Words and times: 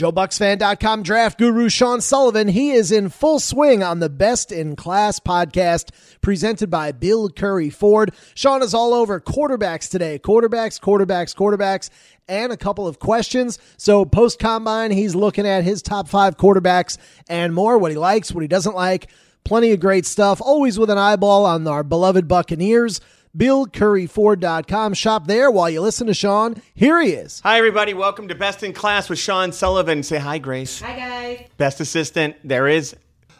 JoeBucsFan.com 0.00 1.02
draft 1.02 1.38
guru 1.38 1.68
Sean 1.68 2.00
Sullivan. 2.00 2.48
He 2.48 2.70
is 2.70 2.90
in 2.90 3.10
full 3.10 3.38
swing 3.38 3.82
on 3.82 3.98
the 3.98 4.08
Best 4.08 4.50
in 4.50 4.74
Class 4.74 5.20
podcast 5.20 5.90
presented 6.22 6.70
by 6.70 6.90
Bill 6.90 7.28
Currie 7.28 7.68
Ford. 7.68 8.14
Sean 8.34 8.62
is 8.62 8.72
all 8.72 8.94
over 8.94 9.20
quarterbacks 9.20 9.90
today. 9.90 10.18
Quarterbacks, 10.18 10.80
quarterbacks, 10.80 11.36
quarterbacks, 11.36 11.90
and 12.26 12.50
a 12.50 12.56
couple 12.56 12.86
of 12.86 12.98
questions. 12.98 13.58
So 13.76 14.06
post 14.06 14.38
combine, 14.38 14.90
he's 14.90 15.14
looking 15.14 15.46
at 15.46 15.64
his 15.64 15.82
top 15.82 16.08
five 16.08 16.38
quarterbacks 16.38 16.96
and 17.28 17.54
more, 17.54 17.76
what 17.76 17.90
he 17.90 17.98
likes, 17.98 18.32
what 18.32 18.40
he 18.40 18.48
doesn't 18.48 18.74
like. 18.74 19.10
Plenty 19.44 19.72
of 19.72 19.80
great 19.80 20.06
stuff, 20.06 20.40
always 20.40 20.78
with 20.78 20.88
an 20.88 20.96
eyeball 20.96 21.44
on 21.44 21.66
our 21.66 21.82
beloved 21.82 22.26
Buccaneers. 22.26 23.02
BillCurrieFord.com. 23.36 24.94
Shop 24.94 25.26
there 25.26 25.50
while 25.50 25.70
you 25.70 25.80
listen 25.80 26.06
to 26.08 26.14
Sean. 26.14 26.60
Here 26.74 27.00
he 27.00 27.10
is. 27.10 27.40
Hi, 27.40 27.58
everybody. 27.58 27.94
Welcome 27.94 28.28
to 28.28 28.34
Best 28.34 28.62
in 28.62 28.72
Class 28.72 29.08
with 29.08 29.18
Sean 29.18 29.52
Sullivan. 29.52 30.02
Say 30.02 30.18
hi, 30.18 30.38
Grace. 30.38 30.80
Hi, 30.80 30.96
guys. 30.96 31.46
Best 31.56 31.80
assistant. 31.80 32.36
There 32.42 32.66
is. 32.66 32.96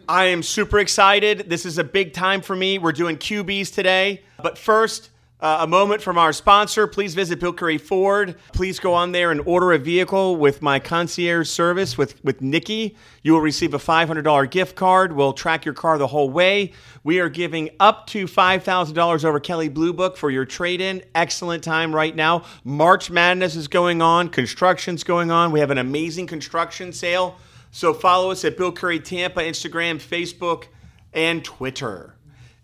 I 0.09 0.27
am 0.27 0.43
super 0.43 0.79
excited. 0.79 1.51
This 1.51 1.67
is 1.67 1.79
a 1.79 1.85
big 1.85 2.13
time 2.13 2.41
for 2.41 2.57
me. 2.57 2.79
We're 2.79 2.93
doing 2.93 3.17
QBs 3.17 3.75
today. 3.75 4.23
But 4.43 4.59
first, 4.59 5.10
uh, 5.41 5.59
a 5.61 5.67
moment 5.67 6.03
from 6.03 6.19
our 6.19 6.33
sponsor. 6.33 6.87
Please 6.87 7.15
visit 7.15 7.41
Bill 7.41 7.53
Currie 7.53 7.79
Ford. 7.79 8.37
Please 8.53 8.79
go 8.79 8.93
on 8.93 9.13
there 9.13 9.31
and 9.31 9.41
order 9.47 9.73
a 9.73 9.79
vehicle 9.79 10.37
with 10.37 10.61
my 10.61 10.79
concierge 10.79 11.49
service 11.49 11.97
with, 11.97 12.23
with 12.25 12.43
Nikki. 12.43 12.97
You 13.23 13.33
will 13.33 13.41
receive 13.41 13.73
a 13.73 13.79
$500 13.79 14.51
gift 14.51 14.77
card. 14.77 15.13
We'll 15.13 15.33
track 15.33 15.65
your 15.65 15.75
car 15.75 15.97
the 15.99 16.07
whole 16.07 16.31
way. 16.31 16.73
We 17.05 17.21
are 17.21 17.29
giving 17.29 17.71
up 17.81 18.07
to 18.09 18.27
$5,000 18.27 19.25
over 19.25 19.41
Kelley 19.41 19.69
Blue 19.69 19.93
Book 19.93 20.17
for 20.17 20.31
your 20.31 20.45
trade 20.45 20.81
in. 20.81 21.03
Excellent 21.15 21.65
time 21.65 21.95
right 21.95 22.15
now. 22.15 22.45
March 22.63 23.11
Madness 23.11 23.57
is 23.57 23.69
going 23.69 24.03
on, 24.03 24.29
construction's 24.29 25.05
going 25.05 25.31
on. 25.31 25.53
We 25.53 25.61
have 25.61 25.71
an 25.71 25.79
amazing 25.79 26.27
construction 26.27 26.93
sale. 26.93 27.37
So 27.71 27.95
follow 27.95 28.31
us 28.31 28.45
at 28.45 28.57
Bill 28.57 28.73
Currie 28.73 29.01
Tampa, 29.01 29.41
Instagram, 29.41 29.97
Facebook, 29.97 30.65
and 31.13 31.45
Twitter. 31.45 32.17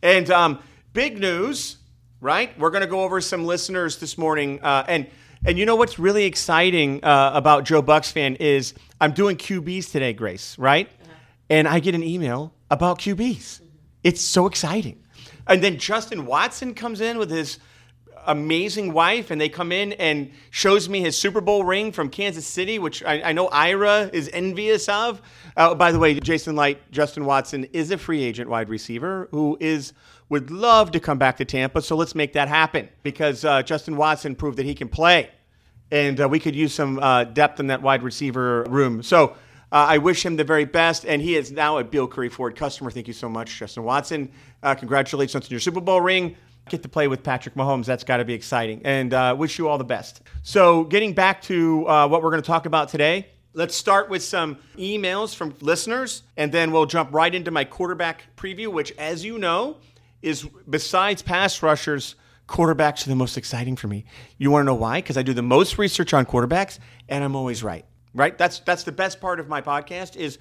And 0.02 0.30
um, 0.30 0.58
big 0.92 1.18
news 1.18 1.75
right? 2.20 2.58
We're 2.58 2.70
going 2.70 2.82
to 2.82 2.88
go 2.88 3.00
over 3.00 3.20
some 3.20 3.44
listeners 3.44 3.98
this 3.98 4.16
morning, 4.16 4.60
uh, 4.62 4.84
and 4.88 5.06
and 5.44 5.58
you 5.58 5.66
know 5.66 5.76
what's 5.76 5.98
really 5.98 6.24
exciting 6.24 7.04
uh, 7.04 7.30
about 7.34 7.64
Joe 7.64 7.82
Bucs 7.82 8.10
fan 8.10 8.36
is 8.36 8.74
I'm 9.00 9.12
doing 9.12 9.36
QBs 9.36 9.92
today, 9.92 10.12
Grace, 10.12 10.58
right? 10.58 10.88
Uh-huh. 10.88 11.12
And 11.50 11.68
I 11.68 11.78
get 11.78 11.94
an 11.94 12.02
email 12.02 12.52
about 12.70 12.98
QBs. 12.98 13.16
Mm-hmm. 13.16 13.64
It's 14.02 14.22
so 14.22 14.46
exciting. 14.46 15.02
And 15.46 15.62
then 15.62 15.78
Justin 15.78 16.26
Watson 16.26 16.74
comes 16.74 17.00
in 17.00 17.18
with 17.18 17.30
his 17.30 17.58
amazing 18.26 18.92
wife, 18.92 19.30
and 19.30 19.40
they 19.40 19.48
come 19.48 19.72
in 19.72 19.92
and 19.94 20.32
shows 20.50 20.88
me 20.88 21.00
his 21.00 21.16
Super 21.16 21.40
Bowl 21.40 21.64
ring 21.64 21.92
from 21.92 22.08
Kansas 22.08 22.46
City, 22.46 22.78
which 22.78 23.04
I, 23.04 23.22
I 23.22 23.32
know 23.32 23.48
Ira 23.48 24.10
is 24.12 24.28
envious 24.32 24.88
of. 24.88 25.22
Uh, 25.56 25.74
by 25.74 25.92
the 25.92 25.98
way, 25.98 26.18
Jason 26.18 26.56
Licht, 26.56 26.90
Justin 26.90 27.24
Watson 27.24 27.64
is 27.72 27.90
a 27.90 27.98
free 27.98 28.22
agent 28.22 28.50
wide 28.50 28.68
receiver 28.68 29.28
who 29.30 29.56
is 29.60 29.92
would 30.28 30.50
love 30.50 30.90
to 30.92 31.00
come 31.00 31.18
back 31.18 31.36
to 31.38 31.44
Tampa. 31.44 31.82
So 31.82 31.96
let's 31.96 32.14
make 32.14 32.32
that 32.32 32.48
happen 32.48 32.88
because 33.02 33.44
uh, 33.44 33.62
Justin 33.62 33.96
Watson 33.96 34.34
proved 34.34 34.58
that 34.58 34.66
he 34.66 34.74
can 34.74 34.88
play, 34.88 35.30
and 35.90 36.20
uh, 36.20 36.28
we 36.28 36.40
could 36.40 36.56
use 36.56 36.74
some 36.74 36.98
uh, 36.98 37.24
depth 37.24 37.60
in 37.60 37.68
that 37.68 37.82
wide 37.82 38.02
receiver 38.02 38.64
room. 38.64 39.02
So. 39.02 39.36
Uh, 39.72 39.84
I 39.88 39.98
wish 39.98 40.24
him 40.24 40.36
the 40.36 40.44
very 40.44 40.64
best, 40.64 41.04
and 41.04 41.20
he 41.20 41.34
is 41.34 41.50
now 41.50 41.78
a 41.78 41.84
Bill 41.84 42.06
Currie 42.06 42.28
Ford 42.28 42.54
customer. 42.54 42.88
Thank 42.88 43.08
you 43.08 43.12
so 43.12 43.28
much, 43.28 43.58
Justin 43.58 43.82
Watson. 43.82 44.30
Uh, 44.62 44.76
congratulations 44.76 45.44
on 45.44 45.50
your 45.50 45.58
Super 45.58 45.80
Bowl 45.80 46.00
ring 46.00 46.36
get 46.68 46.84
to 46.84 46.88
play 46.88 47.08
with 47.08 47.24
Patrick 47.24 47.56
Mahomes. 47.56 47.84
That's 47.84 48.04
got 48.04 48.18
to 48.18 48.24
be 48.24 48.32
exciting. 48.32 48.82
And 48.84 49.12
uh, 49.12 49.34
wish 49.36 49.58
you 49.58 49.68
all 49.68 49.76
the 49.76 49.84
best. 49.84 50.22
So, 50.44 50.84
getting 50.84 51.14
back 51.14 51.42
to 51.42 51.80
what 51.80 52.22
we're 52.22 52.30
going 52.30 52.42
to 52.42 52.46
talk 52.46 52.66
about 52.66 52.90
today, 52.90 53.26
let's 53.54 53.74
start 53.74 54.08
with 54.08 54.22
some 54.22 54.58
emails 54.78 55.34
from 55.34 55.52
listeners, 55.60 56.22
and 56.36 56.52
then 56.52 56.70
we'll 56.70 56.86
jump 56.86 57.12
right 57.12 57.34
into 57.34 57.50
my 57.50 57.64
quarterback 57.64 58.36
preview, 58.36 58.68
which, 58.68 58.92
as 58.92 59.24
you 59.24 59.36
know, 59.36 59.78
is 60.26 60.46
besides 60.68 61.22
pass 61.22 61.62
rushers, 61.62 62.16
quarterbacks 62.48 63.06
are 63.06 63.08
the 63.08 63.16
most 63.16 63.36
exciting 63.36 63.76
for 63.76 63.86
me. 63.86 64.04
You 64.38 64.50
want 64.50 64.62
to 64.62 64.66
know 64.66 64.74
why? 64.74 64.98
Because 64.98 65.16
I 65.16 65.22
do 65.22 65.32
the 65.32 65.42
most 65.42 65.78
research 65.78 66.12
on 66.12 66.26
quarterbacks, 66.26 66.78
and 67.08 67.22
I'm 67.22 67.36
always 67.36 67.62
right. 67.62 67.84
Right? 68.12 68.36
That's 68.36 68.58
that's 68.60 68.82
the 68.82 68.92
best 68.92 69.20
part 69.20 69.40
of 69.40 69.48
my 69.48 69.62
podcast 69.62 70.16
is 70.16 70.38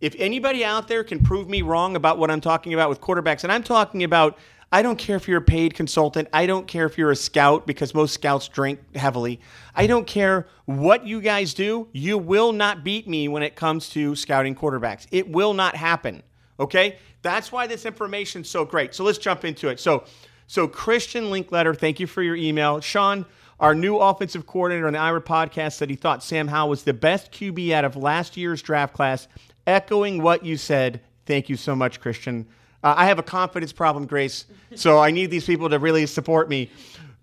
if 0.00 0.14
anybody 0.18 0.64
out 0.64 0.88
there 0.88 1.04
can 1.04 1.22
prove 1.22 1.48
me 1.48 1.62
wrong 1.62 1.94
about 1.94 2.18
what 2.18 2.30
I'm 2.30 2.40
talking 2.40 2.74
about 2.74 2.88
with 2.88 3.00
quarterbacks, 3.00 3.44
and 3.44 3.52
I'm 3.52 3.62
talking 3.62 4.02
about 4.02 4.38
I 4.70 4.82
don't 4.82 4.98
care 4.98 5.16
if 5.16 5.28
you're 5.28 5.38
a 5.38 5.42
paid 5.42 5.74
consultant. 5.74 6.28
I 6.32 6.46
don't 6.46 6.66
care 6.66 6.84
if 6.84 6.98
you're 6.98 7.10
a 7.10 7.16
scout 7.16 7.66
because 7.66 7.94
most 7.94 8.12
scouts 8.12 8.48
drink 8.48 8.96
heavily. 8.96 9.40
I 9.74 9.86
don't 9.86 10.06
care 10.06 10.46
what 10.66 11.06
you 11.06 11.20
guys 11.20 11.54
do. 11.54 11.88
You 11.92 12.18
will 12.18 12.52
not 12.52 12.84
beat 12.84 13.08
me 13.08 13.28
when 13.28 13.42
it 13.42 13.56
comes 13.56 13.88
to 13.90 14.14
scouting 14.14 14.54
quarterbacks. 14.54 15.06
It 15.10 15.30
will 15.30 15.54
not 15.54 15.74
happen. 15.74 16.22
Okay? 16.58 16.98
That's 17.22 17.52
why 17.52 17.66
this 17.66 17.86
information 17.86 18.42
is 18.42 18.50
so 18.50 18.64
great. 18.64 18.94
So 18.94 19.04
let's 19.04 19.18
jump 19.18 19.44
into 19.44 19.68
it. 19.68 19.80
So, 19.80 20.04
so 20.46 20.68
Christian 20.68 21.24
Linkletter, 21.24 21.76
thank 21.76 22.00
you 22.00 22.06
for 22.06 22.22
your 22.22 22.36
email. 22.36 22.80
Sean, 22.80 23.26
our 23.60 23.74
new 23.74 23.98
offensive 23.98 24.46
coordinator 24.46 24.86
on 24.86 24.92
the 24.92 24.98
Ira 24.98 25.20
podcast 25.20 25.72
said 25.74 25.90
he 25.90 25.96
thought 25.96 26.22
Sam 26.22 26.48
Howell 26.48 26.70
was 26.70 26.84
the 26.84 26.94
best 26.94 27.32
QB 27.32 27.72
out 27.72 27.84
of 27.84 27.96
last 27.96 28.36
year's 28.36 28.62
draft 28.62 28.94
class, 28.94 29.26
echoing 29.66 30.22
what 30.22 30.44
you 30.44 30.56
said. 30.56 31.00
Thank 31.26 31.48
you 31.48 31.56
so 31.56 31.74
much, 31.74 32.00
Christian. 32.00 32.46
Uh, 32.82 32.94
I 32.96 33.06
have 33.06 33.18
a 33.18 33.24
confidence 33.24 33.72
problem, 33.72 34.06
Grace, 34.06 34.46
so 34.76 34.98
I 35.00 35.10
need 35.10 35.30
these 35.32 35.44
people 35.44 35.68
to 35.70 35.78
really 35.80 36.06
support 36.06 36.48
me. 36.48 36.70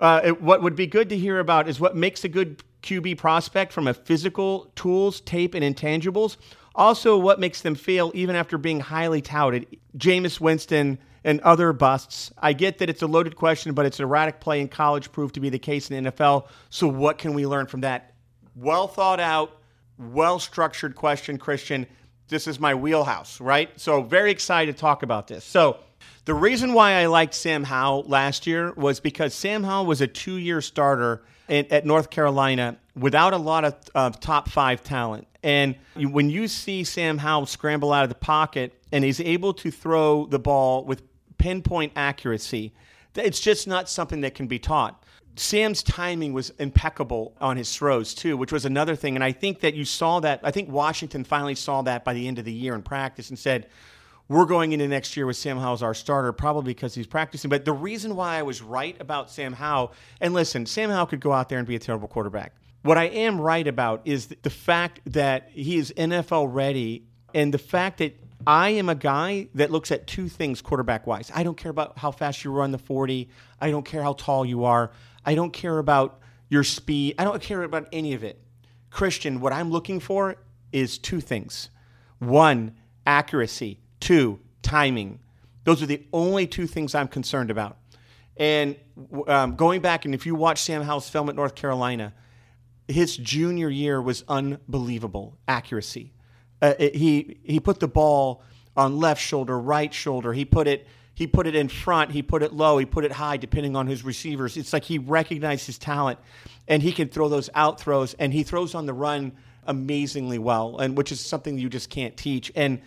Uh, 0.02 0.22
it, 0.26 0.42
what 0.42 0.62
would 0.62 0.76
be 0.76 0.88
good 0.88 1.08
to 1.10 1.18
hear 1.18 1.40
about 1.40 1.70
is 1.70 1.80
what 1.80 1.96
makes 1.96 2.26
a 2.26 2.28
good 2.28 2.62
QB 2.84 3.18
prospect 3.18 3.72
from 3.72 3.88
a 3.88 3.94
physical, 3.94 4.72
tools, 4.76 5.22
tape, 5.22 5.54
and 5.54 5.64
intangibles. 5.64 6.36
Also, 6.76 7.18
what 7.18 7.40
makes 7.40 7.62
them 7.62 7.76
fail 7.76 8.12
even 8.14 8.36
after 8.36 8.58
being 8.58 8.80
highly 8.80 9.22
touted. 9.22 9.66
Jameis 9.98 10.40
Winston 10.40 11.00
and 11.24 11.40
other 11.42 11.74
busts. 11.74 12.32
I 12.38 12.54
get 12.54 12.78
that 12.80 12.90
it's 12.90 13.02
a 13.02 13.08
loaded 13.08 13.36
question, 13.36 13.74
but 13.74 13.86
its 13.86 14.00
erratic 14.00 14.40
play 14.40 14.62
in 14.62 14.68
college 14.68 15.12
proved 15.12 15.36
to 15.36 15.40
be 15.40 15.50
the 15.50 15.58
case 15.58 15.90
in 15.90 16.04
the 16.04 16.12
NFL. 16.12 16.48
So, 16.70 16.88
what 16.88 17.18
can 17.18 17.34
we 17.34 17.48
learn 17.48 17.66
from 17.66 17.82
that? 17.82 18.14
Well 18.56 18.88
thought 18.88 19.20
out, 19.20 19.58
well 19.98 20.38
structured 20.40 20.96
question, 20.96 21.38
Christian 21.38 21.88
this 22.28 22.48
is 22.48 22.60
my 22.60 22.74
wheelhouse, 22.74 23.40
right? 23.40 23.70
So 23.80 24.02
very 24.02 24.32
excited 24.32 24.76
to 24.76 24.80
talk 24.80 25.04
about 25.04 25.28
this. 25.28 25.44
So 25.44 25.78
the 26.26 26.34
reason 26.34 26.74
why 26.74 26.94
I 26.94 27.06
liked 27.06 27.34
Sam 27.34 27.64
Howell 27.64 28.04
last 28.08 28.48
year 28.48 28.74
was 28.74 29.00
because 29.00 29.34
Sam 29.34 29.64
Howell 29.64 29.86
was 29.86 30.02
a 30.02 30.08
two-year 30.08 30.62
starter 30.62 31.24
at, 31.48 31.72
at 31.72 31.86
North 31.86 32.10
Carolina 32.10 32.78
without 32.96 33.34
a 33.34 33.38
lot 33.38 33.66
of 33.66 33.76
uh, 33.94 34.10
top 34.10 34.50
five 34.50 34.84
talent. 34.84 35.28
And 35.46 35.76
when 35.96 36.32
you 36.32 36.48
see 36.48 36.84
Sam 36.84 37.20
Howell 37.20 37.46
scramble 37.46 37.94
out 37.94 38.02
of 38.02 38.10
the 38.10 38.16
pocket 38.16 38.74
and 38.92 39.04
he's 39.04 39.22
able 39.22 39.54
to 39.54 39.70
throw 39.70 40.26
the 40.26 40.40
ball 40.40 40.84
with 40.84 41.04
pinpoint 41.38 41.94
accuracy, 41.96 42.74
it's 43.14 43.40
just 43.40 43.68
not 43.68 43.88
something 43.88 44.22
that 44.22 44.34
can 44.34 44.48
be 44.48 44.58
taught. 44.58 45.04
Sam's 45.36 45.84
timing 45.84 46.34
was 46.34 46.50
impeccable 46.58 47.36
on 47.40 47.58
his 47.58 47.76
throws 47.76 48.16
too, 48.16 48.36
which 48.38 48.52
was 48.52 48.66
another 48.66 48.96
thing. 48.96 49.14
And 49.14 49.24
I 49.24 49.34
think 49.34 49.60
that 49.60 49.76
you 49.76 49.86
saw 49.86 50.20
that. 50.22 50.40
I 50.42 50.50
think 50.50 50.68
Washington 50.68 51.24
finally 51.24 51.54
saw 51.54 51.84
that 51.84 52.04
by 52.04 52.16
the 52.16 52.28
end 52.28 52.40
of 52.40 52.46
the 52.46 52.52
year 52.52 52.74
in 52.74 52.82
practice 52.82 53.30
and 53.30 53.38
said, 53.38 53.68
"We're 54.28 54.46
going 54.46 54.72
into 54.72 54.88
next 54.88 55.16
year 55.16 55.28
with 55.28 55.38
Sam 55.38 55.60
Howell 55.60 55.74
as 55.74 55.84
our 55.84 55.94
starter, 55.94 56.34
probably 56.34 56.74
because 56.74 56.96
he's 56.96 57.06
practicing." 57.06 57.50
But 57.50 57.66
the 57.66 57.74
reason 57.74 58.16
why 58.16 58.38
I 58.38 58.42
was 58.42 58.64
right 58.64 59.00
about 59.00 59.30
Sam 59.30 59.54
Howell, 59.54 59.94
and 60.20 60.34
listen, 60.34 60.66
Sam 60.66 60.90
Howell 60.90 61.06
could 61.06 61.20
go 61.20 61.34
out 61.34 61.50
there 61.50 61.60
and 61.60 61.68
be 61.68 61.76
a 61.76 61.80
terrible 61.80 62.08
quarterback. 62.08 62.54
What 62.86 63.00
I 63.00 63.06
am 63.06 63.42
right 63.42 63.68
about 63.68 64.04
is 64.06 64.28
the 64.28 64.52
fact 64.52 65.00
that 65.08 65.50
he 65.52 65.78
is 65.78 65.92
NFL 65.98 66.54
ready, 66.54 67.08
and 67.34 67.52
the 67.52 67.58
fact 67.58 67.98
that 67.98 68.16
I 68.46 68.70
am 68.70 68.90
a 68.90 68.94
guy 68.94 69.48
that 69.56 69.72
looks 69.72 69.92
at 69.92 70.06
two 70.06 70.30
things 70.30 70.62
quarterback 70.62 71.08
wise. 71.08 71.32
I 71.34 71.42
don't 71.42 71.58
care 71.58 71.72
about 71.72 71.98
how 71.98 72.12
fast 72.12 72.44
you 72.44 72.52
run 72.52 72.70
the 72.70 72.78
40. 72.78 73.28
I 73.60 73.72
don't 73.72 73.88
care 73.88 74.04
how 74.04 74.14
tall 74.14 74.46
you 74.46 74.66
are. 74.66 74.92
I 75.26 75.34
don't 75.34 75.52
care 75.52 75.80
about 75.80 76.20
your 76.48 76.64
speed. 76.64 77.16
I 77.18 77.24
don't 77.24 77.42
care 77.42 77.64
about 77.64 77.88
any 77.92 78.14
of 78.14 78.24
it. 78.24 78.40
Christian, 78.92 79.40
what 79.42 79.52
I'm 79.52 79.72
looking 79.72 80.00
for 80.00 80.36
is 80.72 81.00
two 81.00 81.22
things 81.22 81.72
one, 82.20 82.76
accuracy, 83.08 83.80
two, 84.00 84.40
timing. 84.62 85.22
Those 85.64 85.82
are 85.82 85.88
the 85.88 86.06
only 86.14 86.46
two 86.46 86.68
things 86.68 86.94
I'm 86.94 87.08
concerned 87.08 87.50
about. 87.50 87.80
And 88.38 88.76
um, 89.26 89.56
going 89.56 89.82
back, 89.82 90.06
and 90.06 90.14
if 90.14 90.28
you 90.28 90.36
watch 90.36 90.62
Sam 90.62 90.84
Howell's 90.84 91.10
film 91.10 91.30
at 91.30 91.36
North 91.36 91.56
Carolina, 91.56 92.14
his 92.88 93.18
junior 93.18 93.70
year 93.70 94.02
was 94.02 94.24
unbelievable 94.28 95.38
accuracy. 95.48 96.14
Uh, 96.62 96.74
it, 96.80 96.96
he 96.96 97.38
he 97.44 97.60
put 97.60 97.80
the 97.80 97.88
ball 97.88 98.42
on 98.78 99.00
left 99.00 99.22
shoulder, 99.22 99.60
right 99.60 99.94
shoulder. 99.94 100.34
He 100.34 100.46
put 100.46 100.68
it 100.68 100.88
he 101.14 101.28
put 101.28 101.48
it 101.48 101.56
in 101.56 101.70
front, 101.70 102.12
he 102.12 102.22
put 102.22 102.44
it 102.44 102.54
low, 102.54 102.78
he 102.78 102.86
put 102.86 103.06
it 103.06 103.14
high, 103.14 103.38
depending 103.38 103.76
on 103.76 103.88
his 103.88 104.04
receivers. 104.04 104.58
It's 104.58 104.74
like 104.74 104.84
he 104.84 104.98
recognized 104.98 105.66
his 105.66 105.78
talent, 105.78 106.20
and 106.68 106.84
he 106.84 106.92
can 106.92 107.08
throw 107.08 107.30
those 107.30 107.50
out 107.56 107.80
throws, 107.80 108.14
and 108.16 108.34
he 108.34 108.44
throws 108.44 108.76
on 108.76 108.86
the 108.86 108.94
run 108.94 109.32
amazingly 109.66 110.38
well, 110.38 110.78
and 110.78 110.98
which 110.98 111.12
is 111.12 111.20
something 111.20 111.58
you 111.58 111.70
just 111.70 111.90
can't 111.90 112.16
teach. 112.18 112.52
And 112.56 112.82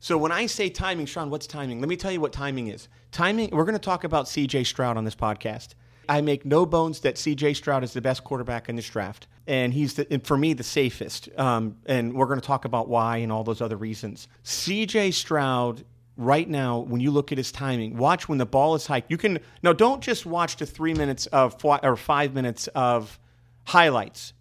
so 0.00 0.18
when 0.18 0.32
I 0.32 0.46
say 0.46 0.68
timing, 0.68 1.06
Sean, 1.06 1.30
what's 1.30 1.46
timing? 1.46 1.80
Let 1.80 1.88
me 1.88 1.96
tell 1.96 2.10
you 2.10 2.20
what 2.20 2.32
timing 2.32 2.68
is. 2.68 2.88
Timing. 3.12 3.50
We're 3.52 3.64
going 3.64 3.74
to 3.74 3.78
talk 3.78 4.04
about 4.04 4.28
C.J. 4.28 4.64
Stroud 4.64 4.96
on 4.96 5.04
this 5.04 5.14
podcast. 5.14 5.74
I 6.08 6.20
make 6.20 6.44
no 6.44 6.66
bones 6.66 7.00
that 7.00 7.16
CJ 7.16 7.56
Stroud 7.56 7.84
is 7.84 7.92
the 7.92 8.00
best 8.00 8.24
quarterback 8.24 8.68
in 8.68 8.76
this 8.76 8.88
draft. 8.88 9.26
And 9.46 9.74
he's, 9.74 9.94
the, 9.94 10.06
and 10.10 10.26
for 10.26 10.38
me, 10.38 10.54
the 10.54 10.62
safest. 10.62 11.28
Um, 11.36 11.76
and 11.84 12.14
we're 12.14 12.26
going 12.26 12.40
to 12.40 12.46
talk 12.46 12.64
about 12.64 12.88
why 12.88 13.18
and 13.18 13.30
all 13.30 13.44
those 13.44 13.60
other 13.60 13.76
reasons. 13.76 14.26
CJ 14.44 15.12
Stroud 15.12 15.84
right 16.16 16.48
now, 16.48 16.78
when 16.78 17.00
you 17.00 17.10
look 17.10 17.32
at 17.32 17.38
his 17.38 17.52
timing, 17.52 17.96
watch 17.96 18.28
when 18.28 18.38
the 18.38 18.46
ball 18.46 18.74
is 18.74 18.86
hiked. 18.86 19.10
You 19.10 19.18
can 19.18 19.40
no, 19.62 19.72
don't 19.72 20.02
just 20.02 20.26
watch 20.26 20.56
the 20.56 20.66
three 20.66 20.94
minutes 20.94 21.26
of 21.26 21.62
or 21.64 21.96
five 21.96 22.34
minutes 22.34 22.68
of 22.68 23.18
highlights. 23.64 24.32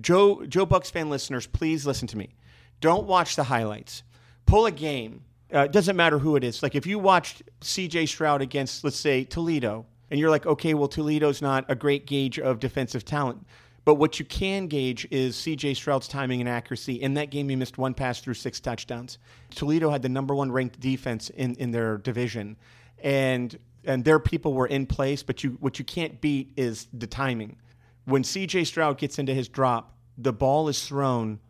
Joe 0.00 0.46
Joe 0.46 0.66
Bucs 0.66 0.90
fan 0.90 1.10
listeners, 1.10 1.46
please 1.46 1.86
listen 1.86 2.08
to 2.08 2.16
me. 2.16 2.34
Don't 2.80 3.06
watch 3.06 3.36
the 3.36 3.44
highlights. 3.44 4.02
Pull 4.46 4.66
a 4.66 4.70
game. 4.70 5.22
Uh, 5.54 5.60
it 5.60 5.72
doesn't 5.72 5.96
matter 5.96 6.18
who 6.18 6.34
it 6.36 6.44
is. 6.44 6.62
Like 6.62 6.74
if 6.74 6.86
you 6.86 6.98
watched 6.98 7.42
C.J. 7.60 8.06
Stroud 8.06 8.40
against, 8.40 8.84
let's 8.84 8.96
say, 8.96 9.24
Toledo, 9.24 9.84
and 10.10 10.18
you're 10.18 10.30
like, 10.30 10.46
okay, 10.46 10.74
well, 10.74 10.88
Toledo's 10.88 11.42
not 11.42 11.66
a 11.68 11.74
great 11.74 12.06
gauge 12.06 12.38
of 12.38 12.58
defensive 12.58 13.04
talent. 13.04 13.46
But 13.84 13.96
what 13.96 14.18
you 14.18 14.24
can 14.24 14.68
gauge 14.68 15.08
is 15.10 15.36
CJ 15.36 15.74
Stroud's 15.76 16.06
timing 16.06 16.40
and 16.40 16.48
accuracy. 16.48 16.94
In 16.94 17.14
that 17.14 17.30
game, 17.30 17.48
he 17.48 17.56
missed 17.56 17.78
one 17.78 17.94
pass 17.94 18.20
through 18.20 18.34
six 18.34 18.60
touchdowns. 18.60 19.18
Toledo 19.54 19.90
had 19.90 20.02
the 20.02 20.08
number 20.08 20.34
one 20.34 20.52
ranked 20.52 20.78
defense 20.78 21.30
in, 21.30 21.56
in 21.56 21.72
their 21.72 21.98
division. 21.98 22.56
And 23.02 23.58
and 23.84 24.04
their 24.04 24.20
people 24.20 24.54
were 24.54 24.66
in 24.66 24.86
place, 24.86 25.22
but 25.22 25.42
you 25.42 25.56
what 25.60 25.78
you 25.78 25.84
can't 25.84 26.20
beat 26.20 26.52
is 26.56 26.86
the 26.92 27.06
timing. 27.06 27.56
When 28.04 28.22
CJ 28.22 28.66
Stroud 28.66 28.98
gets 28.98 29.18
into 29.18 29.34
his 29.34 29.48
drop, 29.48 29.96
the 30.16 30.32
ball 30.32 30.68
is 30.68 30.86
thrown 30.86 31.40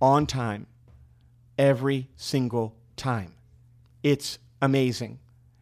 on 0.00 0.26
time 0.26 0.66
every 1.58 2.08
single 2.16 2.74
time. 2.96 3.32
It's 4.02 4.38
amazing. 4.60 5.18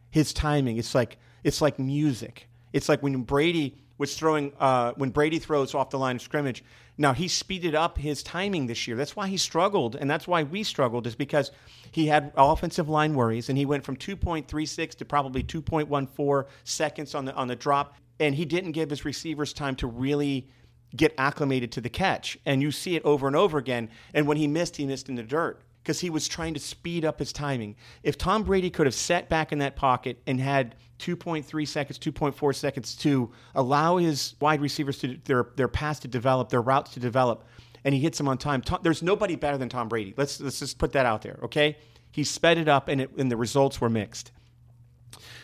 His 0.09 0.33
timing, 0.33 0.77
it's 0.77 0.93
like 0.93 1.17
it's 1.43 1.61
like 1.61 1.79
music. 1.79 2.49
It's 2.73 2.89
like 2.89 3.01
when 3.01 3.21
Brady 3.23 3.77
was 3.97 4.15
throwing 4.15 4.51
uh, 4.59 4.93
when 4.93 5.09
Brady 5.09 5.39
throws 5.39 5.73
off 5.73 5.89
the 5.89 5.99
line 5.99 6.17
of 6.17 6.21
scrimmage. 6.21 6.63
Now 6.97 7.13
he 7.13 7.27
speeded 7.27 7.75
up 7.75 7.97
his 7.97 8.23
timing 8.23 8.67
this 8.67 8.87
year. 8.87 8.95
That's 8.95 9.15
why 9.15 9.27
he 9.27 9.37
struggled, 9.37 9.95
and 9.95 10.09
that's 10.09 10.27
why 10.27 10.43
we 10.43 10.63
struggled, 10.63 11.07
is 11.07 11.15
because 11.15 11.51
he 11.91 12.07
had 12.07 12.31
offensive 12.35 12.89
line 12.89 13.13
worries, 13.13 13.49
and 13.49 13.57
he 13.57 13.65
went 13.65 13.83
from 13.83 13.97
2.36 13.97 14.95
to 14.95 15.05
probably 15.05 15.43
2.14 15.43 16.45
seconds 16.63 17.15
on 17.15 17.25
the 17.25 17.33
on 17.35 17.47
the 17.47 17.55
drop, 17.55 17.95
and 18.19 18.35
he 18.35 18.45
didn't 18.45 18.71
give 18.71 18.89
his 18.89 19.05
receivers 19.05 19.53
time 19.53 19.75
to 19.77 19.87
really 19.87 20.47
get 20.95 21.13
acclimated 21.17 21.71
to 21.73 21.81
the 21.81 21.89
catch. 21.89 22.37
And 22.45 22.61
you 22.61 22.71
see 22.71 22.95
it 22.95 23.03
over 23.03 23.27
and 23.27 23.35
over 23.35 23.57
again. 23.57 23.89
And 24.13 24.27
when 24.27 24.37
he 24.37 24.47
missed, 24.47 24.77
he 24.77 24.85
missed 24.85 25.09
in 25.09 25.15
the 25.15 25.23
dirt 25.23 25.61
because 25.85 25.99
he 25.99 26.09
was 26.09 26.27
trying 26.27 26.55
to 26.55 26.59
speed 26.59 27.05
up 27.05 27.19
his 27.19 27.31
timing. 27.31 27.75
If 28.01 28.17
Tom 28.17 28.41
Brady 28.41 28.71
could 28.71 28.87
have 28.87 28.95
sat 28.95 29.29
back 29.29 29.51
in 29.51 29.59
that 29.59 29.75
pocket 29.75 30.19
and 30.25 30.41
had 30.41 30.73
2.3 30.97 31.67
seconds, 31.67 31.99
2.4 31.99 32.55
seconds 32.55 32.95
to 32.95 33.31
allow 33.53 33.97
his 33.97 34.33
wide 34.39 34.61
receivers 34.61 34.97
to 34.99 35.19
their 35.25 35.45
their 35.55 35.67
pass 35.67 35.99
to 35.99 36.07
develop, 36.07 36.49
their 36.49 36.61
routes 36.61 36.93
to 36.93 36.99
develop, 36.99 37.45
and 37.83 37.93
he 37.93 38.01
hits 38.01 38.17
them 38.17 38.27
on 38.27 38.39
time. 38.39 38.61
Tom, 38.61 38.79
there's 38.81 39.03
nobody 39.03 39.35
better 39.35 39.59
than 39.59 39.69
Tom 39.69 39.87
Brady. 39.87 40.15
Let's 40.17 40.41
let's 40.41 40.57
just 40.57 40.79
put 40.79 40.91
that 40.93 41.05
out 41.05 41.21
there, 41.21 41.37
okay? 41.43 41.77
He 42.11 42.23
sped 42.23 42.57
it 42.57 42.67
up, 42.67 42.87
and 42.87 43.01
it, 43.01 43.11
and 43.17 43.31
the 43.31 43.37
results 43.37 43.79
were 43.79 43.89
mixed. 43.89 44.31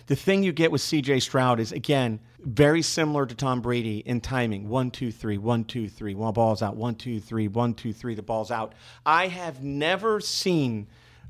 The 0.07 0.15
thing 0.15 0.41
you 0.41 0.53
get 0.53 0.71
with 0.71 0.81
CJ 0.81 1.21
Stroud 1.21 1.59
is, 1.59 1.71
again, 1.71 2.19
very 2.43 2.81
similar 2.81 3.25
to 3.25 3.35
Tom 3.35 3.61
Brady 3.61 3.99
in 3.99 4.21
timing. 4.21 4.67
One, 4.67 4.91
two, 4.91 5.11
three, 5.11 5.37
one, 5.37 5.63
two, 5.63 5.87
three. 5.87 6.15
One 6.15 6.33
ball's 6.33 6.61
out. 6.61 6.75
One, 6.75 6.95
two, 6.95 7.19
three, 7.19 7.47
one, 7.47 7.73
two, 7.73 7.93
three. 7.93 8.15
The 8.15 8.21
ball's 8.21 8.51
out. 8.51 8.73
I 9.05 9.27
have 9.27 9.63
never 9.63 10.19
seen 10.19 10.87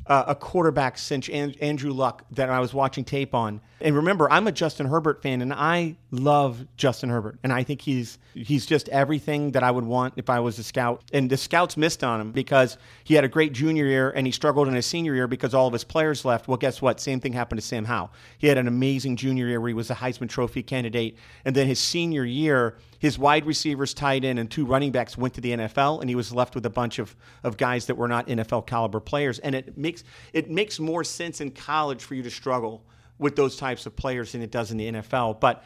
uh, 0.07 0.25
a 0.27 0.35
quarterback 0.35 0.97
since 0.97 1.29
Andrew 1.29 1.91
Luck 1.91 2.25
that 2.31 2.49
I 2.49 2.59
was 2.59 2.73
watching 2.73 3.03
tape 3.03 3.35
on. 3.35 3.61
And 3.79 3.95
remember, 3.95 4.31
I'm 4.31 4.47
a 4.47 4.51
Justin 4.51 4.87
Herbert 4.87 5.21
fan, 5.23 5.41
and 5.41 5.53
I 5.53 5.95
love 6.11 6.65
Justin 6.77 7.09
Herbert, 7.09 7.39
and 7.43 7.51
I 7.51 7.63
think 7.63 7.81
he's 7.81 8.19
he's 8.33 8.65
just 8.65 8.87
everything 8.89 9.51
that 9.51 9.63
I 9.63 9.71
would 9.71 9.83
want 9.83 10.13
if 10.17 10.29
I 10.29 10.39
was 10.39 10.59
a 10.59 10.63
scout. 10.63 11.03
And 11.13 11.29
the 11.29 11.37
scouts 11.37 11.77
missed 11.77 12.03
on 12.03 12.21
him 12.21 12.31
because 12.31 12.77
he 13.03 13.15
had 13.15 13.23
a 13.23 13.27
great 13.27 13.53
junior 13.53 13.85
year 13.85 14.11
and 14.11 14.25
he 14.25 14.31
struggled 14.31 14.67
in 14.67 14.73
his 14.73 14.85
senior 14.85 15.15
year 15.15 15.27
because 15.27 15.53
all 15.53 15.67
of 15.67 15.73
his 15.73 15.83
players 15.83 16.23
left. 16.23 16.47
Well, 16.47 16.57
guess 16.57 16.81
what? 16.81 16.99
Same 16.99 17.19
thing 17.19 17.33
happened 17.33 17.59
to 17.59 17.65
Sam 17.65 17.85
Howell. 17.85 18.11
He 18.37 18.47
had 18.47 18.57
an 18.57 18.67
amazing 18.67 19.15
junior 19.17 19.47
year 19.47 19.59
where 19.59 19.69
he 19.69 19.73
was 19.73 19.89
a 19.89 19.95
Heisman 19.95 20.29
Trophy 20.29 20.63
candidate, 20.63 21.17
and 21.45 21.55
then 21.55 21.67
his 21.67 21.79
senior 21.79 22.23
year 22.23 22.77
his 23.01 23.17
wide 23.17 23.47
receivers, 23.47 23.95
tight 23.95 24.23
end, 24.23 24.37
and 24.37 24.49
two 24.49 24.63
running 24.63 24.91
backs 24.91 25.17
went 25.17 25.33
to 25.33 25.41
the 25.41 25.53
NFL, 25.53 26.01
and 26.01 26.09
he 26.09 26.13
was 26.13 26.31
left 26.31 26.53
with 26.53 26.63
a 26.67 26.69
bunch 26.69 26.99
of, 26.99 27.15
of 27.43 27.57
guys 27.57 27.87
that 27.87 27.95
were 27.95 28.07
not 28.07 28.27
NFL 28.27 28.67
caliber 28.67 28.99
players. 28.99 29.39
And 29.39 29.55
it 29.55 29.75
makes 29.75 30.03
it 30.33 30.51
makes 30.51 30.79
more 30.79 31.03
sense 31.03 31.41
in 31.41 31.49
college 31.49 32.03
for 32.03 32.13
you 32.13 32.21
to 32.21 32.29
struggle 32.29 32.85
with 33.17 33.35
those 33.35 33.57
types 33.57 33.87
of 33.87 33.95
players 33.95 34.33
than 34.33 34.43
it 34.43 34.51
does 34.51 34.69
in 34.69 34.77
the 34.77 34.91
NFL. 34.91 35.39
But 35.39 35.63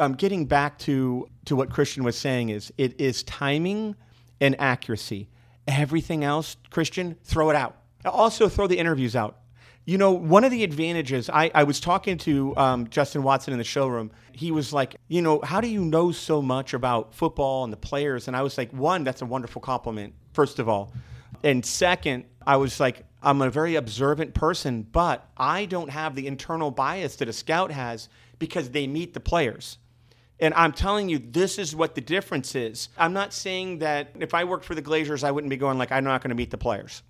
um, 0.00 0.14
getting 0.14 0.46
back 0.46 0.76
to 0.80 1.28
to 1.44 1.54
what 1.54 1.70
Christian 1.70 2.02
was 2.02 2.18
saying 2.18 2.48
is 2.48 2.72
it 2.76 3.00
is 3.00 3.22
timing 3.22 3.94
and 4.40 4.60
accuracy. 4.60 5.28
Everything 5.68 6.24
else, 6.24 6.56
Christian, 6.70 7.16
throw 7.22 7.50
it 7.50 7.56
out. 7.56 7.76
Also, 8.04 8.48
throw 8.48 8.66
the 8.66 8.78
interviews 8.78 9.14
out. 9.14 9.38
You 9.86 9.98
know, 9.98 10.12
one 10.12 10.44
of 10.44 10.50
the 10.50 10.64
advantages, 10.64 11.28
I, 11.28 11.50
I 11.54 11.64
was 11.64 11.78
talking 11.78 12.16
to 12.18 12.56
um, 12.56 12.88
Justin 12.88 13.22
Watson 13.22 13.52
in 13.52 13.58
the 13.58 13.64
showroom. 13.64 14.12
He 14.32 14.50
was 14.50 14.72
like, 14.72 14.96
you 15.08 15.20
know, 15.20 15.42
how 15.42 15.60
do 15.60 15.68
you 15.68 15.84
know 15.84 16.10
so 16.10 16.40
much 16.40 16.72
about 16.72 17.14
football 17.14 17.64
and 17.64 17.72
the 17.72 17.76
players? 17.76 18.26
And 18.26 18.34
I 18.34 18.40
was 18.40 18.56
like, 18.56 18.70
one, 18.72 19.04
that's 19.04 19.20
a 19.20 19.26
wonderful 19.26 19.60
compliment, 19.60 20.14
first 20.32 20.58
of 20.58 20.70
all. 20.70 20.94
And 21.42 21.66
second, 21.66 22.24
I 22.46 22.56
was 22.56 22.80
like, 22.80 23.04
I'm 23.22 23.42
a 23.42 23.50
very 23.50 23.74
observant 23.74 24.32
person, 24.32 24.84
but 24.90 25.28
I 25.36 25.66
don't 25.66 25.90
have 25.90 26.14
the 26.14 26.26
internal 26.28 26.70
bias 26.70 27.16
that 27.16 27.28
a 27.28 27.32
scout 27.34 27.70
has 27.70 28.08
because 28.38 28.70
they 28.70 28.86
meet 28.86 29.12
the 29.12 29.20
players. 29.20 29.76
And 30.40 30.54
I'm 30.54 30.72
telling 30.72 31.10
you, 31.10 31.18
this 31.18 31.58
is 31.58 31.76
what 31.76 31.94
the 31.94 32.00
difference 32.00 32.54
is. 32.54 32.88
I'm 32.96 33.12
not 33.12 33.34
saying 33.34 33.80
that 33.80 34.12
if 34.18 34.32
I 34.32 34.44
worked 34.44 34.64
for 34.64 34.74
the 34.74 34.82
Glazers, 34.82 35.24
I 35.24 35.30
wouldn't 35.30 35.50
be 35.50 35.58
going 35.58 35.76
like, 35.76 35.92
I'm 35.92 36.04
not 36.04 36.22
going 36.22 36.30
to 36.30 36.34
meet 36.34 36.50
the 36.50 36.58
players 36.58 37.02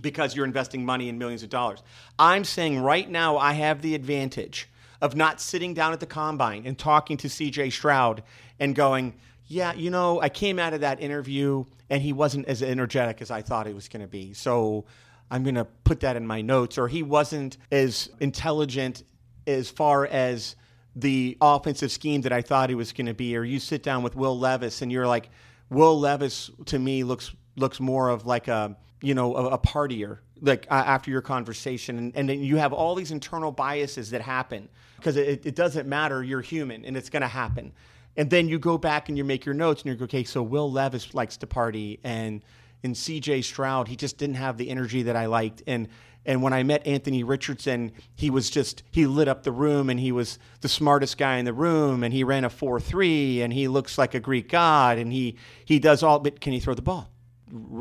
because 0.00 0.34
you're 0.34 0.44
investing 0.44 0.84
money 0.84 1.08
in 1.08 1.18
millions 1.18 1.42
of 1.42 1.50
dollars. 1.50 1.82
I'm 2.18 2.44
saying 2.44 2.80
right 2.80 3.08
now 3.08 3.36
I 3.36 3.52
have 3.52 3.82
the 3.82 3.94
advantage 3.94 4.68
of 5.00 5.14
not 5.14 5.40
sitting 5.40 5.74
down 5.74 5.92
at 5.92 6.00
the 6.00 6.06
combine 6.06 6.66
and 6.66 6.78
talking 6.78 7.16
to 7.18 7.28
CJ 7.28 7.72
Stroud 7.72 8.22
and 8.58 8.74
going, 8.74 9.14
yeah, 9.46 9.72
you 9.72 9.90
know, 9.90 10.20
I 10.20 10.28
came 10.28 10.58
out 10.58 10.74
of 10.74 10.80
that 10.80 11.00
interview 11.00 11.64
and 11.90 12.02
he 12.02 12.12
wasn't 12.12 12.46
as 12.46 12.62
energetic 12.62 13.22
as 13.22 13.30
I 13.30 13.42
thought 13.42 13.66
he 13.66 13.72
was 13.72 13.88
going 13.88 14.02
to 14.02 14.08
be. 14.08 14.34
So 14.34 14.84
I'm 15.30 15.42
going 15.42 15.54
to 15.54 15.64
put 15.64 16.00
that 16.00 16.16
in 16.16 16.26
my 16.26 16.42
notes. 16.42 16.78
Or 16.78 16.88
he 16.88 17.02
wasn't 17.02 17.56
as 17.72 18.10
intelligent 18.20 19.04
as 19.46 19.70
far 19.70 20.06
as 20.06 20.56
the 20.94 21.38
offensive 21.40 21.90
scheme 21.92 22.22
that 22.22 22.32
I 22.32 22.42
thought 22.42 22.68
he 22.68 22.74
was 22.74 22.92
going 22.92 23.06
to 23.06 23.14
be. 23.14 23.36
Or 23.36 23.44
you 23.44 23.58
sit 23.58 23.82
down 23.82 24.02
with 24.02 24.16
Will 24.16 24.38
Levis 24.38 24.82
and 24.82 24.92
you're 24.92 25.06
like, 25.06 25.30
Will 25.70 25.98
Levis 25.98 26.50
to 26.66 26.78
me 26.78 27.04
looks 27.04 27.34
looks 27.56 27.80
more 27.80 28.08
of 28.08 28.24
like 28.24 28.48
a 28.48 28.76
you 29.02 29.14
know 29.14 29.36
a, 29.36 29.48
a 29.50 29.58
partier 29.58 30.18
like 30.40 30.66
uh, 30.70 30.74
after 30.74 31.10
your 31.10 31.22
conversation. 31.22 31.98
And, 31.98 32.16
and 32.16 32.28
then 32.28 32.42
you 32.42 32.56
have 32.56 32.72
all 32.72 32.94
these 32.94 33.10
internal 33.10 33.52
biases 33.52 34.10
that 34.10 34.20
happen 34.20 34.68
because 34.96 35.16
it, 35.16 35.44
it 35.46 35.54
doesn't 35.54 35.88
matter. 35.88 36.22
You're 36.22 36.40
human 36.40 36.84
and 36.84 36.96
it's 36.96 37.10
going 37.10 37.22
to 37.22 37.28
happen. 37.28 37.72
And 38.16 38.30
then 38.30 38.48
you 38.48 38.58
go 38.58 38.78
back 38.78 39.08
and 39.08 39.16
you 39.16 39.24
make 39.24 39.44
your 39.44 39.54
notes 39.54 39.82
and 39.82 39.92
you 39.92 39.96
go 39.96 40.04
okay 40.04 40.24
so 40.24 40.42
will 40.42 40.70
levis 40.70 41.14
likes 41.14 41.36
to 41.36 41.46
party 41.46 42.00
and 42.02 42.42
in 42.82 42.92
cj 42.92 43.44
stroud 43.44 43.86
he 43.88 43.96
just 43.96 44.18
didn't 44.18 44.36
have 44.36 44.56
the 44.56 44.70
energy 44.70 45.02
that 45.04 45.14
i 45.14 45.26
liked. 45.26 45.62
And 45.66 45.88
and 46.26 46.42
when 46.42 46.52
i 46.52 46.64
met 46.64 46.84
anthony 46.84 47.22
richardson 47.22 47.92
he 48.16 48.28
was 48.28 48.50
just 48.50 48.82
he 48.90 49.06
lit 49.06 49.28
up 49.28 49.44
the 49.44 49.52
room 49.52 49.88
and 49.88 50.00
he 50.00 50.10
was 50.10 50.40
the 50.62 50.68
smartest 50.68 51.16
guy 51.16 51.36
in 51.36 51.44
the 51.44 51.52
room 51.52 52.02
and 52.02 52.12
he 52.12 52.24
ran 52.24 52.44
a 52.44 52.50
4-3 52.50 53.42
and 53.42 53.52
he 53.52 53.68
looks 53.68 53.98
like 53.98 54.14
a 54.14 54.20
greek 54.20 54.48
god 54.48 54.98
and 54.98 55.12
he 55.12 55.36
he 55.64 55.78
does 55.78 56.02
all 56.02 56.18
but 56.18 56.40
can 56.40 56.52
he 56.52 56.58
throw 56.58 56.74
the 56.74 56.82
ball 56.82 57.08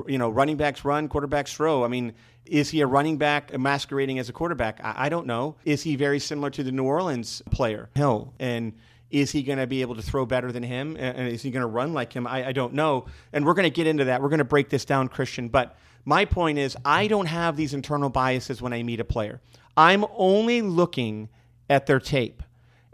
you 0.08 0.18
know, 0.18 0.30
running 0.30 0.58
backs 0.58 0.86
run, 0.86 1.10
quarterbacks 1.10 1.54
throw. 1.56 1.84
I 1.84 1.88
mean, 1.88 2.14
is 2.46 2.70
he 2.70 2.82
a 2.82 2.88
running 2.88 3.18
back 3.18 3.58
masquerading 3.58 4.20
as 4.20 4.30
a 4.30 4.34
quarterback? 4.34 4.80
I, 4.84 5.06
I 5.06 5.10
don't 5.10 5.28
know. 5.28 5.56
Is 5.66 5.84
he 5.84 5.96
very 5.96 6.20
similar 6.20 6.50
to 6.52 6.64
the 6.64 6.72
New 6.72 6.86
Orleans 6.86 7.42
player, 7.52 7.90
Hill? 7.96 8.34
And 8.40 8.74
is 9.10 9.32
he 9.32 9.44
going 9.44 9.60
to 9.60 9.68
be 9.68 9.82
able 9.82 9.96
to 9.96 10.02
throw 10.02 10.26
better 10.26 10.52
than 10.52 10.64
him? 10.64 10.98
And 10.98 11.28
is 11.28 11.42
he 11.42 11.52
going 11.52 11.62
to 11.62 11.68
run 11.68 11.94
like 11.94 12.14
him? 12.14 12.28
I, 12.28 12.48
I 12.48 12.52
don't 12.52 12.74
know. 12.74 13.06
And 13.34 13.46
we're 13.46 13.54
going 13.54 13.64
to 13.64 13.70
get 13.70 13.88
into 13.88 14.06
that. 14.06 14.22
We're 14.22 14.30
going 14.30 14.40
to 14.40 14.46
break 14.46 14.70
this 14.70 14.86
down, 14.86 15.08
Christian. 15.08 15.50
But 15.50 15.78
my 16.06 16.26
point 16.26 16.58
is, 16.58 16.76
I 16.84 17.08
don't 17.08 17.26
have 17.26 17.56
these 17.56 17.74
internal 17.74 18.10
biases 18.10 18.62
when 18.62 18.74
I 18.74 18.84
meet 18.84 19.00
a 19.00 19.06
player. 19.06 19.42
I'm 19.76 20.06
only 20.16 20.62
looking 20.62 21.30
at 21.70 21.86
their 21.86 22.00
tape. 22.00 22.44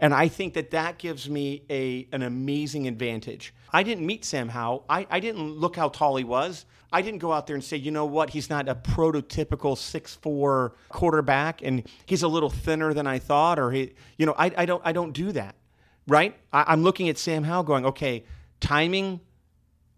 And 0.00 0.12
I 0.12 0.28
think 0.28 0.54
that 0.54 0.70
that 0.72 0.98
gives 0.98 1.30
me 1.30 1.62
a, 1.70 2.08
an 2.12 2.22
amazing 2.22 2.88
advantage. 2.88 3.54
I 3.72 3.82
didn't 3.82 4.06
meet 4.06 4.24
Sam 4.24 4.48
Howell. 4.48 4.84
I, 4.88 5.06
I 5.10 5.20
didn't 5.20 5.52
look 5.52 5.76
how 5.76 5.88
tall 5.88 6.16
he 6.16 6.24
was. 6.24 6.66
I 6.92 7.02
didn't 7.02 7.18
go 7.18 7.32
out 7.32 7.46
there 7.46 7.54
and 7.54 7.64
say, 7.64 7.76
you 7.76 7.90
know 7.90 8.04
what, 8.04 8.30
he's 8.30 8.48
not 8.48 8.68
a 8.68 8.74
prototypical 8.74 9.76
six 9.76 10.14
four 10.14 10.74
quarterback 10.88 11.60
and 11.62 11.82
he's 12.06 12.22
a 12.22 12.28
little 12.28 12.50
thinner 12.50 12.94
than 12.94 13.06
I 13.06 13.18
thought, 13.18 13.58
or 13.58 13.72
he, 13.72 13.94
you 14.16 14.26
know, 14.26 14.34
I, 14.38 14.52
I 14.56 14.64
don't 14.64 14.82
I 14.84 14.92
don't 14.92 15.12
do 15.12 15.32
that. 15.32 15.56
Right? 16.06 16.36
I, 16.52 16.64
I'm 16.68 16.82
looking 16.82 17.08
at 17.08 17.18
Sam 17.18 17.42
Howell 17.42 17.64
going, 17.64 17.86
okay, 17.86 18.24
timing, 18.60 19.20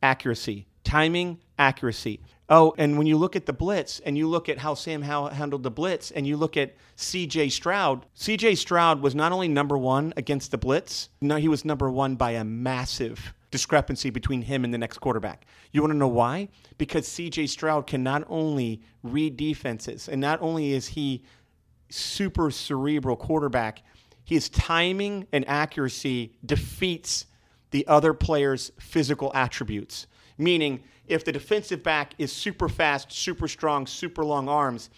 accuracy, 0.02 0.66
timing, 0.86 1.38
accuracy. 1.58 2.20
Oh, 2.48 2.74
and 2.78 2.96
when 2.96 3.08
you 3.08 3.16
look 3.16 3.34
at 3.34 3.44
the 3.44 3.52
blitz 3.52 4.00
and 4.00 4.16
you 4.16 4.28
look 4.28 4.48
at 4.48 4.58
how 4.58 4.74
Sam 4.74 5.02
Howell 5.02 5.30
handled 5.30 5.64
the 5.64 5.70
blitz 5.70 6.12
and 6.12 6.26
you 6.26 6.36
look 6.36 6.56
at 6.56 6.76
CJ 6.96 7.50
Stroud, 7.50 8.06
CJ 8.16 8.56
Stroud 8.56 9.02
was 9.02 9.14
not 9.14 9.32
only 9.32 9.48
number 9.48 9.76
one 9.76 10.14
against 10.16 10.52
the 10.52 10.58
blitz, 10.58 11.08
no, 11.20 11.36
he 11.36 11.48
was 11.48 11.64
number 11.64 11.90
one 11.90 12.14
by 12.14 12.32
a 12.32 12.44
massive 12.44 13.34
discrepancy 13.50 14.10
between 14.10 14.42
him 14.42 14.62
and 14.62 14.72
the 14.72 14.78
next 14.78 14.98
quarterback. 14.98 15.44
You 15.72 15.80
want 15.80 15.92
to 15.92 15.98
know 15.98 16.06
why? 16.06 16.48
Because 16.78 17.08
CJ 17.08 17.48
Stroud 17.48 17.88
can 17.88 18.04
not 18.04 18.24
only 18.28 18.80
read 19.02 19.36
defenses 19.36 20.08
and 20.08 20.20
not 20.20 20.40
only 20.40 20.72
is 20.72 20.88
he 20.88 21.24
super 21.88 22.52
cerebral 22.52 23.16
quarterback, 23.16 23.82
his 24.24 24.48
timing 24.48 25.26
and 25.32 25.44
accuracy 25.48 26.32
defeats 26.44 27.26
the 27.70 27.86
other 27.88 28.14
player's 28.14 28.70
physical 28.78 29.32
attributes. 29.34 30.06
Meaning, 30.38 30.82
if 31.06 31.24
the 31.24 31.32
defensive 31.32 31.82
back 31.82 32.14
is 32.18 32.32
super 32.32 32.68
fast, 32.68 33.12
super 33.12 33.48
strong, 33.48 33.86
super 33.86 34.24
long 34.24 34.48
arms, 34.48 34.90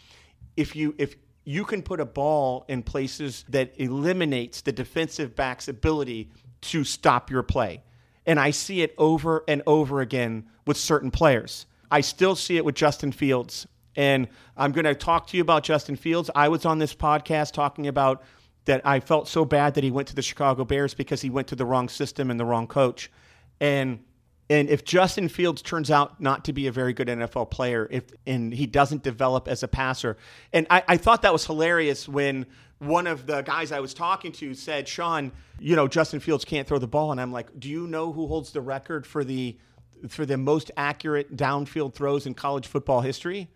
if 0.56 0.74
you 0.74 0.94
if 0.98 1.16
you 1.44 1.64
can 1.64 1.82
put 1.82 1.98
a 1.98 2.04
ball 2.04 2.66
in 2.68 2.82
places 2.82 3.44
that 3.48 3.72
eliminates 3.76 4.60
the 4.60 4.72
defensive 4.72 5.34
back's 5.34 5.66
ability 5.66 6.30
to 6.60 6.84
stop 6.84 7.30
your 7.30 7.42
play. 7.42 7.82
And 8.26 8.38
I 8.38 8.50
see 8.50 8.82
it 8.82 8.94
over 8.98 9.44
and 9.48 9.62
over 9.66 10.02
again 10.02 10.44
with 10.66 10.76
certain 10.76 11.10
players. 11.10 11.64
I 11.90 12.02
still 12.02 12.36
see 12.36 12.58
it 12.58 12.64
with 12.66 12.74
Justin 12.74 13.12
Fields. 13.12 13.66
And 13.96 14.28
I'm 14.58 14.72
going 14.72 14.84
to 14.84 14.94
talk 14.94 15.26
to 15.28 15.36
you 15.38 15.42
about 15.42 15.62
Justin 15.62 15.96
Fields. 15.96 16.30
I 16.34 16.48
was 16.48 16.66
on 16.66 16.78
this 16.78 16.94
podcast 16.94 17.52
talking 17.52 17.86
about 17.86 18.22
that 18.66 18.82
I 18.84 19.00
felt 19.00 19.26
so 19.26 19.46
bad 19.46 19.72
that 19.74 19.84
he 19.84 19.90
went 19.90 20.08
to 20.08 20.14
the 20.14 20.20
Chicago 20.20 20.66
Bears 20.66 20.92
because 20.92 21.22
he 21.22 21.30
went 21.30 21.48
to 21.48 21.56
the 21.56 21.64
wrong 21.64 21.88
system 21.88 22.30
and 22.30 22.38
the 22.38 22.44
wrong 22.44 22.66
coach. 22.66 23.10
And 23.58 24.00
and 24.50 24.70
if 24.70 24.84
Justin 24.84 25.28
Fields 25.28 25.60
turns 25.60 25.90
out 25.90 26.20
not 26.20 26.44
to 26.46 26.52
be 26.52 26.66
a 26.66 26.72
very 26.72 26.92
good 26.92 27.08
NFL 27.08 27.50
player, 27.50 27.86
if 27.90 28.04
and 28.26 28.52
he 28.52 28.66
doesn't 28.66 29.02
develop 29.02 29.46
as 29.46 29.62
a 29.62 29.68
passer, 29.68 30.16
and 30.52 30.66
I, 30.70 30.82
I 30.88 30.96
thought 30.96 31.22
that 31.22 31.32
was 31.32 31.44
hilarious 31.44 32.08
when 32.08 32.46
one 32.78 33.06
of 33.06 33.26
the 33.26 33.42
guys 33.42 33.72
I 33.72 33.80
was 33.80 33.92
talking 33.92 34.32
to 34.32 34.54
said, 34.54 34.88
Sean, 34.88 35.32
you 35.58 35.76
know, 35.76 35.88
Justin 35.88 36.20
Fields 36.20 36.44
can't 36.44 36.66
throw 36.66 36.78
the 36.78 36.86
ball. 36.86 37.12
And 37.12 37.20
I'm 37.20 37.32
like, 37.32 37.58
do 37.58 37.68
you 37.68 37.86
know 37.86 38.12
who 38.12 38.26
holds 38.26 38.52
the 38.52 38.60
record 38.60 39.06
for 39.06 39.24
the 39.24 39.58
for 40.08 40.24
the 40.24 40.38
most 40.38 40.70
accurate 40.76 41.36
downfield 41.36 41.92
throws 41.92 42.24
in 42.26 42.34
college 42.34 42.66
football 42.66 43.00
history? 43.00 43.48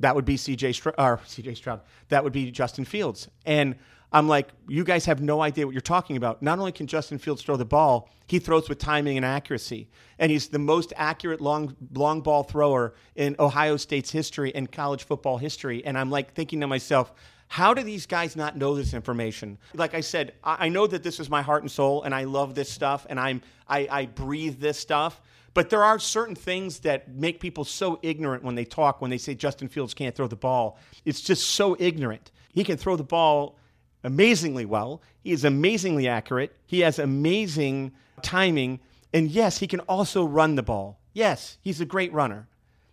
That 0.00 0.16
would 0.16 0.24
be 0.24 0.36
CJ 0.36 0.74
Stroud, 0.74 0.94
or 0.98 1.18
CJ 1.18 1.56
Stroud. 1.56 1.82
That 2.08 2.24
would 2.24 2.32
be 2.32 2.50
Justin 2.50 2.84
Fields. 2.84 3.28
And 3.46 3.76
I'm 4.12 4.28
like, 4.28 4.48
you 4.68 4.84
guys 4.84 5.06
have 5.06 5.22
no 5.22 5.40
idea 5.40 5.66
what 5.66 5.72
you're 5.72 5.80
talking 5.80 6.16
about. 6.16 6.42
Not 6.42 6.58
only 6.58 6.72
can 6.72 6.86
Justin 6.86 7.18
Fields 7.18 7.42
throw 7.42 7.56
the 7.56 7.64
ball, 7.64 8.10
he 8.26 8.38
throws 8.38 8.68
with 8.68 8.78
timing 8.78 9.16
and 9.16 9.24
accuracy. 9.24 9.88
And 10.18 10.30
he's 10.30 10.48
the 10.48 10.58
most 10.58 10.92
accurate 10.96 11.40
long 11.40 11.76
long 11.94 12.20
ball 12.20 12.42
thrower 12.42 12.94
in 13.16 13.36
Ohio 13.38 13.76
State's 13.76 14.10
history 14.10 14.54
and 14.54 14.70
college 14.70 15.04
football 15.04 15.38
history. 15.38 15.84
And 15.84 15.98
I'm 15.98 16.10
like 16.10 16.34
thinking 16.34 16.60
to 16.60 16.66
myself, 16.66 17.12
how 17.48 17.74
do 17.74 17.82
these 17.82 18.06
guys 18.06 18.36
not 18.36 18.56
know 18.56 18.74
this 18.74 18.94
information? 18.94 19.58
Like 19.74 19.94
I 19.94 20.00
said, 20.00 20.34
I 20.42 20.68
know 20.68 20.86
that 20.86 21.02
this 21.02 21.20
is 21.20 21.28
my 21.28 21.42
heart 21.42 21.62
and 21.62 21.70
soul, 21.70 22.02
and 22.02 22.14
I 22.14 22.24
love 22.24 22.54
this 22.54 22.70
stuff, 22.70 23.06
and 23.10 23.20
I'm 23.20 23.42
I, 23.68 23.88
I 23.90 24.06
breathe 24.06 24.60
this 24.60 24.78
stuff. 24.78 25.20
But 25.54 25.68
there 25.68 25.84
are 25.84 25.98
certain 25.98 26.34
things 26.34 26.80
that 26.80 27.10
make 27.10 27.40
people 27.40 27.64
so 27.64 27.98
ignorant 28.02 28.42
when 28.42 28.54
they 28.54 28.64
talk, 28.64 29.02
when 29.02 29.10
they 29.10 29.18
say 29.18 29.34
Justin 29.34 29.68
Fields 29.68 29.92
can't 29.92 30.14
throw 30.14 30.26
the 30.26 30.36
ball. 30.36 30.78
It's 31.04 31.20
just 31.20 31.48
so 31.48 31.76
ignorant. 31.78 32.30
He 32.52 32.64
can 32.64 32.78
throw 32.78 32.96
the 32.96 33.04
ball 33.04 33.58
amazingly 34.04 34.64
well. 34.64 35.02
He 35.22 35.32
is 35.32 35.44
amazingly 35.44 36.08
accurate. 36.08 36.54
He 36.66 36.80
has 36.80 36.98
amazing 36.98 37.92
timing. 38.22 38.80
And 39.12 39.30
yes, 39.30 39.58
he 39.58 39.66
can 39.66 39.80
also 39.80 40.24
run 40.24 40.54
the 40.56 40.62
ball. 40.62 40.98
Yes, 41.12 41.58
he's 41.60 41.80
a 41.80 41.84
great 41.84 42.12
runner, 42.12 42.48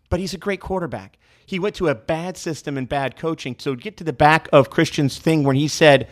but 0.09 0.19
he's 0.19 0.33
a 0.33 0.37
great 0.37 0.59
quarterback. 0.59 1.17
He 1.45 1.57
went 1.57 1.75
to 1.75 1.87
a 1.87 1.95
bad 1.95 2.37
system 2.37 2.77
and 2.77 2.87
bad 2.87 3.15
coaching. 3.15 3.55
So 3.57 3.73
get 3.75 3.97
to 3.97 4.03
the 4.03 4.13
back 4.13 4.47
of 4.53 4.69
Christian's 4.69 5.17
thing 5.17 5.43
when 5.43 5.55
he 5.55 5.67
said, 5.67 6.07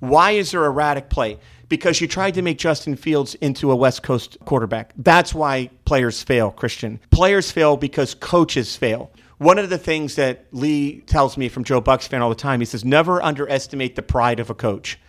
Why 0.00 0.32
is 0.32 0.50
there 0.50 0.64
erratic 0.64 1.08
play? 1.08 1.38
Because 1.68 2.00
you 2.00 2.08
tried 2.08 2.34
to 2.34 2.42
make 2.42 2.58
Justin 2.58 2.96
Fields 2.96 3.34
into 3.36 3.72
a 3.72 3.76
West 3.76 4.02
Coast 4.02 4.36
quarterback. 4.44 4.92
That's 4.98 5.32
why 5.32 5.70
players 5.86 6.22
fail, 6.22 6.50
Christian. 6.50 7.00
Players 7.10 7.50
fail 7.50 7.78
because 7.78 8.12
coaches 8.14 8.76
fail. 8.76 9.10
One 9.42 9.58
of 9.58 9.70
the 9.70 9.78
things 9.78 10.14
that 10.14 10.46
Lee 10.52 11.00
tells 11.00 11.36
me 11.36 11.48
from 11.48 11.64
Joe 11.64 11.82
Bucs 11.82 12.06
fan 12.06 12.22
all 12.22 12.28
the 12.28 12.36
time, 12.36 12.60
he 12.60 12.64
says, 12.64 12.84
never 12.84 13.20
underestimate 13.20 13.96
the 13.96 14.02
pride 14.02 14.38
of 14.38 14.50
a 14.50 14.54
coach. 14.54 15.00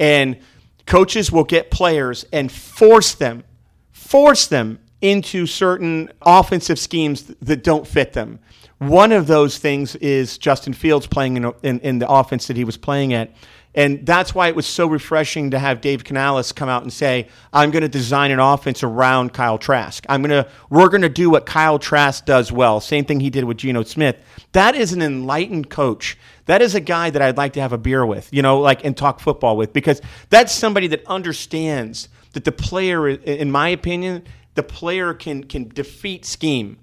And 0.00 0.38
coaches 0.86 1.30
will 1.30 1.44
get 1.44 1.70
players 1.70 2.24
and 2.32 2.50
force 2.50 3.14
them, 3.14 3.44
force 3.92 4.48
them 4.48 4.80
into 5.00 5.46
certain 5.46 6.10
offensive 6.22 6.80
schemes 6.80 7.32
that 7.40 7.62
don't 7.62 7.86
fit 7.86 8.12
them. 8.12 8.40
One 8.78 9.12
of 9.12 9.28
those 9.28 9.58
things 9.58 9.94
is 9.96 10.36
Justin 10.36 10.72
Fields 10.72 11.06
playing 11.06 11.36
in, 11.36 11.52
in, 11.62 11.78
in, 11.80 11.98
the 12.00 12.10
offense 12.10 12.48
that 12.48 12.56
he 12.56 12.64
was 12.64 12.76
playing 12.76 13.12
at. 13.12 13.36
And 13.76 14.06
that's 14.06 14.34
why 14.34 14.48
it 14.48 14.56
was 14.56 14.66
so 14.66 14.86
refreshing 14.86 15.50
to 15.50 15.58
have 15.58 15.82
Dave 15.82 16.02
Canales 16.02 16.50
come 16.50 16.68
out 16.68 16.82
and 16.82 16.92
say, 16.92 17.28
I'm 17.52 17.70
going 17.70 17.82
to 17.82 17.88
design 17.88 18.30
an 18.30 18.40
offense 18.40 18.82
around 18.82 19.34
Kyle 19.34 19.58
Trask. 19.58 20.04
I'm 20.08 20.22
going 20.22 20.42
to, 20.42 20.50
we're 20.70 20.88
going 20.88 21.02
to 21.02 21.10
do 21.10 21.28
what 21.28 21.44
Kyle 21.44 21.78
Trask 21.78 22.24
does 22.24 22.50
well. 22.50 22.80
Same 22.80 23.04
thing 23.04 23.20
he 23.20 23.28
did 23.28 23.44
with 23.44 23.58
Geno 23.58 23.82
Smith. 23.82 24.16
That 24.52 24.74
is 24.74 24.94
an 24.94 25.02
enlightened 25.02 25.68
coach. 25.68 26.16
That 26.46 26.62
is 26.62 26.74
a 26.74 26.80
guy 26.80 27.10
that 27.10 27.20
I'd 27.20 27.36
like 27.36 27.52
to 27.52 27.60
have 27.60 27.74
a 27.74 27.78
beer 27.78 28.04
with, 28.06 28.32
you 28.32 28.40
know, 28.40 28.60
like, 28.60 28.84
and 28.84 28.96
talk 28.96 29.20
football 29.20 29.56
with, 29.56 29.74
because 29.74 30.00
that's 30.30 30.52
somebody 30.52 30.86
that 30.88 31.06
understands 31.06 32.08
that 32.32 32.44
the 32.44 32.52
player, 32.52 33.08
in 33.08 33.50
my 33.50 33.68
opinion, 33.68 34.24
the 34.54 34.62
player 34.62 35.12
can, 35.12 35.44
can 35.44 35.68
defeat 35.68 36.24
scheme 36.24 36.78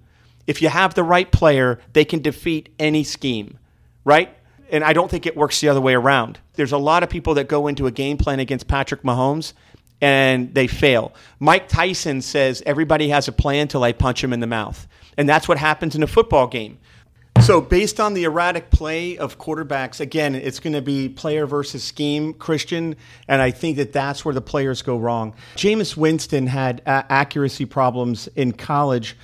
if 0.48 0.62
you 0.62 0.70
have 0.70 0.94
the 0.94 1.04
right 1.04 1.32
player, 1.32 1.80
they 1.94 2.06
can 2.06 2.22
defeat 2.22 2.70
any 2.80 3.04
scheme, 3.04 3.58
right? 4.04 4.36
And 4.74 4.84
I 4.84 4.92
don't 4.92 5.10
think 5.10 5.28
it 5.28 5.38
works 5.38 5.62
the 5.62 5.70
other 5.70 5.80
way 5.80 5.94
around. 5.94 6.40
There's 6.54 6.72
a 6.72 6.80
lot 6.80 7.04
of 7.04 7.10
people 7.10 7.36
that 7.36 7.48
go 7.48 7.68
into 7.68 7.86
a 7.86 7.92
game 7.92 8.18
plan 8.18 8.40
against 8.40 8.68
Patrick 8.68 9.04
Mahomes 9.04 9.54
and 10.02 10.54
they 10.56 10.66
fail. 10.66 11.14
Mike 11.40 11.68
Tyson 11.70 12.24
says 12.24 12.64
everybody 12.66 13.10
has 13.10 13.28
a 13.28 13.32
plan 13.32 13.62
until 13.62 13.84
I 13.84 13.92
punch 13.92 14.24
him 14.24 14.34
in 14.34 14.40
the 14.40 14.48
mouth. 14.48 14.88
And 15.16 15.30
that's 15.30 15.48
what 15.48 15.60
happens 15.60 15.96
in 15.96 16.02
a 16.02 16.08
football 16.08 16.48
game. 16.48 16.80
So, 17.42 17.60
based 17.62 18.00
on 18.00 18.14
the 18.14 18.24
erratic 18.24 18.70
play 18.70 19.18
of 19.18 19.38
quarterbacks, 19.38 20.00
again, 20.00 20.34
it's 20.34 20.60
going 20.60 20.74
to 20.74 20.82
be 20.82 21.10
player 21.10 21.46
versus 21.46 21.84
scheme, 21.84 22.34
Christian, 22.34 22.96
and 23.28 23.42
I 23.42 23.52
think 23.52 23.78
that 23.78 23.92
that's 23.92 24.24
where 24.24 24.34
the 24.34 24.42
players 24.42 24.82
go 24.82 24.98
wrong. 24.98 25.36
Jameis 25.56 25.98
Winston 25.98 26.48
had 26.48 26.82
accuracy 26.86 27.66
problems 27.66 28.28
in 28.36 28.54
college 28.54 29.18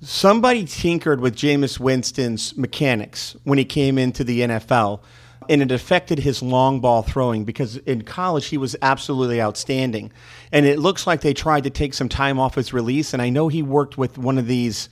somebody 0.00 0.64
tinkered 0.64 1.20
with 1.20 1.36
Jameis 1.36 1.78
Winston's 1.78 2.56
mechanics 2.56 3.36
when 3.44 3.58
he 3.58 3.64
came 3.64 3.98
into 3.98 4.24
the 4.24 4.40
NFL, 4.40 5.00
and 5.48 5.62
it 5.62 5.70
affected 5.70 6.18
his 6.18 6.42
long 6.42 6.80
ball 6.80 7.02
throwing 7.02 7.44
because 7.44 7.76
in 7.78 8.02
college 8.02 8.46
he 8.46 8.58
was 8.58 8.76
absolutely 8.82 9.40
outstanding. 9.40 10.12
And 10.52 10.66
it 10.66 10.78
looks 10.78 11.06
like 11.06 11.20
they 11.20 11.34
tried 11.34 11.64
to 11.64 11.70
take 11.70 11.94
some 11.94 12.08
time 12.08 12.38
off 12.38 12.54
his 12.54 12.72
release, 12.72 13.12
and 13.12 13.22
I 13.22 13.30
know 13.30 13.48
he 13.48 13.62
worked 13.62 13.96
with 13.96 14.18
one 14.18 14.38
of 14.38 14.46
these 14.46 14.88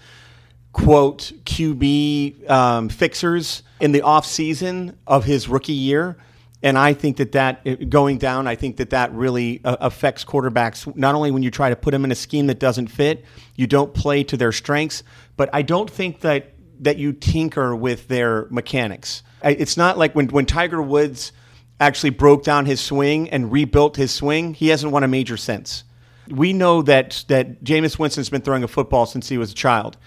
quote 0.72 1.32
QB 1.44 2.50
um, 2.50 2.88
fixers 2.88 3.62
in 3.80 3.92
the 3.92 4.02
off 4.02 4.26
season 4.26 4.96
of 5.06 5.24
his 5.24 5.48
rookie 5.48 5.72
year 5.72 6.16
and 6.64 6.78
I 6.78 6.94
think 6.94 7.18
that 7.18 7.32
that 7.32 7.90
going 7.90 8.16
down, 8.16 8.46
I 8.46 8.54
think 8.56 8.78
that 8.78 8.88
that 8.90 9.12
really 9.12 9.60
uh, 9.66 9.76
affects 9.80 10.24
quarterbacks. 10.24 10.96
Not 10.96 11.14
only 11.14 11.30
when 11.30 11.42
you 11.42 11.50
try 11.50 11.68
to 11.68 11.76
put 11.76 11.90
them 11.90 12.04
in 12.04 12.10
a 12.10 12.14
scheme 12.14 12.46
that 12.46 12.58
doesn't 12.58 12.86
fit, 12.86 13.22
you 13.54 13.66
don't 13.66 13.92
play 13.92 14.24
to 14.24 14.36
their 14.38 14.50
strengths, 14.50 15.02
but 15.36 15.50
I 15.52 15.60
don't 15.60 15.90
think 15.90 16.20
that 16.20 16.54
that 16.80 16.96
you 16.96 17.12
tinker 17.12 17.76
with 17.76 18.08
their 18.08 18.46
mechanics. 18.46 19.22
It's 19.42 19.76
not 19.76 19.98
like 19.98 20.14
when 20.14 20.28
when 20.28 20.46
Tiger 20.46 20.80
Woods 20.80 21.32
actually 21.78 22.10
broke 22.10 22.44
down 22.44 22.64
his 22.64 22.80
swing 22.80 23.28
and 23.28 23.52
rebuilt 23.52 23.96
his 23.96 24.10
swing, 24.10 24.54
he 24.54 24.68
hasn't 24.68 24.90
won 24.90 25.04
a 25.04 25.08
major 25.08 25.36
since. 25.36 25.84
We 26.30 26.54
know 26.54 26.80
that 26.80 27.26
that 27.28 27.62
Jameis 27.62 27.98
Winston's 27.98 28.30
been 28.30 28.40
throwing 28.40 28.64
a 28.64 28.68
football 28.68 29.04
since 29.04 29.28
he 29.28 29.36
was 29.36 29.52
a 29.52 29.54
child 29.54 29.98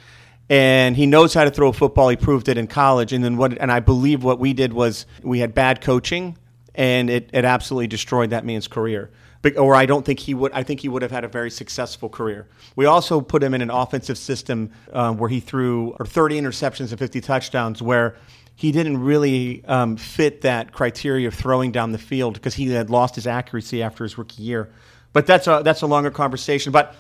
and 0.49 0.95
he 0.95 1.05
knows 1.05 1.33
how 1.33 1.43
to 1.43 1.51
throw 1.51 1.69
a 1.69 1.73
football. 1.73 2.09
He 2.09 2.15
proved 2.15 2.47
it 2.47 2.57
in 2.57 2.67
college, 2.67 3.13
and 3.13 3.23
then 3.23 3.37
what? 3.37 3.57
And 3.59 3.71
I 3.71 3.79
believe 3.79 4.23
what 4.23 4.39
we 4.39 4.53
did 4.53 4.73
was 4.73 5.05
we 5.21 5.39
had 5.39 5.53
bad 5.53 5.81
coaching, 5.81 6.37
and 6.77 7.09
it, 7.09 7.31
it 7.33 7.43
absolutely 7.43 7.87
destroyed 7.87 8.29
that 8.29 8.45
man's 8.45 8.67
career. 8.67 9.09
But, 9.41 9.57
or 9.57 9.75
I 9.75 9.85
don't 9.85 10.05
think 10.05 10.19
he 10.19 10.33
would. 10.33 10.51
I 10.53 10.63
think 10.63 10.79
he 10.79 10.89
would 10.89 11.01
have 11.01 11.11
had 11.11 11.23
a 11.23 11.27
very 11.27 11.51
successful 11.51 12.07
career. 12.07 12.47
We 12.75 12.85
also 12.85 13.19
put 13.19 13.43
him 13.43 13.53
in 13.53 13.61
an 13.61 13.69
offensive 13.69 14.17
system 14.17 14.71
um, 14.93 15.17
where 15.17 15.29
he 15.29 15.39
threw 15.39 15.95
30 16.01 16.39
interceptions 16.39 16.89
and 16.91 16.99
50 16.99 17.21
touchdowns, 17.21 17.81
where 17.81 18.15
he 18.55 18.71
didn't 18.71 18.97
really 18.97 19.63
um, 19.65 19.97
fit 19.97 20.41
that 20.41 20.71
criteria 20.71 21.27
of 21.27 21.35
throwing 21.35 21.71
down 21.71 21.91
the 21.91 21.99
field 21.99 22.35
because 22.35 22.55
he 22.55 22.69
had 22.69 22.89
lost 22.89 23.15
his 23.15 23.27
accuracy 23.27 23.83
after 23.83 24.03
his 24.03 24.17
rookie 24.17 24.41
year. 24.41 24.71
But 25.13 25.27
that's 25.27 25.47
a 25.47 25.61
that's 25.63 25.81
a 25.81 25.87
longer 25.87 26.11
conversation. 26.11 26.71
But 26.71 26.95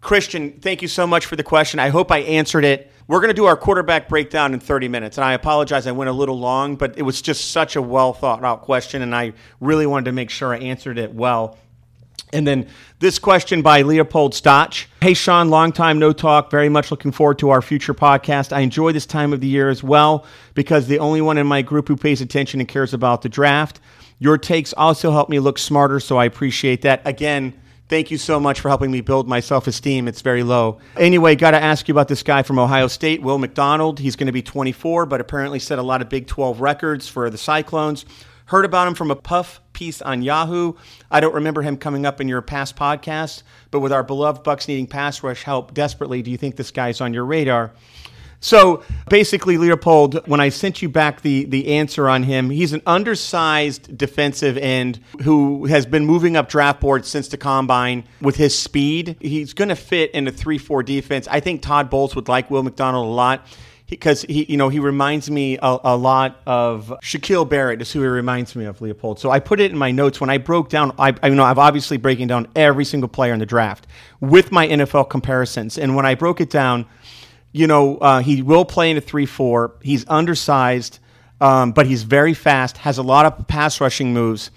Christian, 0.00 0.60
thank 0.60 0.82
you 0.82 0.88
so 0.88 1.06
much 1.06 1.26
for 1.26 1.36
the 1.36 1.42
question. 1.42 1.80
I 1.80 1.88
hope 1.88 2.10
I 2.10 2.18
answered 2.18 2.64
it. 2.64 2.90
We're 3.08 3.20
going 3.20 3.28
to 3.28 3.34
do 3.34 3.44
our 3.44 3.56
quarterback 3.56 4.08
breakdown 4.08 4.52
in 4.52 4.58
30 4.58 4.88
minutes. 4.88 5.16
And 5.16 5.24
I 5.24 5.34
apologize, 5.34 5.86
I 5.86 5.92
went 5.92 6.10
a 6.10 6.12
little 6.12 6.38
long, 6.38 6.74
but 6.74 6.98
it 6.98 7.02
was 7.02 7.22
just 7.22 7.52
such 7.52 7.76
a 7.76 7.82
well 7.82 8.12
thought 8.12 8.44
out 8.44 8.62
question, 8.62 9.02
and 9.02 9.14
I 9.14 9.32
really 9.60 9.86
wanted 9.86 10.06
to 10.06 10.12
make 10.12 10.30
sure 10.30 10.52
I 10.52 10.58
answered 10.58 10.98
it 10.98 11.14
well. 11.14 11.56
And 12.32 12.46
then 12.46 12.68
this 12.98 13.20
question 13.20 13.62
by 13.62 13.82
Leopold 13.82 14.34
Stotch. 14.34 14.88
Hey, 15.00 15.14
Sean, 15.14 15.48
long 15.48 15.70
time 15.70 16.00
no 16.00 16.12
talk. 16.12 16.50
Very 16.50 16.68
much 16.68 16.90
looking 16.90 17.12
forward 17.12 17.38
to 17.38 17.50
our 17.50 17.62
future 17.62 17.94
podcast. 17.94 18.52
I 18.52 18.60
enjoy 18.60 18.90
this 18.90 19.06
time 19.06 19.32
of 19.32 19.40
the 19.40 19.46
year 19.46 19.68
as 19.68 19.84
well 19.84 20.26
because 20.54 20.88
the 20.88 20.98
only 20.98 21.20
one 21.20 21.38
in 21.38 21.46
my 21.46 21.62
group 21.62 21.86
who 21.86 21.96
pays 21.96 22.20
attention 22.20 22.58
and 22.58 22.68
cares 22.68 22.92
about 22.92 23.22
the 23.22 23.28
draft. 23.28 23.78
Your 24.18 24.38
takes 24.38 24.72
also 24.72 25.12
help 25.12 25.28
me 25.28 25.38
look 25.38 25.58
smarter, 25.58 26.00
so 26.00 26.16
I 26.16 26.24
appreciate 26.24 26.82
that. 26.82 27.02
Again, 27.04 27.54
thank 27.88 28.10
you 28.10 28.18
so 28.18 28.38
much 28.40 28.60
for 28.60 28.68
helping 28.68 28.90
me 28.90 29.00
build 29.00 29.28
my 29.28 29.40
self 29.40 29.66
esteem. 29.66 30.08
It's 30.08 30.22
very 30.22 30.42
low. 30.42 30.78
Anyway, 30.96 31.36
got 31.36 31.52
to 31.52 31.62
ask 31.62 31.88
you 31.88 31.94
about 31.94 32.08
this 32.08 32.22
guy 32.22 32.42
from 32.42 32.58
Iowa 32.58 32.88
State, 32.88 33.22
Will 33.22 33.38
McDonald. 33.38 33.98
He's 33.98 34.16
going 34.16 34.26
to 34.26 34.32
be 34.32 34.42
24, 34.42 35.06
but 35.06 35.20
apparently 35.20 35.58
set 35.58 35.78
a 35.78 35.82
lot 35.82 36.02
of 36.02 36.08
Big 36.08 36.26
12 36.26 36.60
records 36.60 37.08
for 37.08 37.30
the 37.30 37.38
Cyclones. 37.38 38.04
Heard 38.46 38.64
about 38.64 38.86
him 38.86 38.94
from 38.94 39.10
a 39.10 39.16
puff 39.16 39.60
piece 39.72 40.00
on 40.00 40.22
Yahoo. 40.22 40.74
I 41.10 41.18
don't 41.18 41.34
remember 41.34 41.62
him 41.62 41.76
coming 41.76 42.06
up 42.06 42.20
in 42.20 42.28
your 42.28 42.42
past 42.42 42.76
podcast, 42.76 43.42
but 43.72 43.80
with 43.80 43.92
our 43.92 44.04
beloved 44.04 44.44
Bucs 44.44 44.68
needing 44.68 44.86
pass 44.86 45.22
rush 45.24 45.42
help 45.42 45.74
desperately, 45.74 46.22
do 46.22 46.30
you 46.30 46.36
think 46.36 46.54
this 46.54 46.70
guy's 46.70 47.00
on 47.00 47.12
your 47.12 47.24
radar? 47.24 47.72
So 48.40 48.82
basically, 49.08 49.58
Leopold, 49.58 50.26
when 50.26 50.40
I 50.40 50.50
sent 50.50 50.82
you 50.82 50.88
back 50.88 51.22
the, 51.22 51.44
the 51.44 51.68
answer 51.74 52.08
on 52.08 52.22
him, 52.22 52.50
he's 52.50 52.72
an 52.72 52.82
undersized 52.86 53.96
defensive 53.96 54.56
end 54.56 55.00
who 55.22 55.66
has 55.66 55.86
been 55.86 56.06
moving 56.06 56.36
up 56.36 56.48
draft 56.48 56.80
boards 56.80 57.08
since 57.08 57.28
the 57.28 57.36
combine 57.36 58.04
with 58.20 58.36
his 58.36 58.56
speed. 58.56 59.16
He's 59.20 59.54
going 59.54 59.68
to 59.68 59.76
fit 59.76 60.10
in 60.12 60.28
a 60.28 60.32
3 60.32 60.58
4 60.58 60.82
defense. 60.82 61.28
I 61.30 61.40
think 61.40 61.62
Todd 61.62 61.90
Bowles 61.90 62.14
would 62.14 62.28
like 62.28 62.50
Will 62.50 62.62
McDonald 62.62 63.06
a 63.06 63.10
lot 63.10 63.46
because 63.88 64.22
he, 64.22 64.44
you 64.44 64.56
know, 64.56 64.68
he 64.68 64.78
reminds 64.78 65.30
me 65.30 65.58
a, 65.58 65.78
a, 65.84 65.96
lot 65.96 66.40
of 66.46 66.92
Shaquille 67.02 67.48
Barrett 67.48 67.80
is 67.80 67.92
who 67.92 68.00
he 68.00 68.06
reminds 68.06 68.56
me 68.56 68.64
of, 68.64 68.80
Leopold. 68.80 69.20
So 69.20 69.30
I 69.30 69.38
put 69.38 69.60
it 69.60 69.70
in 69.70 69.78
my 69.78 69.90
notes 69.90 70.20
when 70.20 70.30
I 70.30 70.38
broke 70.38 70.68
down. 70.68 70.92
I, 70.98 71.14
I 71.22 71.28
you 71.28 71.34
know, 71.34 71.44
I've 71.44 71.58
obviously 71.58 71.96
breaking 71.96 72.26
down 72.26 72.48
every 72.56 72.84
single 72.84 73.08
player 73.08 73.32
in 73.32 73.38
the 73.38 73.46
draft 73.46 73.86
with 74.20 74.50
my 74.50 74.66
NFL 74.66 75.08
comparisons, 75.08 75.78
and 75.78 75.94
when 75.94 76.04
I 76.06 76.14
broke 76.14 76.40
it 76.40 76.50
down, 76.50 76.86
you 77.56 77.66
know, 77.66 77.96
uh, 77.98 78.20
he 78.20 78.42
will 78.42 78.64
play 78.64 78.90
in 78.90 78.96
a 78.96 79.00
three-four. 79.00 79.76
He's 79.82 80.04
undersized, 80.08 80.98
um, 81.40 81.72
but 81.72 81.86
he's 81.86 82.02
very 82.02 82.34
fast. 82.34 82.76
Has 82.78 82.98
a 82.98 83.02
lot 83.02 83.26
of 83.26 83.48
pass 83.48 83.80
rushing 83.80 84.12
moves. 84.12 84.50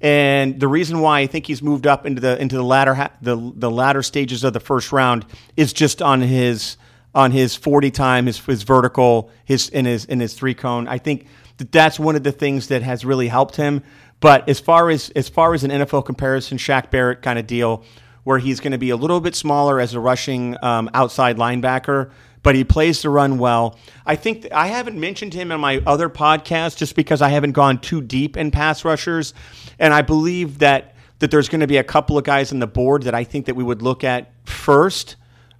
And 0.00 0.58
the 0.58 0.66
reason 0.66 1.00
why 1.00 1.20
I 1.20 1.26
think 1.26 1.46
he's 1.46 1.62
moved 1.62 1.86
up 1.86 2.06
into 2.06 2.20
the 2.20 2.40
into 2.40 2.56
the 2.56 2.64
latter 2.64 2.94
ha- 2.94 3.12
the 3.20 3.36
the 3.54 3.70
latter 3.70 4.02
stages 4.02 4.44
of 4.44 4.52
the 4.52 4.60
first 4.60 4.92
round 4.92 5.26
is 5.56 5.72
just 5.72 6.00
on 6.00 6.22
his 6.22 6.76
on 7.14 7.32
his 7.32 7.56
40 7.56 7.90
time, 7.90 8.26
his, 8.26 8.38
his 8.38 8.62
vertical, 8.62 9.30
his 9.44 9.68
in 9.68 9.84
his 9.84 10.04
in 10.06 10.20
his 10.20 10.34
three 10.34 10.54
cone. 10.54 10.88
I 10.88 10.98
think 10.98 11.26
that 11.58 11.70
that's 11.70 11.98
one 11.98 12.16
of 12.16 12.22
the 12.22 12.32
things 12.32 12.68
that 12.68 12.82
has 12.82 13.04
really 13.04 13.28
helped 13.28 13.56
him. 13.56 13.82
But 14.20 14.48
as 14.48 14.58
far 14.58 14.90
as 14.90 15.10
as 15.10 15.28
far 15.28 15.54
as 15.54 15.64
an 15.64 15.70
NFL 15.70 16.04
comparison, 16.06 16.58
Shaq 16.58 16.90
Barrett 16.90 17.22
kind 17.22 17.38
of 17.38 17.46
deal, 17.46 17.84
where 18.24 18.38
he's 18.38 18.60
going 18.60 18.72
to 18.72 18.78
be 18.78 18.90
a 18.90 18.96
little 18.96 19.20
bit 19.20 19.34
smaller 19.34 19.80
as 19.80 19.94
a 19.94 20.00
rushing 20.00 20.56
um, 20.62 20.88
outside 20.94 21.36
linebacker, 21.36 22.10
but 22.42 22.54
he 22.54 22.64
plays 22.64 23.02
the 23.02 23.10
run 23.10 23.38
well. 23.38 23.78
I 24.06 24.16
think 24.16 24.48
I 24.52 24.68
haven't 24.68 24.98
mentioned 24.98 25.34
him 25.34 25.52
in 25.52 25.60
my 25.60 25.82
other 25.86 26.08
podcast 26.08 26.76
just 26.76 26.94
because 26.94 27.20
I 27.22 27.28
haven't 27.28 27.52
gone 27.52 27.80
too 27.80 28.00
deep 28.00 28.36
in 28.36 28.50
pass 28.50 28.84
rushers, 28.84 29.34
and 29.78 29.92
I 29.92 30.02
believe 30.02 30.58
that 30.60 30.94
that 31.18 31.30
there's 31.30 31.48
going 31.48 31.60
to 31.60 31.66
be 31.66 31.76
a 31.76 31.84
couple 31.84 32.16
of 32.16 32.24
guys 32.24 32.50
on 32.50 32.60
the 32.60 32.66
board 32.66 33.02
that 33.02 33.14
I 33.14 33.24
think 33.24 33.46
that 33.46 33.54
we 33.54 33.62
would 33.62 33.82
look 33.82 34.04
at 34.04 34.32
first 34.46 35.16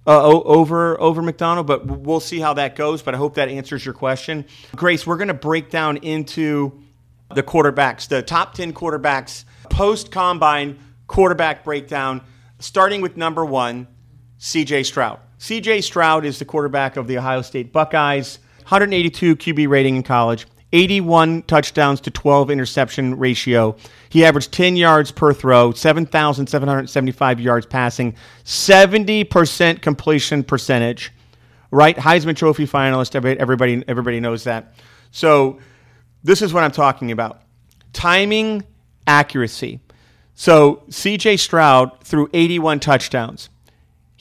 uh, 0.07 0.23
over 0.23 0.99
over 0.99 1.21
McDonald, 1.21 1.67
but 1.67 1.85
we'll 1.85 2.19
see 2.19 2.39
how 2.39 2.53
that 2.55 2.75
goes. 2.75 3.01
But 3.01 3.13
I 3.13 3.17
hope 3.17 3.35
that 3.35 3.49
answers 3.49 3.85
your 3.85 3.93
question, 3.93 4.45
Grace. 4.75 5.05
We're 5.05 5.17
going 5.17 5.27
to 5.27 5.33
break 5.33 5.69
down 5.69 5.97
into 5.97 6.81
the 7.33 7.43
quarterbacks, 7.43 8.07
the 8.07 8.21
top 8.21 8.53
ten 8.55 8.73
quarterbacks 8.73 9.45
post 9.69 10.11
combine 10.11 10.79
quarterback 11.07 11.63
breakdown, 11.63 12.21
starting 12.59 13.01
with 13.01 13.17
number 13.17 13.45
one, 13.45 13.87
C.J. 14.37 14.83
Stroud. 14.83 15.19
C.J. 15.41 15.81
Stroud 15.81 16.23
is 16.23 16.37
the 16.37 16.45
quarterback 16.45 16.97
of 16.97 17.07
the 17.07 17.17
Ohio 17.17 17.41
State 17.41 17.73
Buckeyes, 17.73 18.37
182 18.59 19.35
QB 19.37 19.67
rating 19.69 19.95
in 19.95 20.03
college. 20.03 20.45
81 20.71 21.41
touchdowns 21.41 21.99
to 22.01 22.11
12 22.11 22.51
interception 22.51 23.17
ratio. 23.17 23.75
He 24.09 24.23
averaged 24.23 24.51
10 24.51 24.75
yards 24.75 25.11
per 25.11 25.33
throw, 25.33 25.71
7,775 25.71 27.39
yards 27.39 27.65
passing, 27.65 28.15
70% 28.45 29.81
completion 29.81 30.43
percentage. 30.43 31.11
Right, 31.71 31.97
Heisman 31.97 32.35
Trophy 32.35 32.67
finalist. 32.67 33.15
Everybody, 33.15 33.83
everybody 33.87 34.19
knows 34.19 34.43
that. 34.43 34.75
So, 35.09 35.57
this 36.23 36.43
is 36.43 36.53
what 36.53 36.63
I'm 36.63 36.71
talking 36.71 37.11
about: 37.11 37.41
timing, 37.93 38.63
accuracy. 39.07 39.79
So, 40.35 40.83
C.J. 40.91 41.37
Stroud 41.37 41.99
threw 42.03 42.29
81 42.31 42.79
touchdowns. 42.79 43.49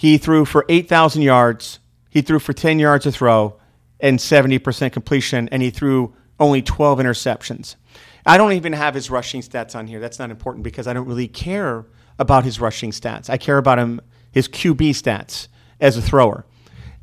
He 0.01 0.17
threw 0.17 0.47
for 0.47 0.65
8,000 0.71 1.21
yards. 1.21 1.79
He 2.09 2.23
threw 2.23 2.39
for 2.39 2.55
10 2.55 2.79
yards 2.79 3.05
a 3.05 3.13
throw 3.13 3.61
and 4.01 4.19
70% 4.19 4.93
completion, 4.93 5.47
and 5.51 5.63
he 5.63 5.69
threw 5.69 6.15
only 6.39 6.63
12 6.63 7.01
interceptions. 7.01 7.77
I 8.25 8.39
don't 8.39 8.55
even 8.55 8.73
have 8.73 8.95
his 8.95 9.11
rushing 9.11 9.43
stats 9.43 9.77
on 9.77 9.87
here. 9.87 10.01
That's 10.01 10.19
not 10.19 10.31
important 10.31 10.65
because 10.65 10.87
I 10.87 10.95
don't 10.95 11.07
really 11.07 11.29
care 11.29 11.85
about 12.19 12.45
his 12.45 12.59
rushing 12.59 12.93
stats. 12.93 13.29
I 13.29 13.37
care 13.37 13.59
about 13.59 13.79
him 13.79 14.01
his 14.33 14.49
QB 14.49 14.93
stats 14.93 15.49
as 15.83 15.99
a 15.99 16.03
thrower. 16.03 16.47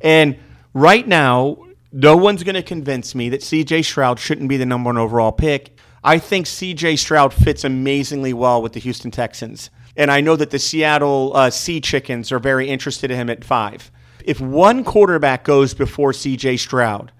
And 0.00 0.36
right 0.74 1.06
now, 1.06 1.56
no 1.92 2.16
one's 2.16 2.42
going 2.42 2.56
to 2.56 2.64
convince 2.64 3.14
me 3.14 3.28
that 3.28 3.42
CJ 3.42 3.84
Stroud 3.84 4.18
shouldn't 4.18 4.48
be 4.48 4.56
the 4.56 4.66
number 4.66 4.88
one 4.88 4.98
overall 4.98 5.30
pick. 5.30 5.78
I 6.02 6.18
think 6.18 6.46
CJ 6.46 6.98
Stroud 6.98 7.32
fits 7.32 7.62
amazingly 7.62 8.32
well 8.32 8.60
with 8.60 8.72
the 8.72 8.80
Houston 8.80 9.12
Texans. 9.12 9.70
And 9.98 10.12
I 10.12 10.20
know 10.20 10.36
that 10.36 10.50
the 10.50 10.60
Seattle 10.60 11.32
uh, 11.34 11.50
Sea 11.50 11.80
Chickens 11.80 12.30
are 12.30 12.38
very 12.38 12.68
interested 12.68 13.10
in 13.10 13.16
him 13.18 13.28
at 13.28 13.44
five. 13.44 13.90
If 14.24 14.40
one 14.40 14.84
quarterback 14.84 15.42
goes 15.42 15.74
before 15.74 16.12
CJ 16.12 16.60
Stroud, 16.60 17.10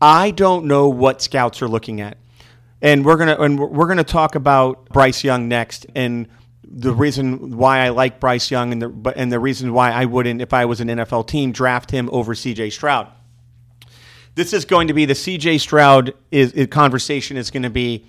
I 0.00 0.30
don't 0.30 0.64
know 0.64 0.88
what 0.88 1.20
scouts 1.20 1.60
are 1.60 1.68
looking 1.68 2.00
at. 2.00 2.16
And 2.80 3.04
we're 3.04 3.18
gonna 3.18 3.36
and 3.38 3.60
we're 3.60 3.86
gonna 3.86 4.02
talk 4.02 4.34
about 4.34 4.88
Bryce 4.88 5.22
Young 5.22 5.46
next, 5.46 5.86
and 5.94 6.26
the 6.64 6.92
reason 6.92 7.56
why 7.56 7.80
I 7.80 7.90
like 7.90 8.18
Bryce 8.18 8.50
Young, 8.50 8.72
and 8.72 8.82
the 8.82 9.12
and 9.14 9.30
the 9.30 9.38
reason 9.38 9.72
why 9.74 9.92
I 9.92 10.06
wouldn't, 10.06 10.40
if 10.40 10.52
I 10.54 10.64
was 10.64 10.80
an 10.80 10.88
NFL 10.88 11.28
team, 11.28 11.52
draft 11.52 11.90
him 11.90 12.08
over 12.10 12.34
C.J. 12.34 12.70
Stroud. 12.70 13.08
This 14.34 14.54
is 14.54 14.64
going 14.64 14.88
to 14.88 14.94
be 14.94 15.04
the 15.04 15.14
C.J. 15.14 15.58
Stroud 15.58 16.14
is, 16.30 16.52
is 16.52 16.68
conversation 16.68 17.36
is 17.36 17.50
going 17.50 17.64
to 17.64 17.70
be 17.70 18.06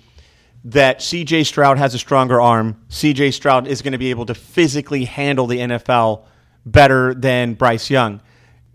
that 0.64 1.02
C.J. 1.02 1.44
Stroud 1.44 1.78
has 1.78 1.94
a 1.94 1.98
stronger 1.98 2.40
arm. 2.40 2.80
C.J. 2.88 3.32
Stroud 3.32 3.66
is 3.66 3.82
going 3.82 3.92
to 3.92 3.98
be 3.98 4.10
able 4.10 4.26
to 4.26 4.34
physically 4.34 5.04
handle 5.04 5.46
the 5.46 5.58
NFL 5.58 6.24
better 6.64 7.14
than 7.14 7.54
Bryce 7.54 7.90
Young. 7.90 8.22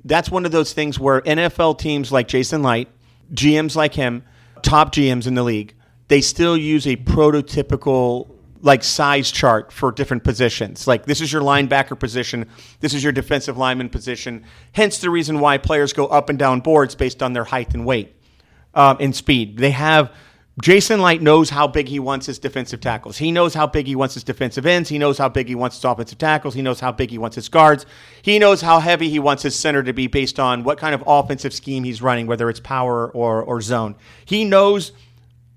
That's 0.05 0.29
one 0.29 0.45
of 0.45 0.51
those 0.51 0.73
things 0.73 0.99
where 0.99 1.21
NFL 1.21 1.79
teams 1.79 2.11
like 2.11 2.27
Jason 2.27 2.61
Licht, 2.61 2.91
GMs 3.33 3.75
like 3.75 3.93
him, 3.93 4.23
top 4.61 4.93
GMs 4.93 5.27
in 5.27 5.33
the 5.33 5.43
league, 5.43 5.73
they 6.07 6.21
still 6.21 6.57
use 6.57 6.87
a 6.87 6.95
prototypical 6.95 8.35
like 8.61 8.83
size 8.83 9.31
chart 9.31 9.71
for 9.71 9.91
different 9.91 10.23
positions. 10.23 10.87
Like 10.87 11.05
this 11.05 11.21
is 11.21 11.31
your 11.31 11.41
linebacker 11.41 11.97
position, 11.97 12.47
this 12.81 12.93
is 12.93 13.03
your 13.03 13.13
defensive 13.13 13.57
lineman 13.57 13.89
position. 13.89 14.43
Hence 14.73 14.99
the 14.99 15.09
reason 15.09 15.39
why 15.39 15.57
players 15.57 15.93
go 15.93 16.07
up 16.07 16.29
and 16.29 16.37
down 16.37 16.59
boards 16.59 16.93
based 16.93 17.23
on 17.23 17.33
their 17.33 17.45
height 17.45 17.73
and 17.73 17.85
weight 17.85 18.15
um, 18.73 18.97
and 18.99 19.15
speed. 19.15 19.57
They 19.57 19.71
have 19.71 20.13
Jason 20.61 21.01
Licht 21.01 21.21
knows 21.21 21.51
how 21.51 21.67
big 21.67 21.87
he 21.87 21.99
wants 21.99 22.25
his 22.25 22.37
defensive 22.37 22.81
tackles. 22.81 23.17
He 23.17 23.31
knows 23.31 23.53
how 23.53 23.65
big 23.65 23.87
he 23.87 23.95
wants 23.95 24.15
his 24.15 24.23
defensive 24.23 24.65
ends. 24.65 24.89
He 24.89 24.97
knows 24.97 25.17
how 25.17 25.29
big 25.29 25.47
he 25.47 25.55
wants 25.55 25.77
his 25.77 25.85
offensive 25.85 26.17
tackles. 26.17 26.53
He 26.53 26.61
knows 26.61 26.79
how 26.79 26.91
big 26.91 27.11
he 27.11 27.17
wants 27.17 27.35
his 27.35 27.47
guards. 27.47 27.85
He 28.23 28.39
knows 28.39 28.61
how 28.61 28.79
heavy 28.79 29.09
he 29.09 29.19
wants 29.19 29.43
his 29.43 29.55
center 29.55 29.83
to 29.83 29.93
be 29.93 30.07
based 30.07 30.39
on 30.39 30.63
what 30.63 30.77
kind 30.77 30.93
of 30.93 31.03
offensive 31.07 31.53
scheme 31.53 31.83
he's 31.83 32.01
running, 32.01 32.27
whether 32.27 32.49
it's 32.49 32.59
power 32.59 33.09
or, 33.11 33.41
or 33.41 33.61
zone. 33.61 33.95
He 34.25 34.43
knows 34.43 34.91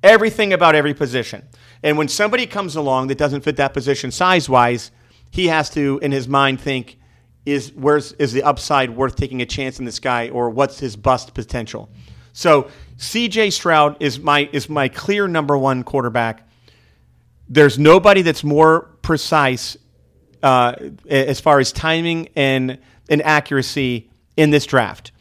everything 0.05 0.53
about 0.53 0.75
every 0.75 0.95
position. 0.95 1.49
And 1.83 1.99
when 1.99 2.09
somebody 2.09 2.47
comes 2.47 2.77
along 2.77 3.09
that 3.09 3.19
doesn't 3.19 3.41
fit 3.43 3.57
that 3.57 3.75
position 3.75 4.13
size 4.13 4.49
wise, 4.49 4.93
he 5.31 5.49
has 5.49 5.69
to, 5.71 5.99
in 6.03 6.13
his 6.13 6.29
mind, 6.29 6.61
think, 6.61 6.99
is 7.45 7.73
where's 7.73 8.13
is 8.13 8.33
the 8.33 8.45
upside 8.45 8.91
worth 8.91 9.17
taking 9.17 9.43
a 9.43 9.47
chance 9.47 9.81
in 9.81 9.85
this 9.85 9.99
guy 9.99 10.29
or 10.29 10.49
what's 10.49 10.79
his 10.79 10.95
bust 10.95 11.35
potential? 11.35 11.91
So 12.33 12.69
CJ 12.99 13.53
Stroud 13.53 13.97
is 14.01 14.19
my 14.19 14.49
is 14.53 14.69
my 14.69 14.89
clear 14.89 15.29
number 15.29 15.57
one 15.57 15.83
quarterback. 15.83 16.49
There's 17.49 17.79
nobody 17.79 18.23
that's 18.23 18.45
more 18.45 18.91
precise 19.03 19.77
uh, 20.43 20.75
as 21.09 21.41
far 21.41 21.59
as 21.59 21.73
timing 21.73 22.29
and 22.37 22.79
and 23.09 23.23
accuracy 23.23 24.11
in 24.37 24.51
this 24.51 24.67
draft. 24.67 25.13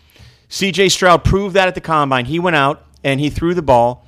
CJ 0.50 0.92
Stroud 0.92 1.24
proved 1.24 1.56
that 1.56 1.68
at 1.68 1.76
the 1.76 1.82
combine. 1.82 2.26
He 2.26 2.40
went 2.40 2.56
out 2.56 2.86
and 3.04 3.20
he 3.20 3.30
threw 3.30 3.54
the 3.54 3.62
ball, 3.62 4.08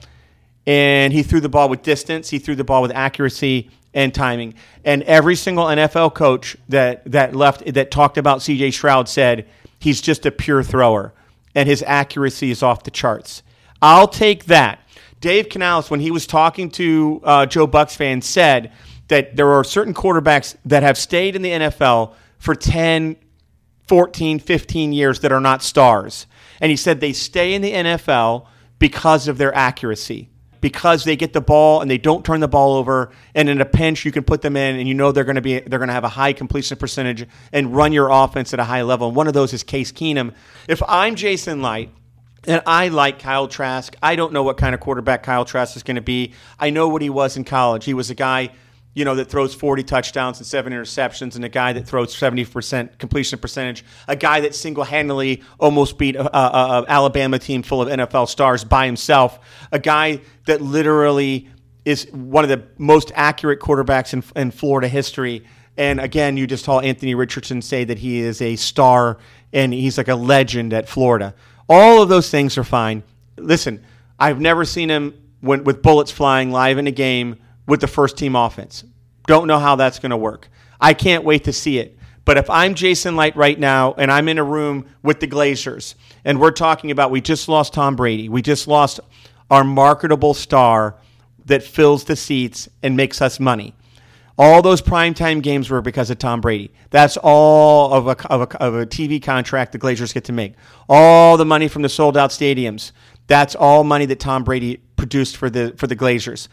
and 0.65 1.11
he 1.11 1.23
threw 1.23 1.39
the 1.39 1.49
ball 1.49 1.67
with 1.67 1.81
distance. 1.81 2.29
He 2.29 2.39
threw 2.39 2.55
the 2.55 2.63
ball 2.63 2.81
with 2.81 2.91
accuracy 2.91 3.69
and 3.93 4.13
timing. 4.13 4.53
And 4.83 5.03
every 5.03 5.35
single 5.35 5.65
NFL 5.65 6.13
coach 6.13 6.55
that 6.69 7.03
that 7.11 7.35
left 7.35 7.73
that 7.73 7.91
talked 7.91 8.17
about 8.17 8.39
CJ 8.39 8.73
Stroud 8.73 9.09
said 9.09 9.47
he's 9.79 9.99
just 9.99 10.25
a 10.25 10.31
pure 10.31 10.63
thrower 10.63 11.13
and 11.55 11.67
his 11.67 11.83
accuracy 11.85 12.51
is 12.51 12.63
off 12.63 12.83
the 12.83 12.91
charts. 12.91 13.43
I'll 13.81 14.07
take 14.07 14.45
that. 14.45 14.79
Dave 15.19 15.49
Canales, 15.49 15.89
when 15.89 15.99
he 15.99 16.11
was 16.11 16.27
talking 16.27 16.69
to 16.71 17.21
uh, 17.23 17.45
Joe 17.45 17.67
Bucs 17.67 17.95
fans, 17.95 18.25
said 18.25 18.71
that 19.07 19.35
there 19.35 19.49
are 19.49 19.63
certain 19.63 19.93
quarterbacks 19.93 20.55
that 20.65 20.83
have 20.83 20.97
stayed 20.97 21.35
in 21.35 21.41
the 21.41 21.51
NFL 21.51 22.13
for 22.39 22.55
10, 22.55 23.15
14, 23.87 24.39
15 24.39 24.93
years 24.93 25.19
that 25.21 25.31
are 25.31 25.39
not 25.39 25.63
stars. 25.63 26.27
And 26.59 26.69
he 26.69 26.75
said 26.75 26.99
they 26.99 27.13
stay 27.13 27.53
in 27.53 27.61
the 27.61 27.71
NFL 27.71 28.47
because 28.79 29.27
of 29.27 29.37
their 29.37 29.53
accuracy, 29.55 30.29
because 30.63 31.03
they 31.03 31.17
get 31.17 31.33
the 31.33 31.41
ball 31.41 31.81
and 31.81 31.91
they 31.91 31.97
don't 31.97 32.25
turn 32.25 32.39
the 32.39 32.47
ball 32.47 32.75
over. 32.75 33.11
And 33.35 33.49
in 33.49 33.59
a 33.59 33.65
pinch, 33.65 34.05
you 34.05 34.13
can 34.13 34.23
put 34.23 34.41
them 34.41 34.55
in, 34.55 34.77
and 34.77 34.87
you 34.87 34.93
know 34.93 35.11
they're 35.11 35.25
going 35.25 35.35
to 35.35 35.41
be 35.41 35.59
they're 35.59 35.77
going 35.77 35.89
to 35.89 35.93
have 35.93 36.05
a 36.05 36.09
high 36.09 36.31
completion 36.31 36.77
percentage 36.77 37.27
and 37.51 37.75
run 37.75 37.91
your 37.91 38.09
offense 38.09 38.53
at 38.53 38.59
a 38.61 38.63
high 38.63 38.81
level. 38.81 39.07
And 39.07 39.15
one 39.15 39.27
of 39.27 39.33
those 39.33 39.51
is 39.51 39.61
Case 39.61 39.91
Keenum. 39.91 40.33
If 40.67 40.81
I'm 40.87 41.13
Jason 41.15 41.61
Licht. 41.61 41.91
And 42.45 42.61
I 42.67 42.89
like 42.89 43.19
Kyle 43.19 43.47
Trask. 43.47 43.95
I 44.03 44.17
don't 44.17 44.33
know 44.33 44.43
what 44.43 44.57
kind 44.57 44.75
of 44.75 44.81
quarterback 44.81 45.23
Kyle 45.23 45.45
Trask 45.45 45.77
is 45.77 45.83
going 45.83 45.95
to 45.95 46.01
be. 46.01 46.33
I 46.59 46.71
know 46.71 46.89
what 46.89 47.01
he 47.01 47.09
was 47.09 47.37
in 47.37 47.45
college. 47.45 47.85
He 47.85 47.93
was 47.93 48.09
a 48.09 48.15
guy 48.15 48.49
you 48.93 49.05
know, 49.05 49.15
that 49.15 49.25
throws 49.25 49.55
40 49.55 49.83
touchdowns 49.83 50.37
and 50.37 50.45
seven 50.45 50.71
interceptions, 50.71 51.35
and 51.35 51.43
a 51.43 51.49
guy 51.49 51.73
that 51.73 51.87
throws 51.87 52.15
70% 52.15 52.97
completion 52.99 53.39
percentage, 53.39 53.83
a 54.07 54.15
guy 54.15 54.41
that 54.41 54.53
single 54.53 54.83
handedly 54.83 55.41
almost 55.59 55.97
beat 55.97 56.15
an 56.15 56.27
Alabama 56.33 57.39
team 57.39 57.63
full 57.63 57.81
of 57.81 57.87
NFL 57.89 58.27
stars 58.27 58.63
by 58.63 58.85
himself, 58.85 59.39
a 59.71 59.79
guy 59.79 60.21
that 60.45 60.61
literally 60.61 61.49
is 61.85 62.07
one 62.11 62.43
of 62.43 62.49
the 62.49 62.63
most 62.77 63.11
accurate 63.15 63.59
quarterbacks 63.59 64.13
in, 64.13 64.23
in 64.39 64.51
Florida 64.51 64.87
history. 64.87 65.43
And 65.75 65.99
again, 65.99 66.37
you 66.37 66.47
just 66.47 66.63
saw 66.63 66.79
Anthony 66.79 67.15
Richardson 67.15 67.61
say 67.61 67.83
that 67.83 67.97
he 67.97 68.19
is 68.19 68.41
a 68.41 68.55
star 68.55 69.17
and 69.51 69.73
he's 69.73 69.97
like 69.97 70.07
a 70.07 70.15
legend 70.15 70.71
at 70.73 70.87
Florida. 70.87 71.33
All 71.67 72.01
of 72.01 72.09
those 72.09 72.29
things 72.29 72.57
are 72.57 72.63
fine. 72.63 73.03
Listen, 73.37 73.83
I've 74.19 74.39
never 74.39 74.65
seen 74.65 74.89
him 74.89 75.13
when, 75.41 75.63
with 75.63 75.81
bullets 75.81 76.11
flying 76.11 76.51
live 76.51 76.77
in 76.77 76.87
a 76.87 76.91
game 76.91 77.37
with 77.67 77.81
the 77.81 77.87
first 77.87 78.17
team 78.17 78.35
offense. 78.35 78.83
Don't 79.27 79.47
know 79.47 79.59
how 79.59 79.75
that's 79.75 79.99
going 79.99 80.11
to 80.11 80.17
work. 80.17 80.49
I 80.79 80.93
can't 80.93 81.23
wait 81.23 81.45
to 81.45 81.53
see 81.53 81.79
it. 81.79 81.97
But 82.25 82.37
if 82.37 82.49
I'm 82.49 82.73
Jason 82.73 83.15
Licht 83.15 83.35
right 83.35 83.59
now 83.59 83.93
and 83.97 84.11
I'm 84.11 84.29
in 84.29 84.37
a 84.37 84.43
room 84.43 84.85
with 85.01 85.19
the 85.19 85.27
Glazers 85.27 85.95
and 86.23 86.39
we're 86.39 86.51
talking 86.51 86.91
about 86.91 87.11
we 87.11 87.19
just 87.21 87.49
lost 87.49 87.73
Tom 87.73 87.95
Brady, 87.95 88.29
we 88.29 88.41
just 88.41 88.67
lost 88.67 88.99
our 89.51 89.63
marketable 89.63 90.33
star 90.33 90.97
that 91.45 91.63
fills 91.63 92.05
the 92.05 92.15
seats 92.15 92.69
and 92.81 92.95
makes 92.95 93.21
us 93.21 93.39
money. 93.39 93.75
All 94.37 94.61
those 94.61 94.81
primetime 94.81 95.43
games 95.43 95.69
were 95.69 95.81
because 95.81 96.09
of 96.09 96.17
Tom 96.17 96.41
Brady. 96.41 96.71
That's 96.89 97.17
all 97.21 97.93
of 97.93 98.07
a, 98.07 98.27
of 98.29 98.41
a, 98.41 98.63
of 98.63 98.75
a 98.75 98.85
TV 98.85 99.21
contract 99.21 99.73
the 99.73 99.79
Glazers 99.79 100.13
get 100.13 100.23
to 100.25 100.31
make. 100.33 100.55
All 100.89 101.37
the 101.37 101.45
money 101.45 101.67
from 101.67 101.83
the 101.83 101.89
sold 101.89 102.17
out 102.17 102.31
stadiums. 102.31 102.93
That's 103.27 103.53
all 103.53 103.83
money 103.83 104.05
that 104.07 104.19
Tom 104.19 104.43
Brady 104.43 104.77
produced 104.95 105.37
for 105.37 105.49
the 105.49 105.73
for 105.77 105.85
the 105.85 105.95
Glazers. 105.95 106.47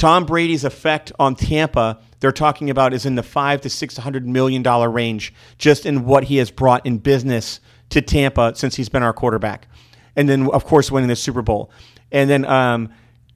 Tom 0.00 0.24
Brady's 0.24 0.64
effect 0.64 1.12
on 1.18 1.34
Tampa, 1.34 2.00
they're 2.20 2.32
talking 2.32 2.70
about, 2.70 2.94
is 2.94 3.04
in 3.04 3.16
the 3.16 3.22
five 3.22 3.60
to 3.60 3.68
six 3.68 3.98
hundred 3.98 4.26
million 4.26 4.62
dollar 4.62 4.90
range, 4.90 5.34
just 5.58 5.84
in 5.84 6.06
what 6.06 6.24
he 6.24 6.38
has 6.38 6.50
brought 6.50 6.86
in 6.86 6.96
business 6.96 7.60
to 7.90 8.00
Tampa 8.00 8.54
since 8.54 8.76
he's 8.76 8.88
been 8.88 9.02
our 9.02 9.12
quarterback, 9.12 9.68
and 10.16 10.26
then 10.26 10.48
of 10.52 10.64
course 10.64 10.90
winning 10.90 11.10
the 11.10 11.16
Super 11.16 11.42
Bowl, 11.42 11.70
and 12.10 12.30
then 12.30 12.46
um, 12.46 12.88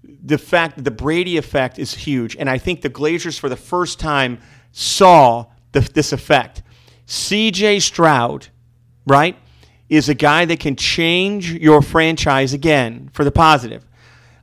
the 0.02 0.38
fact 0.38 0.76
that 0.76 0.84
the 0.84 0.90
Brady 0.90 1.36
effect 1.36 1.78
is 1.78 1.92
huge, 1.92 2.34
and 2.34 2.48
I 2.48 2.56
think 2.56 2.80
the 2.80 2.88
Glazers 2.88 3.38
for 3.38 3.50
the 3.50 3.56
first 3.56 4.00
time 4.00 4.38
saw 4.72 5.44
the, 5.72 5.80
this 5.80 6.14
effect. 6.14 6.62
C.J. 7.04 7.80
Stroud, 7.80 8.48
right, 9.06 9.36
is 9.90 10.08
a 10.08 10.14
guy 10.14 10.46
that 10.46 10.60
can 10.60 10.76
change 10.76 11.52
your 11.52 11.82
franchise 11.82 12.54
again 12.54 13.10
for 13.12 13.22
the 13.22 13.30
positive. 13.30 13.84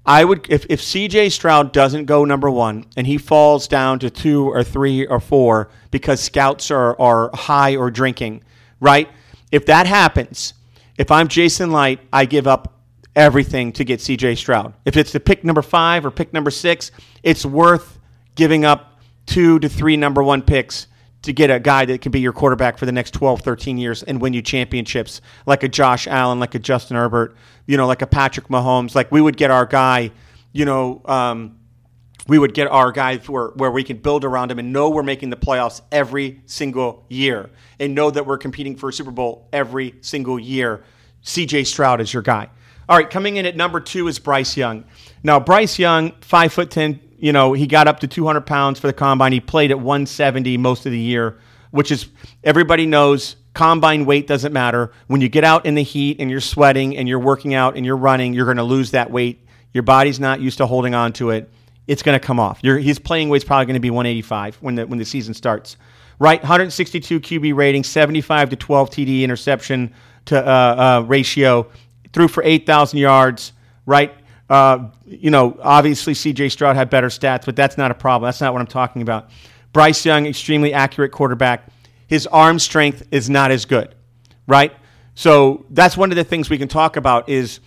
I 0.05 0.25
would 0.25 0.47
if, 0.49 0.65
if 0.69 0.81
CJ 0.81 1.31
Stroud 1.31 1.71
doesn't 1.71 2.05
go 2.05 2.25
number 2.25 2.49
one 2.49 2.85
and 2.97 3.05
he 3.05 3.17
falls 3.17 3.67
down 3.67 3.99
to 3.99 4.09
two 4.09 4.47
or 4.47 4.63
three 4.63 5.05
or 5.05 5.19
four 5.19 5.69
because 5.91 6.19
scouts 6.19 6.71
are, 6.71 6.99
are 6.99 7.29
high 7.33 7.75
or 7.75 7.91
drinking, 7.91 8.43
right? 8.79 9.09
If 9.51 9.65
that 9.67 9.85
happens, 9.85 10.53
if 10.97 11.11
I'm 11.11 11.27
Jason 11.27 11.71
Licht, 11.71 12.03
I 12.11 12.25
give 12.25 12.47
up 12.47 12.79
everything 13.15 13.71
to 13.73 13.83
get 13.83 13.99
CJ 13.99 14.37
Stroud. 14.37 14.73
If 14.85 14.97
it's 14.97 15.11
the 15.11 15.19
pick 15.19 15.43
number 15.43 15.61
five 15.61 16.05
or 16.05 16.11
pick 16.11 16.33
number 16.33 16.51
six, 16.51 16.91
it's 17.21 17.45
worth 17.45 17.99
giving 18.35 18.65
up 18.65 18.99
two 19.27 19.59
to 19.59 19.69
three 19.69 19.97
number 19.97 20.23
one 20.23 20.41
picks 20.41 20.87
to 21.23 21.34
get 21.34 21.51
a 21.51 21.60
guy 21.60 21.86
that 21.86 22.01
can 22.01 22.12
be 22.12 22.19
your 22.19 22.34
quarterback 22.34 22.77
for 22.77 22.86
the 22.86 22.91
next 22.91 23.12
12, 23.12 23.41
13 23.41 23.77
years 23.77 24.03
and 24.03 24.19
win 24.19 24.34
you 24.34 24.41
championships, 24.41 25.21
like 25.45 25.63
a 25.63 25.69
Josh 25.69 26.07
Allen, 26.07 26.39
like 26.39 26.55
a 26.55 26.60
Justin 26.60 26.97
Herbert, 26.97 27.36
you 27.67 27.77
know, 27.77 27.86
like 27.86 28.01
a 28.01 28.07
Patrick 28.07 28.47
Mahomes. 28.47 28.95
Like 28.95 29.12
we 29.12 29.21
would 29.21 29.38
get 29.38 29.51
our 29.51 29.65
guy, 29.65 30.12
you 30.51 30.65
know, 30.65 31.01
um, 31.05 31.60
we 32.27 32.39
would 32.39 32.53
get 32.53 32.67
our 32.67 32.91
guy 32.91 33.17
where, 33.17 33.49
where 33.49 33.71
we 33.71 33.84
can 33.84 33.97
build 33.97 34.25
around 34.25 34.51
him 34.51 34.60
and 34.60 34.73
know 34.73 34.89
we're 34.89 35.03
making 35.03 35.29
the 35.29 35.38
playoffs 35.38 35.81
every 35.91 36.41
single 36.45 37.05
year 37.10 37.49
and 37.79 37.93
know 37.93 38.10
that 38.10 38.25
we're 38.25 38.38
competing 38.38 38.75
for 38.75 38.89
a 38.89 38.93
Super 38.93 39.12
Bowl 39.12 39.47
every 39.51 39.95
single 40.01 40.39
year. 40.39 40.84
CJ 41.23 41.67
Stroud 41.67 42.01
is 42.01 42.13
your 42.13 42.23
guy. 42.23 42.49
All 42.89 42.97
right, 42.97 43.10
coming 43.10 43.38
in 43.38 43.45
at 43.45 43.55
number 43.55 43.79
two 43.79 44.07
is 44.07 44.19
Bryce 44.19 44.57
Young. 44.57 44.86
Now, 45.23 45.39
Bryce 45.39 45.79
Young, 45.79 46.12
five 46.21 46.51
foot 46.51 46.71
ten, 46.71 46.99
you 47.21 47.31
know, 47.31 47.53
he 47.53 47.67
got 47.67 47.88
up 47.88 47.99
to 47.99 48.07
200 48.07 48.41
pounds 48.41 48.79
for 48.79 48.88
the 48.88 48.93
combine. 48.93 49.31
He 49.31 49.39
played 49.39 49.69
at 49.69 49.79
170 49.79 50.57
most 50.57 50.88
of 50.88 50.91
the 50.91 50.99
year, 50.99 51.38
which 51.69 51.91
is 51.91 52.07
everybody 52.43 52.88
knows 52.88 53.36
combine 53.53 54.05
weight 54.05 54.25
doesn't 54.25 54.51
matter. 54.51 54.91
When 55.05 55.21
you 55.21 55.29
get 55.29 55.43
out 55.43 55.67
in 55.67 55.75
the 55.75 55.84
heat 55.84 56.17
and 56.19 56.31
you're 56.31 56.41
sweating 56.41 56.97
and 56.97 57.07
you're 57.07 57.19
working 57.19 57.53
out 57.53 57.77
and 57.77 57.86
you're 57.86 57.95
running, 57.95 58.34
you're 58.34 58.45
going 58.45 58.57
to 58.57 58.63
lose 58.63 58.91
that 58.91 59.12
weight. 59.12 59.45
Your 59.71 59.84
body's 59.84 60.19
not 60.19 60.41
used 60.41 60.57
to 60.57 60.65
holding 60.65 60.95
on 60.95 61.13
to 61.13 61.29
it. 61.29 61.49
It's 61.86 62.01
going 62.01 62.19
to 62.19 62.25
come 62.25 62.39
off. 62.39 62.60
Your, 62.63 62.79
his 62.79 62.97
playing 62.97 63.29
weight's 63.29 63.45
probably 63.45 63.67
going 63.67 63.75
to 63.75 63.79
be 63.79 63.91
185 63.91 64.55
when 64.55 64.75
the 64.75 64.88
when 64.88 64.97
the 64.97 65.05
season 65.05 65.36
starts. 65.36 65.77
Right, 66.17 66.41
162 66.41 67.19
QB 67.19 67.55
rating, 67.55 67.84
75 67.84 68.51
to 68.51 68.55
12 68.55 68.89
TD 68.89 69.21
interception 69.21 69.93
to 70.25 70.38
uh, 70.38 70.51
uh, 71.01 71.05
ratio, 71.07 71.69
threw 72.13 72.27
for 72.27 72.43
8,000 72.43 72.99
yards. 72.99 73.53
Right, 73.86 74.13
uh, 74.51 74.89
you 75.05 75.31
know, 75.31 75.57
obviously 75.61 76.13
CJ 76.13 76.51
Stroud 76.51 76.75
had 76.75 76.89
better 76.89 77.07
stats, 77.07 77.45
but 77.45 77.55
that's 77.55 77.77
not 77.77 77.89
a 77.89 77.93
problem. 77.93 78.27
That's 78.27 78.41
not 78.41 78.51
what 78.51 78.59
I'm 78.59 78.67
talking 78.67 79.01
about. 79.01 79.29
Bryce 79.71 80.05
Young, 80.05 80.25
extremely 80.25 80.73
accurate 80.73 81.13
quarterback. 81.13 81.67
His 82.07 82.27
arm 82.27 82.59
strength 82.59 83.07
is 83.11 83.29
not 83.29 83.51
as 83.51 83.63
good, 83.63 83.95
right? 84.47 84.73
So 85.15 85.65
that's 85.69 85.95
one 85.95 86.11
of 86.11 86.17
the 86.17 86.25
things 86.25 86.49
we 86.49 86.57
can 86.57 86.67
talk 86.67 86.97
about 86.97 87.29
is 87.29 87.61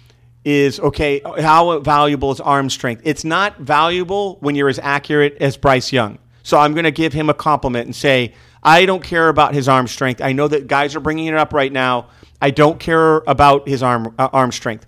is 0.45 0.79
okay, 0.79 1.23
how 1.41 1.79
valuable 1.79 2.31
is 2.31 2.39
arm 2.39 2.69
strength? 2.69 3.01
It's 3.07 3.25
not 3.25 3.61
valuable 3.61 4.37
when 4.41 4.55
you're 4.55 4.69
as 4.69 4.79
accurate 4.79 5.39
as 5.41 5.57
Bryce 5.57 5.91
Young. 5.91 6.19
So 6.43 6.59
I'm 6.59 6.75
going 6.75 6.85
to 6.85 6.91
give 6.91 7.15
him 7.15 7.31
a 7.31 7.35
compliment 7.35 7.87
and 7.87 7.97
say, 7.97 8.35
I 8.63 8.85
don't 8.85 9.03
care 9.03 9.31
about 9.31 9.55
his 9.55 9.71
arm 9.71 9.87
strength. 9.87 10.21
I 10.21 10.33
know 10.33 10.49
that 10.49 10.67
guys 10.67 10.95
are 10.95 11.01
bringing 11.01 11.29
it 11.29 11.35
up 11.35 11.55
right 11.55 11.73
now. 11.73 12.09
I 12.43 12.51
don't 12.51 12.79
care 12.79 13.23
about 13.27 13.67
his 13.67 13.83
arm 13.83 14.15
uh, 14.19 14.29
arm 14.35 14.53
strength. 14.53 14.85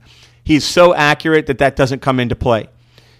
He's 0.46 0.64
so 0.64 0.94
accurate 0.94 1.46
that 1.46 1.58
that 1.58 1.74
doesn't 1.74 2.02
come 2.02 2.20
into 2.20 2.36
play. 2.36 2.68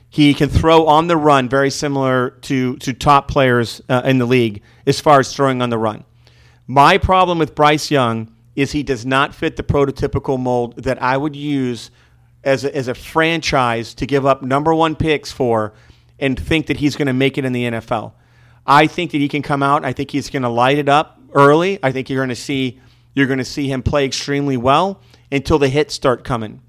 He 0.09 0.33
can 0.33 0.49
throw 0.49 0.87
on 0.87 1.09
the 1.09 1.17
run, 1.17 1.49
very 1.49 1.71
similar 1.71 2.31
to, 2.43 2.77
to 2.77 2.93
top 2.93 3.27
players 3.27 3.83
uh, 3.89 4.03
in 4.05 4.19
the 4.19 4.27
league 4.27 4.63
as 4.87 5.01
far 5.01 5.19
as 5.19 5.35
throwing 5.35 5.61
on 5.61 5.69
the 5.69 5.77
run. 5.77 6.05
My 6.69 6.99
problem 6.99 7.41
with 7.41 7.57
Bryce 7.57 7.91
Young 7.91 8.33
is 8.55 8.71
he 8.71 8.85
does 8.85 9.05
not 9.05 9.35
fit 9.35 9.57
the 9.57 9.65
prototypical 9.65 10.39
mold 10.39 10.85
that 10.85 11.03
I 11.03 11.17
would 11.17 11.35
use 11.35 11.91
as 12.45 12.63
a, 12.65 12.73
as 12.73 12.87
a 12.87 12.95
franchise 12.95 13.93
to 13.95 14.07
give 14.07 14.25
up 14.25 14.43
number 14.43 14.73
one 14.73 14.95
picks 14.95 15.33
for 15.33 15.75
and 16.21 16.39
think 16.39 16.69
that 16.69 16.77
he's 16.77 16.95
going 16.95 17.07
to 17.07 17.13
make 17.13 17.39
it 17.39 17.45
in 17.45 17.53
the 17.53 17.65
NFL. 17.65 18.13
I 18.65 18.87
think 18.87 19.11
that 19.11 19.19
he 19.19 19.29
can 19.29 19.43
come 19.43 19.65
out. 19.65 19.85
I 19.85 19.93
think 19.93 20.13
he's 20.13 20.31
going 20.31 20.45
to 20.45 20.49
light 20.49 20.79
it 20.79 20.89
up 20.89 21.21
early. 21.35 21.81
I 21.83 21.91
think 21.91 22.09
you're 22.09 22.21
going 22.21 22.29
to 22.29 22.37
see 22.37 22.81
you're 23.15 23.27
going 23.27 23.39
to 23.39 23.45
see 23.45 23.67
him 23.67 23.83
play 23.83 24.05
extremely 24.05 24.57
well 24.57 25.01
until 25.33 25.59
the 25.59 25.69
hits 25.69 25.93
start 25.93 26.23
coming 26.23 26.63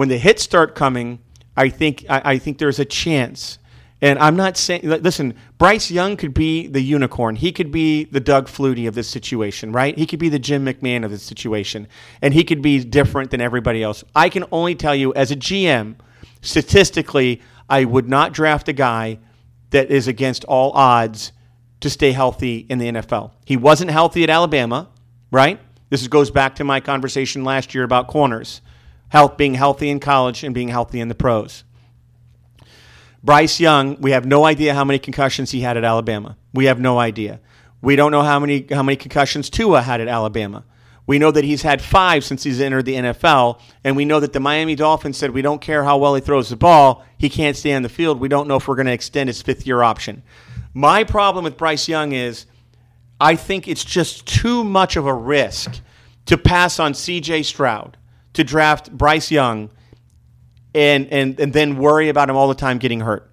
when 0.00 0.08
the 0.08 0.16
hits 0.16 0.42
start 0.42 0.74
coming, 0.74 1.18
I 1.58 1.68
think 1.68 2.06
I, 2.08 2.22
I 2.24 2.38
think 2.38 2.56
there's 2.56 2.78
a 2.78 2.86
chance. 2.86 3.58
And 4.00 4.18
I'm 4.18 4.34
not 4.34 4.56
saying, 4.56 4.80
listen, 4.82 5.34
Bryce 5.58 5.90
Young 5.90 6.16
could 6.16 6.32
be 6.32 6.68
the 6.68 6.80
unicorn. 6.80 7.36
He 7.36 7.52
could 7.52 7.70
be 7.70 8.04
the 8.04 8.18
Doug 8.18 8.48
Flutie 8.48 8.88
of 8.88 8.94
this 8.94 9.10
situation, 9.10 9.72
right? 9.72 9.98
He 9.98 10.06
could 10.06 10.18
be 10.18 10.30
the 10.30 10.38
Jim 10.38 10.64
McMahon 10.64 11.04
of 11.04 11.10
this 11.10 11.22
situation. 11.22 11.86
And 12.22 12.32
he 12.32 12.44
could 12.44 12.62
be 12.62 12.82
different 12.82 13.30
than 13.30 13.42
everybody 13.42 13.82
else. 13.82 14.02
I 14.16 14.30
can 14.30 14.46
only 14.50 14.74
tell 14.74 14.94
you, 14.94 15.12
as 15.12 15.32
a 15.32 15.36
GM, 15.36 15.96
statistically, 16.40 17.42
I 17.68 17.84
would 17.84 18.08
not 18.08 18.32
draft 18.32 18.70
a 18.70 18.72
guy 18.72 19.18
that 19.68 19.90
is 19.90 20.08
against 20.08 20.44
all 20.44 20.72
odds 20.72 21.32
to 21.80 21.90
stay 21.90 22.12
healthy 22.12 22.64
in 22.70 22.78
the 22.78 22.90
NFL. 22.90 23.32
He 23.44 23.58
wasn't 23.58 23.90
healthy 23.90 24.24
at 24.24 24.30
Alabama, 24.30 24.88
right? 25.30 25.60
This 25.90 26.08
goes 26.08 26.30
back 26.30 26.54
to 26.54 26.64
my 26.64 26.80
conversation 26.80 27.44
last 27.44 27.74
year 27.74 27.84
about 27.84 28.08
corners 28.08 28.62
health, 29.10 29.36
being 29.36 29.54
healthy 29.54 29.90
in 29.90 30.00
college 30.00 30.42
and 30.42 30.54
being 30.54 30.68
healthy 30.68 31.00
in 31.00 31.08
the 31.08 31.14
pros. 31.14 31.64
Bryce 33.22 33.60
Young, 33.60 34.00
we 34.00 34.12
have 34.12 34.24
no 34.24 34.46
idea 34.46 34.72
how 34.72 34.84
many 34.84 34.98
concussions 34.98 35.50
he 35.50 35.60
had 35.60 35.76
at 35.76 35.84
Alabama. 35.84 36.38
We 36.54 36.64
have 36.64 36.80
no 36.80 36.98
idea. 36.98 37.40
We 37.82 37.96
don't 37.96 38.12
know 38.12 38.22
how 38.22 38.38
many 38.38 38.66
how 38.70 38.82
many 38.82 38.96
concussions 38.96 39.50
Tua 39.50 39.82
had 39.82 40.00
at 40.00 40.08
Alabama. 40.08 40.64
We 41.06 41.18
know 41.18 41.30
that 41.30 41.44
he's 41.44 41.62
had 41.62 41.82
five 41.82 42.24
since 42.24 42.44
he's 42.44 42.60
entered 42.60 42.84
the 42.84 42.94
NFL, 42.94 43.60
and 43.84 43.96
we 43.96 44.04
know 44.04 44.20
that 44.20 44.32
the 44.32 44.40
Miami 44.40 44.74
Dolphins 44.74 45.16
said 45.16 45.32
we 45.32 45.42
don't 45.42 45.60
care 45.60 45.82
how 45.82 45.98
well 45.98 46.14
he 46.14 46.20
throws 46.20 46.50
the 46.50 46.56
ball, 46.56 47.04
he 47.18 47.28
can't 47.28 47.56
stay 47.56 47.72
on 47.74 47.82
the 47.82 47.88
field. 47.88 48.20
We 48.20 48.28
don't 48.28 48.48
know 48.48 48.56
if 48.56 48.68
we're 48.68 48.76
going 48.76 48.86
to 48.86 48.92
extend 48.92 49.28
his 49.28 49.42
fifth 49.42 49.66
year 49.66 49.82
option. 49.82 50.22
My 50.72 51.04
problem 51.04 51.44
with 51.44 51.56
Bryce 51.56 51.88
Young 51.88 52.12
is 52.12 52.46
I 53.20 53.34
think 53.34 53.66
it's 53.66 53.84
just 53.84 54.26
too 54.26 54.62
much 54.64 54.96
of 54.96 55.06
a 55.06 55.12
risk 55.12 55.80
to 56.26 56.38
pass 56.38 56.78
on 56.78 56.92
CJ 56.92 57.44
Stroud 57.44 57.96
to 58.34 58.44
draft 58.44 58.90
Bryce 58.90 59.30
Young 59.30 59.70
and, 60.74 61.06
and, 61.08 61.38
and 61.40 61.52
then 61.52 61.76
worry 61.76 62.08
about 62.08 62.30
him 62.30 62.36
all 62.36 62.48
the 62.48 62.54
time 62.54 62.78
getting 62.78 63.00
hurt. 63.00 63.30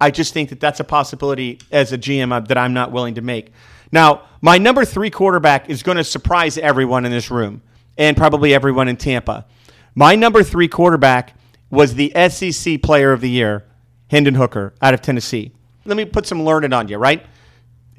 I 0.00 0.10
just 0.10 0.34
think 0.34 0.50
that 0.50 0.60
that's 0.60 0.80
a 0.80 0.84
possibility 0.84 1.58
as 1.70 1.92
a 1.92 1.98
GM 1.98 2.32
uh, 2.32 2.40
that 2.40 2.58
I'm 2.58 2.74
not 2.74 2.92
willing 2.92 3.14
to 3.14 3.22
make. 3.22 3.52
Now, 3.90 4.22
my 4.40 4.58
number 4.58 4.84
three 4.84 5.10
quarterback 5.10 5.70
is 5.70 5.82
going 5.82 5.96
to 5.96 6.04
surprise 6.04 6.58
everyone 6.58 7.04
in 7.04 7.12
this 7.12 7.30
room 7.30 7.62
and 7.96 8.16
probably 8.16 8.52
everyone 8.52 8.88
in 8.88 8.96
Tampa. 8.96 9.46
My 9.94 10.16
number 10.16 10.42
three 10.42 10.68
quarterback 10.68 11.34
was 11.70 11.94
the 11.94 12.12
SEC 12.28 12.82
Player 12.82 13.12
of 13.12 13.20
the 13.20 13.30
Year, 13.30 13.64
Hendon 14.10 14.34
Hooker, 14.34 14.74
out 14.82 14.94
of 14.94 15.00
Tennessee. 15.00 15.52
Let 15.84 15.96
me 15.96 16.04
put 16.04 16.26
some 16.26 16.42
learning 16.42 16.72
on 16.72 16.88
you, 16.88 16.98
right? 16.98 17.24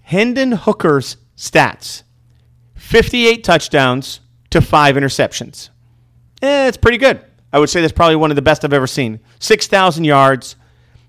Hendon 0.03 0.51
Hooker's 0.51 1.17
stats 1.37 2.03
58 2.75 3.43
touchdowns 3.43 4.19
to 4.51 4.61
five 4.61 4.95
interceptions. 4.95 5.69
Eh, 6.41 6.67
it's 6.67 6.77
pretty 6.77 6.97
good. 6.97 7.23
I 7.53 7.59
would 7.59 7.69
say 7.69 7.81
that's 7.81 7.93
probably 7.93 8.17
one 8.17 8.31
of 8.31 8.35
the 8.35 8.41
best 8.41 8.65
I've 8.65 8.73
ever 8.73 8.87
seen. 8.87 9.19
6,000 9.39 10.03
yards. 10.03 10.55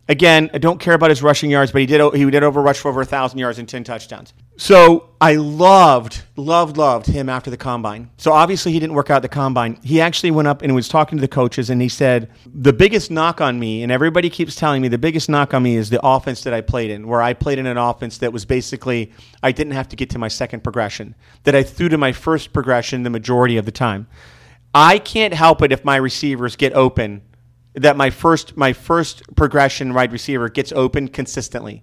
Again, 0.09 0.49
I 0.55 0.59
don't 0.59 0.79
care 0.79 0.95
about 0.95 1.11
his 1.11 1.21
rushing 1.21 1.51
yards, 1.51 1.73
but 1.73 1.81
he 1.81 1.87
did 1.87 2.15
he 2.15 2.31
did 2.31 2.45
over 2.45 2.63
rush 2.63 2.79
for 2.79 2.89
over 2.89 3.01
1,000 3.01 3.41
yards 3.41 3.59
and 3.59 3.69
10 3.69 3.83
touchdowns. 3.83 4.33
So 4.57 5.11
I 5.21 5.35
loved, 5.35 6.23
loved, 6.37 6.77
loved 6.77 7.07
him 7.07 7.29
after 7.29 7.51
the 7.51 7.57
combine. 7.57 8.11
So 8.17 8.33
obviously 8.33 8.71
he 8.71 8.79
didn't 8.79 8.95
work 8.95 9.11
out 9.11 9.23
the 9.23 9.29
combine. 9.29 9.81
He 9.83 10.01
actually 10.01 10.31
went 10.31 10.47
up 10.47 10.63
and 10.63 10.73
was 10.77 10.87
talking 10.89 11.19
to 11.19 11.21
the 11.21 11.27
coaches 11.27 11.71
and 11.71 11.83
he 11.83 11.89
said, 11.89 12.31
The 12.55 12.73
biggest 12.73 13.11
knock 13.11 13.41
on 13.41 13.59
me, 13.59 13.83
and 13.83 13.91
everybody 13.91 14.31
keeps 14.31 14.55
telling 14.55 14.81
me 14.81 14.87
the 14.87 14.97
biggest 14.97 15.29
knock 15.29 15.53
on 15.53 15.65
me 15.65 15.75
is 15.75 15.91
the 15.91 16.01
offense 16.07 16.43
that 16.43 16.55
I 16.55 16.61
played 16.61 16.91
in, 16.93 17.09
where 17.09 17.21
I 17.21 17.33
played 17.35 17.59
in 17.59 17.67
an 17.67 17.77
offense 17.77 18.19
that 18.19 18.33
was 18.33 18.45
basically, 18.45 19.13
I 19.43 19.51
didn't 19.51 19.73
have 19.73 19.89
to 19.89 19.97
get 19.97 20.11
to 20.11 20.19
my 20.19 20.29
second 20.29 20.63
progression, 20.63 21.17
that 21.43 21.57
I 21.57 21.65
threw 21.65 21.89
to 21.89 21.99
my 21.99 22.13
first 22.13 22.53
progression 22.53 23.03
the 23.03 23.11
majority 23.11 23.57
of 23.57 23.65
the 23.65 23.73
time. 23.73 24.07
I 24.77 24.99
can't 24.99 25.33
help 25.33 25.63
it 25.63 25.73
if 25.73 25.87
my 25.87 25.97
receivers 25.97 26.55
get 26.55 26.75
open. 26.75 27.23
That 27.77 27.97
my 27.97 28.11
first 28.11 28.59
my 28.59 28.75
first 28.75 29.23
progression 29.35 29.95
wide 29.95 30.13
receiver 30.13 30.51
gets 30.51 30.71
open 30.71 31.09
consistently. 31.09 31.83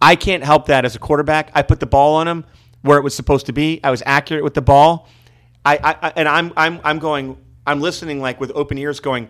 I 0.00 0.14
can't 0.14 0.44
help 0.44 0.66
that 0.66 0.84
as 0.84 0.94
a 0.94 1.00
quarterback. 1.00 1.50
I 1.52 1.62
put 1.62 1.80
the 1.80 1.86
ball 1.86 2.14
on 2.14 2.28
him 2.28 2.44
where 2.82 2.96
it 2.96 3.02
was 3.02 3.14
supposed 3.14 3.46
to 3.46 3.52
be. 3.52 3.80
I 3.82 3.90
was 3.90 4.04
accurate 4.06 4.44
with 4.44 4.54
the 4.54 4.62
ball. 4.62 5.08
I, 5.66 5.78
I 5.82 6.12
and 6.14 6.28
I'm 6.28 6.52
I'm 6.56 6.80
I'm 6.84 7.00
going. 7.00 7.36
I'm 7.66 7.80
listening 7.80 8.20
like 8.20 8.40
with 8.40 8.52
open 8.54 8.78
ears, 8.78 9.00
going. 9.00 9.28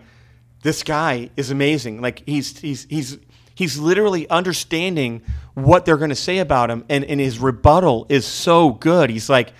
This 0.61 0.83
guy 0.83 1.31
is 1.35 1.49
amazing. 1.49 1.99
Like 1.99 2.21
he's 2.27 2.59
he's 2.59 2.85
he's 2.91 3.17
he's 3.55 3.79
literally 3.79 4.29
understanding 4.29 5.23
what 5.55 5.85
they're 5.85 5.97
going 5.97 6.09
to 6.09 6.15
say 6.15 6.37
about 6.37 6.69
him, 6.69 6.85
and 6.89 7.03
and 7.05 7.19
his 7.19 7.39
rebuttal 7.39 8.05
is 8.09 8.27
so 8.27 8.69
good. 8.69 9.09
He's 9.09 9.29
like 9.31 9.51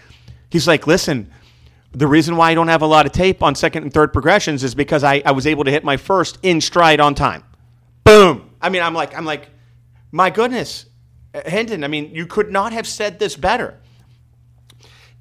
he's 0.52 0.68
like, 0.68 0.86
listen 0.86 1.32
the 1.94 2.08
reason 2.08 2.36
why 2.36 2.52
I 2.52 2.54
don't 2.56 2.68
have 2.68 2.82
a 2.82 2.88
lot 2.88 3.06
of 3.06 3.12
tape 3.12 3.44
on 3.44 3.56
second 3.56 3.84
and 3.84 3.94
third 3.94 4.12
progressions 4.12 4.64
is 4.64 4.76
because 4.76 5.04
I, 5.04 5.22
I 5.26 5.32
was 5.32 5.48
able 5.48 5.64
to 5.64 5.72
hit 5.72 5.84
my 5.84 5.98
first 5.98 6.40
in 6.42 6.60
stride 6.60 7.00
on 7.00 7.16
time. 7.16 7.44
Boom. 8.04 8.50
I 8.62 8.70
mean, 8.70 8.82
I'm 8.82 8.94
like, 8.94 9.16
I'm 9.16 9.26
like, 9.26 9.50
my 10.12 10.30
goodness, 10.30 10.88
Hendon. 11.46 11.84
I 11.84 11.88
mean, 11.88 12.14
you 12.14 12.26
could 12.26 12.52
not 12.52 12.74
have 12.74 12.88
said 12.88 13.20
this 13.20 13.36
better. 13.36 13.80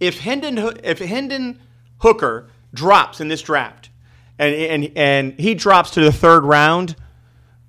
If 0.00 0.20
Hendon, 0.20 0.58
if 0.82 0.98
Hendon 0.98 1.60
Hooker 1.98 2.50
drops 2.74 3.20
in 3.20 3.28
this 3.28 3.42
draft, 3.42 3.90
and 4.38 4.54
and 4.54 4.92
and 4.96 5.40
he 5.40 5.54
drops 5.54 5.90
to 5.92 6.00
the 6.00 6.12
third 6.12 6.44
round, 6.44 6.96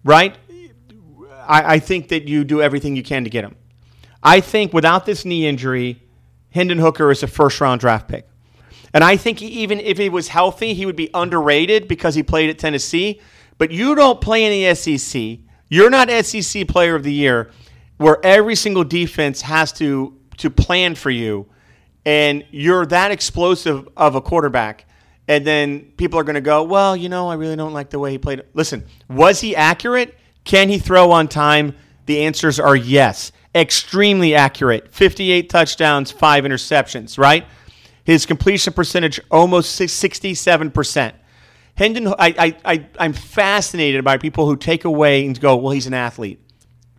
right? 0.03 0.35
I, 1.45 1.75
I 1.75 1.79
think 1.79 2.07
that 2.09 2.27
you 2.27 2.43
do 2.43 2.61
everything 2.61 2.95
you 2.95 3.03
can 3.03 3.25
to 3.25 3.29
get 3.29 3.43
him. 3.43 3.55
I 4.23 4.39
think 4.39 4.73
without 4.73 5.05
this 5.05 5.25
knee 5.25 5.45
injury, 5.45 6.01
Hendon 6.51 6.77
Hooker 6.77 7.11
is 7.11 7.21
a 7.21 7.27
first 7.27 7.59
round 7.59 7.81
draft 7.81 8.07
pick. 8.07 8.27
And 8.93 9.03
I 9.03 9.17
think 9.17 9.41
even 9.41 9.79
if 9.79 9.97
he 9.97 10.09
was 10.09 10.27
healthy, 10.27 10.73
he 10.73 10.85
would 10.85 10.95
be 10.95 11.09
underrated 11.13 11.87
because 11.87 12.15
he 12.15 12.23
played 12.23 12.49
at 12.49 12.59
Tennessee. 12.59 13.19
But 13.57 13.71
you 13.71 13.95
don't 13.95 14.21
play 14.21 14.43
in 14.43 14.51
the 14.51 14.75
SEC. 14.75 15.39
You're 15.69 15.89
not 15.89 16.09
SEC 16.09 16.67
Player 16.67 16.95
of 16.95 17.03
the 17.03 17.13
Year, 17.13 17.51
where 17.97 18.23
every 18.23 18.55
single 18.55 18.83
defense 18.83 19.41
has 19.41 19.71
to 19.73 20.17
to 20.37 20.49
plan 20.49 20.95
for 20.95 21.11
you, 21.11 21.47
and 22.05 22.43
you're 22.51 22.85
that 22.87 23.11
explosive 23.11 23.87
of 23.95 24.15
a 24.15 24.21
quarterback. 24.21 24.85
And 25.27 25.45
then 25.45 25.81
people 25.95 26.19
are 26.19 26.23
going 26.23 26.35
to 26.35 26.41
go, 26.41 26.63
well, 26.63 26.97
you 26.97 27.07
know, 27.07 27.29
I 27.29 27.35
really 27.35 27.55
don't 27.55 27.71
like 27.71 27.89
the 27.89 27.99
way 27.99 28.11
he 28.11 28.17
played. 28.17 28.43
Listen, 28.53 28.83
was 29.07 29.39
he 29.39 29.55
accurate? 29.55 30.17
Can 30.43 30.69
he 30.69 30.79
throw 30.79 31.11
on 31.11 31.27
time? 31.27 31.75
The 32.07 32.25
answers 32.25 32.59
are 32.59 32.75
yes. 32.75 33.31
Extremely 33.55 34.35
accurate. 34.35 34.93
58 34.93 35.49
touchdowns, 35.49 36.11
five 36.11 36.43
interceptions, 36.43 37.17
right? 37.17 37.45
His 38.03 38.25
completion 38.25 38.73
percentage 38.73 39.19
almost 39.31 39.79
67%. 39.79 41.13
Hendon, 41.75 42.07
I, 42.07 42.13
I, 42.19 42.55
I, 42.65 42.85
I'm 42.99 43.13
fascinated 43.13 44.03
by 44.03 44.17
people 44.17 44.45
who 44.45 44.55
take 44.55 44.85
away 44.85 45.25
and 45.25 45.39
go, 45.39 45.55
well, 45.55 45.71
he's 45.71 45.87
an 45.87 45.93
athlete. 45.93 46.39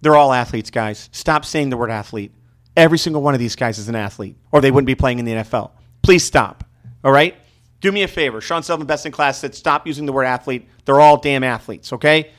They're 0.01 0.17
all 0.17 0.33
athletes, 0.33 0.71
guys. 0.71 1.09
Stop 1.13 1.45
saying 1.45 1.71
the 1.71 1.77
word 1.77 1.91
athlete. 1.91 2.33
Every 2.77 2.99
single 2.99 3.23
one 3.23 3.35
of 3.35 3.41
these 3.41 3.55
guys 3.55 3.79
is 3.79 3.89
an 3.89 3.95
athlete, 3.95 4.37
or 4.51 4.61
they 4.61 4.71
wouldn't 4.71 4.87
be 4.87 4.97
playing 4.97 5.21
in 5.21 5.25
the 5.25 5.33
NFL. 5.33 5.71
Please 6.03 6.25
stop. 6.25 6.65
All 7.05 7.13
right? 7.13 7.37
Do 7.81 7.93
me 7.93 8.03
a 8.03 8.09
favor. 8.09 8.41
Sean 8.41 8.63
Sullivan, 8.63 8.87
best 8.87 9.07
in 9.07 9.13
class, 9.13 9.39
said 9.39 9.55
stop 9.55 9.87
using 9.87 10.07
the 10.07 10.13
word 10.13 10.25
athlete. 10.25 10.69
They're 10.85 11.01
all 11.01 11.19
damn 11.19 11.45
athletes, 11.45 11.93
okay? 11.93 12.33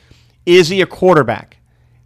Is 0.45 0.67
he 0.67 0.81
a 0.81 0.85
quarterback? 0.85 1.57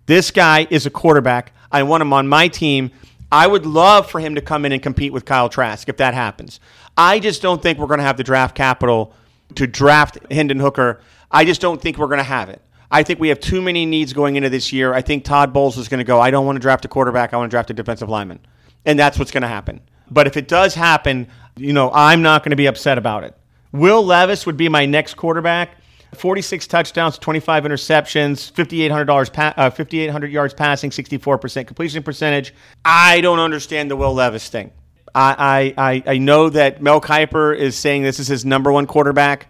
This 0.06 0.30
guy 0.30 0.68
is 0.70 0.86
a 0.86 0.90
quarterback. 0.90 1.54
I 1.72 1.84
want 1.84 2.02
him 2.02 2.14
on 2.14 2.28
my 2.28 2.48
team 2.48 2.92
I 3.32 3.48
would 3.48 3.66
love 3.66 4.10
for 4.10 4.20
him 4.20 4.36
to 4.36 4.42
come 4.42 4.66
in 4.66 4.72
and 4.72 4.82
compete 4.82 5.14
with 5.14 5.26
Kyle 5.26 5.50
Trask 5.50 5.88
if 5.88 5.98
that 5.98 6.14
happens. 6.14 6.60
I 6.98 7.20
just 7.20 7.42
don't 7.42 7.62
think 7.62 7.78
we're 7.78 7.88
going 7.88 8.00
to 8.00 8.06
have 8.06 8.18
the 8.18 8.24
draft 8.24 8.56
capital 8.56 9.14
to 9.56 9.68
draft 9.68 10.18
Hendon 10.32 10.60
Hooker. 10.60 11.02
I 11.32 11.46
just 11.46 11.62
don't 11.62 11.82
think 11.82 11.98
we're 11.98 12.08
going 12.08 12.18
to 12.18 12.24
have 12.24 12.50
it. 12.50 12.62
I 12.92 13.04
think 13.04 13.20
we 13.20 13.30
have 13.30 13.40
too 13.40 13.62
many 13.62 13.86
needs 13.86 14.14
going 14.14 14.36
into 14.36 14.50
this 14.50 14.74
year. 14.74 14.94
I 14.94 15.02
think 15.02 15.24
Todd 15.24 15.54
Bowles 15.54 15.78
is 15.78 15.88
going 15.88 16.00
to 16.00 16.04
go, 16.04 16.20
I 16.20 16.32
don't 16.32 16.46
want 16.46 16.56
to 16.56 16.60
draft 16.60 16.86
a 16.86 16.88
quarterback, 16.88 17.34
I 17.34 17.38
want 17.38 17.52
to 17.52 17.54
draft 17.54 17.70
a 17.70 17.74
defensive 17.74 18.10
lineman. 18.10 18.40
And 18.86 18.98
that's 18.98 19.20
what's 19.20 19.32
going 19.32 19.44
to 19.44 19.48
happen. 19.48 19.82
But 20.10 20.26
if 20.26 20.38
it 20.38 20.48
does 20.48 20.74
happen, 20.74 21.28
you 21.56 21.74
know, 21.74 21.92
I'm 21.94 22.24
not 22.24 22.44
going 22.44 22.50
to 22.50 22.56
be 22.56 22.66
upset 22.66 22.98
about 22.98 23.24
it. 23.24 23.36
Will 23.72 24.04
Levis 24.04 24.48
would 24.48 24.58
be 24.58 24.70
my 24.70 24.88
next 24.88 25.16
quarterback. 25.16 25.78
46 26.16 26.68
touchdowns, 26.68 27.18
25 27.18 27.64
interceptions, 27.64 28.52
$5,800, 28.52 29.34
pa- 29.34 29.54
uh, 29.56 29.70
5,800 29.70 30.32
yards 30.32 30.54
passing, 30.54 30.90
64% 30.90 31.68
completion 31.68 32.04
percentage. 32.04 32.54
I 32.84 33.22
don't 33.22 33.40
understand 33.40 33.92
the 33.92 33.96
Will 33.96 34.14
Levis 34.14 34.50
thing. 34.50 34.72
I, 35.14 35.74
I, 35.78 36.04
I 36.06 36.18
know 36.18 36.50
that 36.50 36.82
Mel 36.82 37.02
Kiper 37.02 37.58
is 37.58 37.76
saying 37.76 38.04
this 38.04 38.20
is 38.20 38.28
his 38.28 38.46
number 38.46 38.72
one 38.72 38.86
quarterback. 38.86 39.48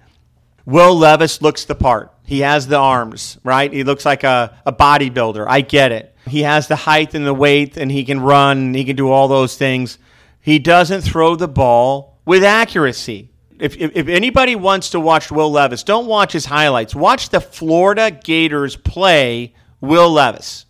Will 0.65 0.95
Levis 0.95 1.41
looks 1.41 1.65
the 1.65 1.76
part. 1.76 2.13
He 2.26 2.41
has 2.41 2.67
the 2.67 2.78
arms, 2.78 3.38
right? 3.43 3.72
He 3.72 3.84
looks 3.84 4.06
like 4.06 4.24
a, 4.24 4.58
a 4.65 4.72
bodybuilder. 4.72 5.45
I 5.48 5.62
get 5.62 5.91
it. 5.91 6.15
He 6.28 6.43
has 6.43 6.67
the 6.67 6.76
height 6.76 7.15
and 7.15 7.26
the 7.26 7.34
weight, 7.34 7.76
and 7.76 7.91
he 7.91 8.04
can 8.04 8.19
run, 8.22 8.74
he 8.74 8.84
can 8.86 8.95
do 8.95 9.10
all 9.10 9.28
those 9.28 9.58
things. 9.58 9.98
He 10.39 10.60
doesn't 10.60 11.02
throw 11.02 11.36
the 11.36 11.48
ball 11.48 12.19
with 12.26 12.43
accuracy 12.43 13.32
if, 13.60 13.76
if, 13.78 13.95
if, 13.95 14.08
anybody 14.08 14.56
wants 14.56 14.89
to 14.91 15.00
watch 15.00 15.32
Will 15.32 15.52
Levis, 15.52 15.84
don't 15.84 16.08
watch 16.08 16.32
his 16.32 16.45
highlights. 16.45 16.95
Watch 16.95 17.30
the 17.30 17.41
Florida 17.41 18.10
Gators 18.12 18.76
play 18.76 19.54
Will 19.82 20.10
Levis, 20.10 20.65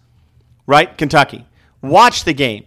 right? 0.65 0.97
Kentucky. 0.97 1.45
Watch 1.81 2.23
the 2.23 2.33
game. 2.33 2.65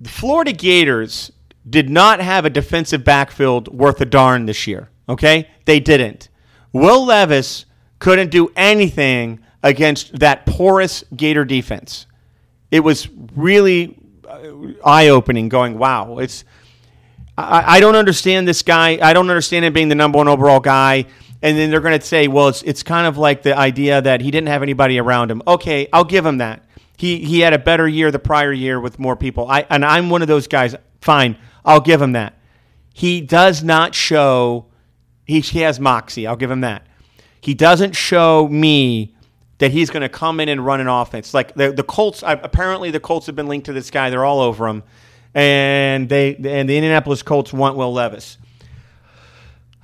The 0.00 0.08
Florida 0.08 0.52
Gators 0.52 1.32
did 1.68 1.90
not 1.90 2.20
have 2.20 2.44
a 2.44 2.50
defensive 2.50 3.04
backfield 3.04 3.68
worth 3.68 4.00
a 4.00 4.04
darn 4.04 4.46
this 4.46 4.66
year, 4.66 4.90
okay? 5.08 5.48
They 5.64 5.80
didn't. 5.80 6.28
Will 6.72 7.04
Levis 7.04 7.66
couldn't 7.98 8.30
do 8.30 8.52
anything 8.56 9.40
against 9.62 10.18
that 10.20 10.46
porous 10.46 11.04
Gator 11.16 11.44
defense. 11.44 12.06
It 12.70 12.80
was 12.80 13.08
really 13.34 13.98
uh, 14.26 14.72
eye 14.84 15.08
opening, 15.08 15.48
going, 15.48 15.78
wow, 15.78 16.18
it's 16.18 16.44
I, 17.38 17.76
I 17.76 17.80
don't 17.80 17.94
understand 17.94 18.48
this 18.48 18.62
guy. 18.62 18.98
I 19.00 19.12
don't 19.12 19.30
understand 19.30 19.64
him 19.64 19.72
being 19.72 19.88
the 19.88 19.94
number 19.94 20.18
one 20.18 20.26
overall 20.26 20.58
guy. 20.58 21.06
And 21.40 21.56
then 21.56 21.70
they're 21.70 21.80
going 21.80 21.98
to 21.98 22.04
say, 22.04 22.26
well, 22.26 22.48
it's 22.48 22.62
it's 22.62 22.82
kind 22.82 23.06
of 23.06 23.16
like 23.16 23.42
the 23.42 23.56
idea 23.56 24.02
that 24.02 24.20
he 24.20 24.32
didn't 24.32 24.48
have 24.48 24.62
anybody 24.62 24.98
around 24.98 25.30
him. 25.30 25.40
Okay, 25.46 25.86
I'll 25.92 26.04
give 26.04 26.26
him 26.26 26.38
that. 26.38 26.64
He 26.96 27.24
he 27.24 27.40
had 27.40 27.52
a 27.52 27.58
better 27.58 27.86
year 27.86 28.10
the 28.10 28.18
prior 28.18 28.52
year 28.52 28.80
with 28.80 28.98
more 28.98 29.14
people. 29.14 29.48
I 29.48 29.64
and 29.70 29.84
I'm 29.84 30.10
one 30.10 30.20
of 30.20 30.26
those 30.26 30.48
guys. 30.48 30.74
Fine, 31.00 31.38
I'll 31.64 31.80
give 31.80 32.02
him 32.02 32.12
that. 32.12 32.34
He 32.92 33.20
does 33.20 33.62
not 33.62 33.94
show. 33.94 34.66
He, 35.24 35.38
he 35.38 35.60
has 35.60 35.78
moxie. 35.78 36.26
I'll 36.26 36.34
give 36.34 36.50
him 36.50 36.62
that. 36.62 36.88
He 37.40 37.54
doesn't 37.54 37.94
show 37.94 38.48
me 38.48 39.14
that 39.58 39.70
he's 39.70 39.90
going 39.90 40.00
to 40.00 40.08
come 40.08 40.40
in 40.40 40.48
and 40.48 40.66
run 40.66 40.80
an 40.80 40.88
offense. 40.88 41.32
Like 41.32 41.54
the 41.54 41.70
the 41.70 41.84
Colts. 41.84 42.24
Apparently, 42.26 42.90
the 42.90 42.98
Colts 42.98 43.26
have 43.26 43.36
been 43.36 43.46
linked 43.46 43.66
to 43.66 43.72
this 43.72 43.92
guy. 43.92 44.10
They're 44.10 44.24
all 44.24 44.40
over 44.40 44.66
him 44.66 44.82
and 45.38 46.08
they 46.08 46.34
and 46.34 46.68
the 46.68 46.76
Indianapolis 46.76 47.22
Colts 47.22 47.52
want 47.52 47.76
Will 47.76 47.92
Levis. 47.92 48.38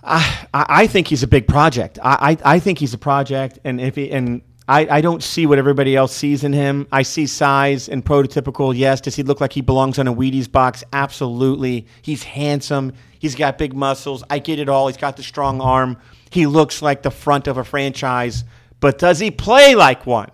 I, 0.02 0.46
I 0.52 0.86
think 0.86 1.08
he's 1.08 1.22
a 1.22 1.26
big 1.26 1.48
project. 1.48 1.98
I, 2.02 2.36
I, 2.44 2.56
I 2.56 2.58
think 2.58 2.78
he's 2.78 2.92
a 2.92 2.98
project, 2.98 3.60
and 3.64 3.80
if 3.80 3.94
he 3.94 4.10
and 4.10 4.42
I, 4.66 4.86
I 4.90 5.00
don't 5.00 5.22
see 5.22 5.46
what 5.46 5.58
everybody 5.58 5.94
else 5.94 6.14
sees 6.14 6.42
in 6.42 6.52
him. 6.52 6.88
I 6.90 7.02
see 7.02 7.26
size 7.26 7.88
and 7.88 8.04
prototypical. 8.04 8.76
Yes. 8.76 9.00
Does 9.00 9.14
he 9.14 9.22
look 9.22 9.40
like 9.40 9.52
he 9.52 9.60
belongs 9.60 9.98
on 9.98 10.08
a 10.08 10.14
Wheaties 10.14 10.50
box? 10.50 10.82
Absolutely. 10.92 11.86
He's 12.02 12.22
handsome. 12.22 12.94
He's 13.18 13.34
got 13.34 13.58
big 13.58 13.74
muscles. 13.74 14.24
I 14.30 14.38
get 14.38 14.58
it 14.58 14.70
all. 14.70 14.88
He's 14.88 14.96
got 14.96 15.18
the 15.18 15.22
strong 15.22 15.60
arm. 15.60 15.98
He 16.30 16.46
looks 16.46 16.80
like 16.80 17.02
the 17.02 17.10
front 17.10 17.46
of 17.46 17.58
a 17.58 17.64
franchise. 17.64 18.44
But 18.80 18.98
does 18.98 19.18
he 19.18 19.30
play 19.30 19.74
like 19.74 20.06
one? 20.06 20.30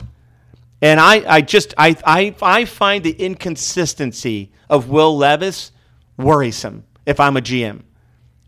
And 0.82 0.98
I, 0.98 1.22
I 1.26 1.40
just 1.42 1.74
I, 1.76 1.96
I 2.04 2.34
I 2.40 2.64
find 2.64 3.04
the 3.04 3.12
inconsistency 3.12 4.52
of 4.68 4.88
Will 4.88 5.16
Levis 5.16 5.72
worrisome 6.16 6.84
if 7.06 7.20
I'm 7.20 7.36
a 7.36 7.40
GM. 7.40 7.82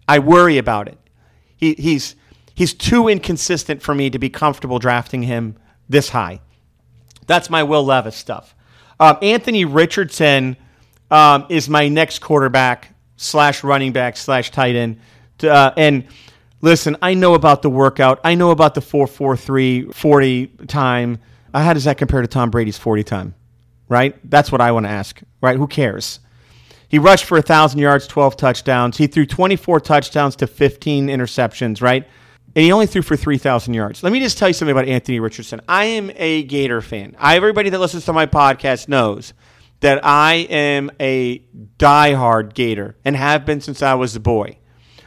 I 0.08 0.18
worry 0.18 0.58
about 0.58 0.88
it. 0.88 0.98
He, 1.56 1.74
he's 1.74 2.16
he's 2.54 2.74
too 2.74 3.08
inconsistent 3.08 3.82
for 3.82 3.94
me 3.94 4.10
to 4.10 4.18
be 4.18 4.30
comfortable 4.30 4.78
drafting 4.78 5.22
him 5.22 5.56
this 5.88 6.08
high. 6.10 6.40
That's 7.26 7.50
my 7.50 7.62
Will 7.62 7.84
Levis 7.84 8.16
stuff. 8.16 8.54
Um, 8.98 9.18
Anthony 9.22 9.64
Richardson 9.64 10.56
um, 11.10 11.46
is 11.48 11.68
my 11.68 11.88
next 11.88 12.20
quarterback 12.20 12.94
slash 13.16 13.62
running 13.62 13.92
back 13.92 14.16
slash 14.16 14.50
tight 14.50 14.74
end. 14.74 15.00
Uh, 15.42 15.72
and 15.76 16.06
listen, 16.60 16.96
I 17.02 17.14
know 17.14 17.34
about 17.34 17.62
the 17.62 17.70
workout. 17.70 18.20
I 18.24 18.34
know 18.34 18.50
about 18.50 18.74
the 18.74 18.80
443 18.80 19.92
40 19.92 20.46
time. 20.66 21.18
How 21.54 21.72
does 21.72 21.84
that 21.84 21.98
compare 21.98 22.22
to 22.22 22.28
Tom 22.28 22.50
Brady's 22.50 22.78
40 22.78 23.04
time? 23.04 23.34
Right? 23.88 24.18
That's 24.28 24.50
what 24.50 24.60
I 24.60 24.72
want 24.72 24.86
to 24.86 24.90
ask. 24.90 25.20
Right? 25.40 25.56
Who 25.56 25.66
cares? 25.66 26.20
He 26.88 26.98
rushed 26.98 27.24
for 27.24 27.36
1,000 27.36 27.78
yards, 27.78 28.06
12 28.06 28.36
touchdowns. 28.36 28.98
He 28.98 29.06
threw 29.06 29.24
24 29.26 29.80
touchdowns 29.80 30.36
to 30.36 30.46
15 30.46 31.08
interceptions, 31.08 31.80
right? 31.80 32.06
and 32.54 32.64
he 32.64 32.72
only 32.72 32.86
threw 32.86 33.02
for 33.02 33.16
3,000 33.16 33.72
yards. 33.72 34.02
Let 34.02 34.12
me 34.12 34.20
just 34.20 34.36
tell 34.36 34.48
you 34.48 34.54
something 34.54 34.72
about 34.72 34.88
Anthony 34.88 35.20
Richardson. 35.20 35.60
I 35.68 35.86
am 35.86 36.10
a 36.16 36.42
Gator 36.42 36.82
fan. 36.82 37.16
I, 37.18 37.36
everybody 37.36 37.70
that 37.70 37.78
listens 37.78 38.04
to 38.06 38.12
my 38.12 38.26
podcast 38.26 38.88
knows 38.88 39.32
that 39.80 40.04
I 40.04 40.46
am 40.50 40.90
a 41.00 41.38
diehard 41.78 42.54
Gator 42.54 42.96
and 43.04 43.16
have 43.16 43.46
been 43.46 43.60
since 43.60 43.82
I 43.82 43.94
was 43.94 44.14
a 44.14 44.20
boy. 44.20 44.58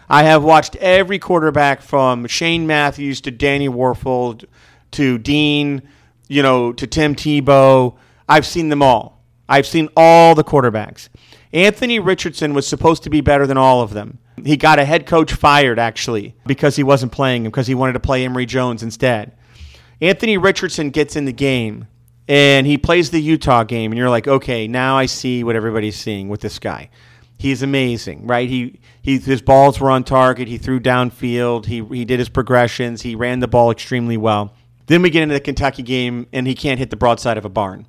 I 0.10 0.23
have 0.23 0.43
watched 0.43 0.75
every 0.77 1.19
quarterback 1.19 1.81
from 1.81 2.27
Shane 2.27 2.67
Matthews 2.67 3.21
to 3.21 3.31
Danny 3.31 3.69
Wuerffel 3.69 4.43
to 4.91 5.17
Dean, 5.17 5.88
you 6.27 6.41
know, 6.41 6.73
to 6.73 6.88
Tim 6.88 7.15
Tebow. 7.15 7.95
I've 8.27 8.45
seen 8.45 8.69
them 8.69 8.81
all. 8.81 9.23
I've 9.47 9.67
seen 9.67 9.89
all 9.95 10.35
the 10.35 10.43
quarterbacks. 10.43 11.09
Anthony 11.53 11.99
Richardson 11.99 12.53
was 12.53 12.67
supposed 12.67 13.03
to 13.03 13.09
be 13.09 13.21
better 13.21 13.47
than 13.47 13.57
all 13.57 13.81
of 13.81 13.93
them. 13.93 14.19
He 14.43 14.57
got 14.57 14.79
a 14.79 14.85
head 14.85 15.05
coach 15.05 15.31
fired, 15.33 15.79
actually, 15.79 16.35
because 16.45 16.75
he 16.75 16.83
wasn't 16.83 17.11
playing 17.11 17.45
him, 17.45 17.51
because 17.51 17.67
he 17.67 17.75
wanted 17.75 17.93
to 17.93 17.99
play 17.99 18.25
Emory 18.25 18.45
Jones 18.45 18.83
instead. 18.83 19.38
Anthony 20.01 20.38
Richardson 20.38 20.89
gets 20.89 21.15
in 21.15 21.25
the 21.25 21.31
game 21.31 21.88
and 22.27 22.65
he 22.65 22.77
plays 22.77 23.11
the 23.11 23.21
Utah 23.21 23.63
game, 23.63 23.91
and 23.91 23.97
you're 23.97 24.09
like, 24.09 24.27
okay, 24.27 24.67
now 24.67 24.97
I 24.97 25.05
see 25.05 25.43
what 25.43 25.55
everybody's 25.55 25.95
seeing 25.95 26.27
with 26.27 26.41
this 26.41 26.57
guy. 26.57 26.89
He's 27.38 27.61
amazing, 27.61 28.25
right? 28.25 28.49
He, 28.49 28.79
he 29.01 29.19
his 29.19 29.41
balls 29.41 29.79
were 29.79 29.91
on 29.91 30.03
target. 30.03 30.47
He 30.47 30.57
threw 30.57 30.79
downfield. 30.79 31.65
He 31.65 31.83
he 31.83 32.05
did 32.05 32.17
his 32.17 32.29
progressions. 32.29 33.01
He 33.01 33.13
ran 33.13 33.41
the 33.41 33.47
ball 33.47 33.71
extremely 33.71 34.17
well. 34.17 34.53
Then 34.88 35.02
we 35.02 35.10
get 35.10 35.24
into 35.24 35.34
the 35.34 35.39
Kentucky 35.39 35.84
game, 35.84 36.28
and 36.32 36.45
he 36.45 36.54
can't 36.54 36.80
hit 36.80 36.89
the 36.89 36.95
broadside 36.95 37.38
of 37.38 37.45
a 37.45 37.50
barn. 37.50 37.88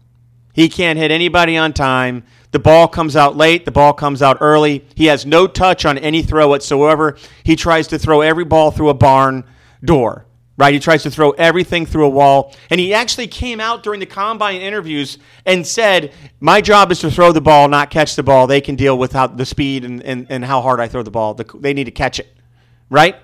He 0.57 0.71
can't 0.71 0.99
hit 0.99 1.11
anybody 1.11 1.57
on 1.59 1.75
time. 1.75 2.25
The 2.51 2.59
ball 2.59 2.89
comes 2.89 3.15
out 3.15 3.37
late. 3.37 3.67
The 3.67 3.71
ball 3.71 3.93
comes 3.93 4.23
out 4.23 4.39
early. 4.41 4.87
He 4.95 5.05
has 5.07 5.27
no 5.27 5.47
touch 5.47 5.85
on 5.85 5.99
any 5.99 6.23
throw 6.23 6.49
whatsoever. 6.49 7.19
He 7.45 7.57
tries 7.57 7.89
to 7.89 7.99
throw 7.99 8.23
every 8.23 8.45
ball 8.45 8.71
through 8.71 8.89
a 8.89 8.95
barn 8.95 9.45
door, 9.85 10.25
right? 10.57 10.73
He 10.73 10.81
tries 10.81 11.03
to 11.03 11.11
throw 11.11 11.33
everything 11.33 11.85
through 11.85 12.07
a 12.07 12.09
wall. 12.09 12.55
And 12.71 12.81
he 12.81 12.95
actually 12.95 13.27
came 13.27 13.61
out 13.61 13.83
during 13.83 14.01
the 14.01 14.07
combine 14.07 14.63
interviews 14.63 15.19
and 15.45 15.67
said, 15.67 16.15
My 16.41 16.63
job 16.63 16.91
is 16.91 17.01
to 17.01 17.11
throw 17.11 17.33
the 17.33 17.43
ball, 17.43 17.69
not 17.69 17.91
catch 17.91 18.17
the 18.17 18.23
ball. 18.23 18.47
They 18.47 18.63
can 18.63 18.77
deal 18.77 18.97
with 18.97 19.13
how, 19.13 19.27
the 19.27 19.45
speed 19.45 19.85
and, 19.85 20.03
and, 20.03 20.27
and 20.31 20.43
how 20.43 20.63
hard 20.63 20.81
I 20.81 20.89
throw 20.89 21.03
the 21.03 21.11
ball. 21.11 21.35
They 21.35 21.75
need 21.75 21.85
to 21.85 21.91
catch 21.91 22.19
it, 22.19 22.35
right? 22.89 23.17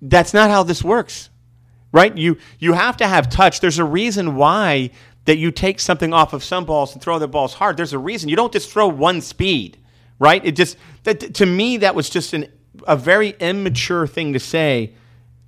That's 0.00 0.32
not 0.32 0.48
how 0.48 0.62
this 0.62 0.82
works 0.82 1.28
right? 1.92 2.16
You 2.16 2.38
you 2.58 2.72
have 2.72 2.96
to 2.98 3.06
have 3.06 3.28
touch. 3.28 3.60
There's 3.60 3.78
a 3.78 3.84
reason 3.84 4.36
why 4.36 4.90
that 5.24 5.36
you 5.36 5.50
take 5.50 5.78
something 5.78 6.12
off 6.12 6.32
of 6.32 6.42
some 6.42 6.64
balls 6.64 6.92
and 6.92 7.02
throw 7.02 7.18
the 7.18 7.28
balls 7.28 7.54
hard. 7.54 7.76
There's 7.76 7.92
a 7.92 7.98
reason. 7.98 8.28
You 8.28 8.36
don't 8.36 8.52
just 8.52 8.70
throw 8.70 8.88
one 8.88 9.20
speed, 9.20 9.76
right? 10.18 10.44
It 10.44 10.52
just 10.52 10.76
that 11.04 11.34
to 11.34 11.46
me 11.46 11.78
that 11.78 11.94
was 11.94 12.08
just 12.08 12.32
an 12.32 12.50
a 12.86 12.96
very 12.96 13.30
immature 13.40 14.06
thing 14.06 14.32
to 14.32 14.40
say. 14.40 14.94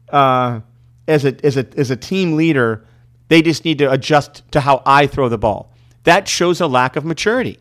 Uh, 0.09 0.61
as 1.07 1.24
a 1.24 1.35
as 1.44 1.57
a 1.57 1.66
as 1.76 1.90
a 1.90 1.96
team 1.96 2.37
leader, 2.37 2.85
they 3.29 3.42
just 3.42 3.64
need 3.64 3.79
to 3.79 3.90
adjust 3.90 4.42
to 4.53 4.61
how 4.61 4.83
I 4.87 5.07
throw 5.07 5.29
the 5.29 5.38
ball. 5.38 5.72
That 6.05 6.29
shows 6.29 6.61
a 6.61 6.66
lack 6.66 6.96
of 6.96 7.05
maturity. 7.05 7.59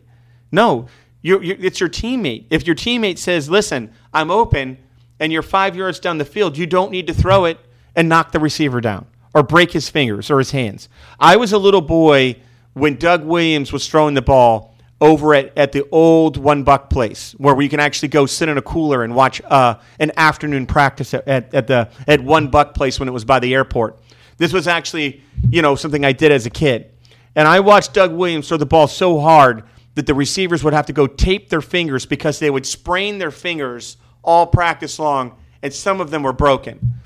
No, 0.52 0.86
you 1.22 1.40
it's 1.42 1.80
your 1.80 1.88
teammate. 1.88 2.46
If 2.50 2.66
your 2.66 2.76
teammate 2.76 3.18
says, 3.18 3.50
"Listen, 3.50 3.92
I'm 4.12 4.30
open," 4.30 4.78
and 5.18 5.32
you're 5.32 5.42
five 5.42 5.76
yards 5.76 6.00
down 6.00 6.18
the 6.18 6.24
field, 6.24 6.56
you 6.56 6.66
don't 6.66 6.90
need 6.90 7.06
to 7.06 7.14
throw 7.14 7.44
it 7.44 7.58
and 7.94 8.08
knock 8.08 8.32
the 8.32 8.38
receiver 8.38 8.80
down 8.80 9.06
or 9.34 9.42
break 9.42 9.72
his 9.72 9.88
fingers 9.88 10.30
or 10.30 10.38
his 10.38 10.50
hands. 10.50 10.88
I 11.18 11.36
was 11.36 11.52
a 11.52 11.58
little 11.58 11.80
boy 11.80 12.36
when 12.72 12.96
Doug 12.96 13.24
Williams 13.24 13.72
was 13.72 13.88
throwing 13.88 14.14
the 14.14 14.22
ball 14.22 14.74
over 15.00 15.34
at, 15.34 15.56
at 15.56 15.72
the 15.72 15.88
old 15.90 16.36
One 16.36 16.64
Buc 16.64 16.90
Place 16.90 17.32
where 17.32 17.54
we 17.54 17.68
can 17.68 17.80
actually 17.80 18.08
go 18.08 18.26
sit 18.26 18.48
in 18.48 18.58
a 18.58 18.62
cooler 18.62 19.02
and 19.02 19.14
watch 19.14 19.40
uh, 19.42 19.76
an 19.98 20.12
afternoon 20.16 20.66
practice 20.66 21.14
at, 21.14 21.26
at, 21.26 21.54
at, 21.54 21.66
the 21.66 21.88
at 22.06 22.20
One 22.20 22.50
Buc 22.50 22.74
Place 22.74 23.00
when 23.00 23.08
it 23.08 23.12
was 23.12 23.24
by 23.24 23.38
the 23.38 23.54
airport. 23.54 23.98
This 24.36 24.52
was 24.52 24.68
actually, 24.68 25.22
you 25.50 25.62
know, 25.62 25.74
something 25.74 26.04
I 26.04 26.12
did 26.12 26.32
as 26.32 26.46
a 26.46 26.50
kid. 26.50 26.90
And 27.34 27.46
I 27.46 27.60
watched 27.60 27.94
Doug 27.94 28.12
Williams 28.12 28.48
throw 28.48 28.56
the 28.56 28.66
ball 28.66 28.88
so 28.88 29.20
hard 29.20 29.64
that 29.94 30.06
the 30.06 30.14
receivers 30.14 30.62
would 30.64 30.72
have 30.72 30.86
to 30.86 30.92
go 30.92 31.06
tape 31.06 31.48
their 31.48 31.60
fingers 31.60 32.06
because 32.06 32.38
they 32.38 32.50
would 32.50 32.66
sprain 32.66 33.18
their 33.18 33.30
fingers 33.30 33.96
all 34.22 34.46
practice 34.46 34.98
long, 34.98 35.36
and 35.62 35.72
some 35.72 36.00
of 36.00 36.10
them 36.10 36.22
were 36.22 36.32
broken. 36.32 37.00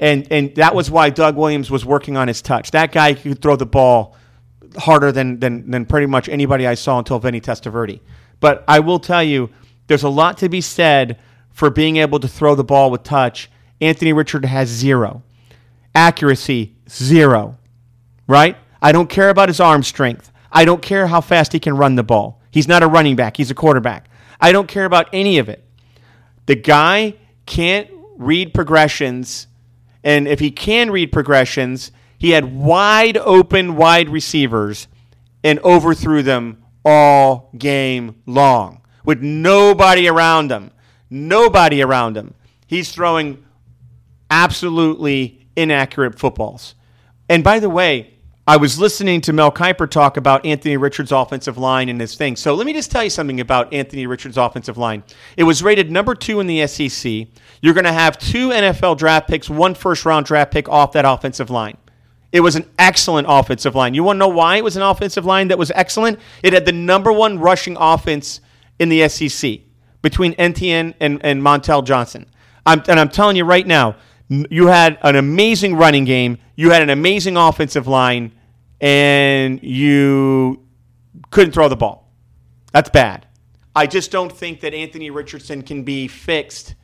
And 0.00 0.26
and 0.30 0.54
that 0.54 0.74
was 0.74 0.90
why 0.90 1.10
Doug 1.10 1.36
Williams 1.36 1.70
was 1.70 1.84
working 1.84 2.16
on 2.16 2.28
his 2.28 2.40
touch. 2.40 2.70
That 2.70 2.92
guy 2.92 3.14
could 3.14 3.42
throw 3.42 3.56
the 3.56 3.66
ball 3.66 4.16
harder 4.76 5.10
than 5.12 5.40
than, 5.40 5.70
than 5.70 5.86
pretty 5.86 6.06
much 6.06 6.28
anybody 6.28 6.66
I 6.66 6.74
saw 6.74 6.98
until 6.98 7.18
Vinny 7.18 7.40
Testaverde. 7.40 8.00
But 8.40 8.64
I 8.68 8.80
will 8.80 9.00
tell 9.00 9.22
you, 9.22 9.50
there's 9.88 10.04
a 10.04 10.08
lot 10.08 10.38
to 10.38 10.48
be 10.48 10.60
said 10.60 11.18
for 11.50 11.70
being 11.70 11.96
able 11.96 12.20
to 12.20 12.28
throw 12.28 12.54
the 12.54 12.64
ball 12.64 12.90
with 12.90 13.02
touch. 13.02 13.50
Anthony 13.80 14.12
Richard 14.12 14.44
has 14.44 14.68
zero. 14.68 15.22
Accuracy, 15.94 16.76
zero. 16.88 17.58
Right? 18.28 18.56
I 18.80 18.92
don't 18.92 19.10
care 19.10 19.30
about 19.30 19.48
his 19.48 19.58
arm 19.58 19.82
strength. 19.82 20.30
I 20.52 20.64
don't 20.64 20.82
care 20.82 21.08
how 21.08 21.20
fast 21.20 21.52
he 21.52 21.58
can 21.58 21.76
run 21.76 21.96
the 21.96 22.02
ball. 22.04 22.40
He's 22.50 22.68
not 22.68 22.82
a 22.82 22.86
running 22.86 23.16
back, 23.16 23.36
he's 23.36 23.50
a 23.50 23.54
quarterback. 23.54 24.08
I 24.40 24.52
don't 24.52 24.68
care 24.68 24.84
about 24.84 25.08
any 25.12 25.38
of 25.38 25.48
it. 25.48 25.64
The 26.46 26.54
guy 26.54 27.14
can't 27.44 27.90
read 28.16 28.54
progressions 28.54 29.48
and 30.04 30.28
if 30.28 30.40
he 30.40 30.50
can 30.50 30.90
read 30.90 31.12
progressions, 31.12 31.92
he 32.18 32.30
had 32.30 32.54
wide 32.54 33.16
open 33.16 33.76
wide 33.76 34.08
receivers 34.08 34.88
and 35.44 35.58
overthrew 35.60 36.22
them 36.22 36.62
all 36.84 37.50
game 37.56 38.20
long 38.26 38.80
with 39.04 39.20
nobody 39.20 40.08
around 40.08 40.50
him. 40.50 40.70
Nobody 41.10 41.82
around 41.82 42.16
him. 42.16 42.34
He's 42.66 42.92
throwing 42.92 43.44
absolutely 44.30 45.46
inaccurate 45.56 46.18
footballs. 46.18 46.74
And 47.28 47.42
by 47.42 47.60
the 47.60 47.70
way, 47.70 48.17
I 48.48 48.56
was 48.56 48.80
listening 48.80 49.20
to 49.20 49.34
Mel 49.34 49.52
Kiper 49.52 49.90
talk 49.90 50.16
about 50.16 50.46
Anthony 50.46 50.78
Richards' 50.78 51.12
offensive 51.12 51.58
line 51.58 51.90
and 51.90 52.00
his 52.00 52.14
thing. 52.14 52.34
So 52.34 52.54
let 52.54 52.64
me 52.64 52.72
just 52.72 52.90
tell 52.90 53.04
you 53.04 53.10
something 53.10 53.40
about 53.40 53.74
Anthony 53.74 54.06
Richards' 54.06 54.38
offensive 54.38 54.78
line. 54.78 55.04
It 55.36 55.44
was 55.44 55.62
rated 55.62 55.90
number 55.90 56.14
two 56.14 56.40
in 56.40 56.46
the 56.46 56.66
SEC. 56.66 57.26
You're 57.60 57.74
going 57.74 57.84
to 57.84 57.92
have 57.92 58.18
two 58.18 58.48
NFL 58.48 58.96
draft 58.96 59.28
picks, 59.28 59.50
one 59.50 59.74
first 59.74 60.06
round 60.06 60.24
draft 60.24 60.50
pick 60.50 60.66
off 60.66 60.92
that 60.92 61.04
offensive 61.04 61.50
line. 61.50 61.76
It 62.32 62.40
was 62.40 62.56
an 62.56 62.64
excellent 62.78 63.26
offensive 63.28 63.74
line. 63.74 63.92
You 63.92 64.02
want 64.02 64.16
to 64.16 64.20
know 64.20 64.28
why 64.28 64.56
it 64.56 64.64
was 64.64 64.78
an 64.78 64.82
offensive 64.82 65.26
line 65.26 65.48
that 65.48 65.58
was 65.58 65.70
excellent? 65.72 66.18
It 66.42 66.54
had 66.54 66.64
the 66.64 66.72
number 66.72 67.12
one 67.12 67.38
rushing 67.38 67.76
offense 67.78 68.40
in 68.78 68.88
the 68.88 69.06
SEC 69.10 69.60
between 70.00 70.34
Etienne 70.38 70.94
and, 71.00 71.22
and 71.22 71.42
Montrell 71.42 71.84
Johnson. 71.84 72.24
I'm, 72.64 72.82
and 72.88 72.98
I'm 72.98 73.10
telling 73.10 73.36
you 73.36 73.44
right 73.44 73.66
now, 73.66 73.96
you 74.30 74.68
had 74.68 74.96
an 75.02 75.16
amazing 75.16 75.76
running 75.76 76.06
game. 76.06 76.38
You 76.56 76.70
had 76.70 76.80
an 76.80 76.88
amazing 76.88 77.36
offensive 77.36 77.86
line 77.86 78.32
and 78.80 79.62
you 79.62 80.66
couldn't 81.30 81.52
throw 81.52 81.68
the 81.68 81.76
ball. 81.76 82.12
That's 82.72 82.90
bad. 82.90 83.26
I 83.74 83.86
just 83.86 84.10
don't 84.10 84.32
think 84.32 84.60
that 84.60 84.74
Anthony 84.74 85.10
Richardson 85.10 85.62
can 85.62 85.84
be 85.84 86.08
fixed 86.08 86.74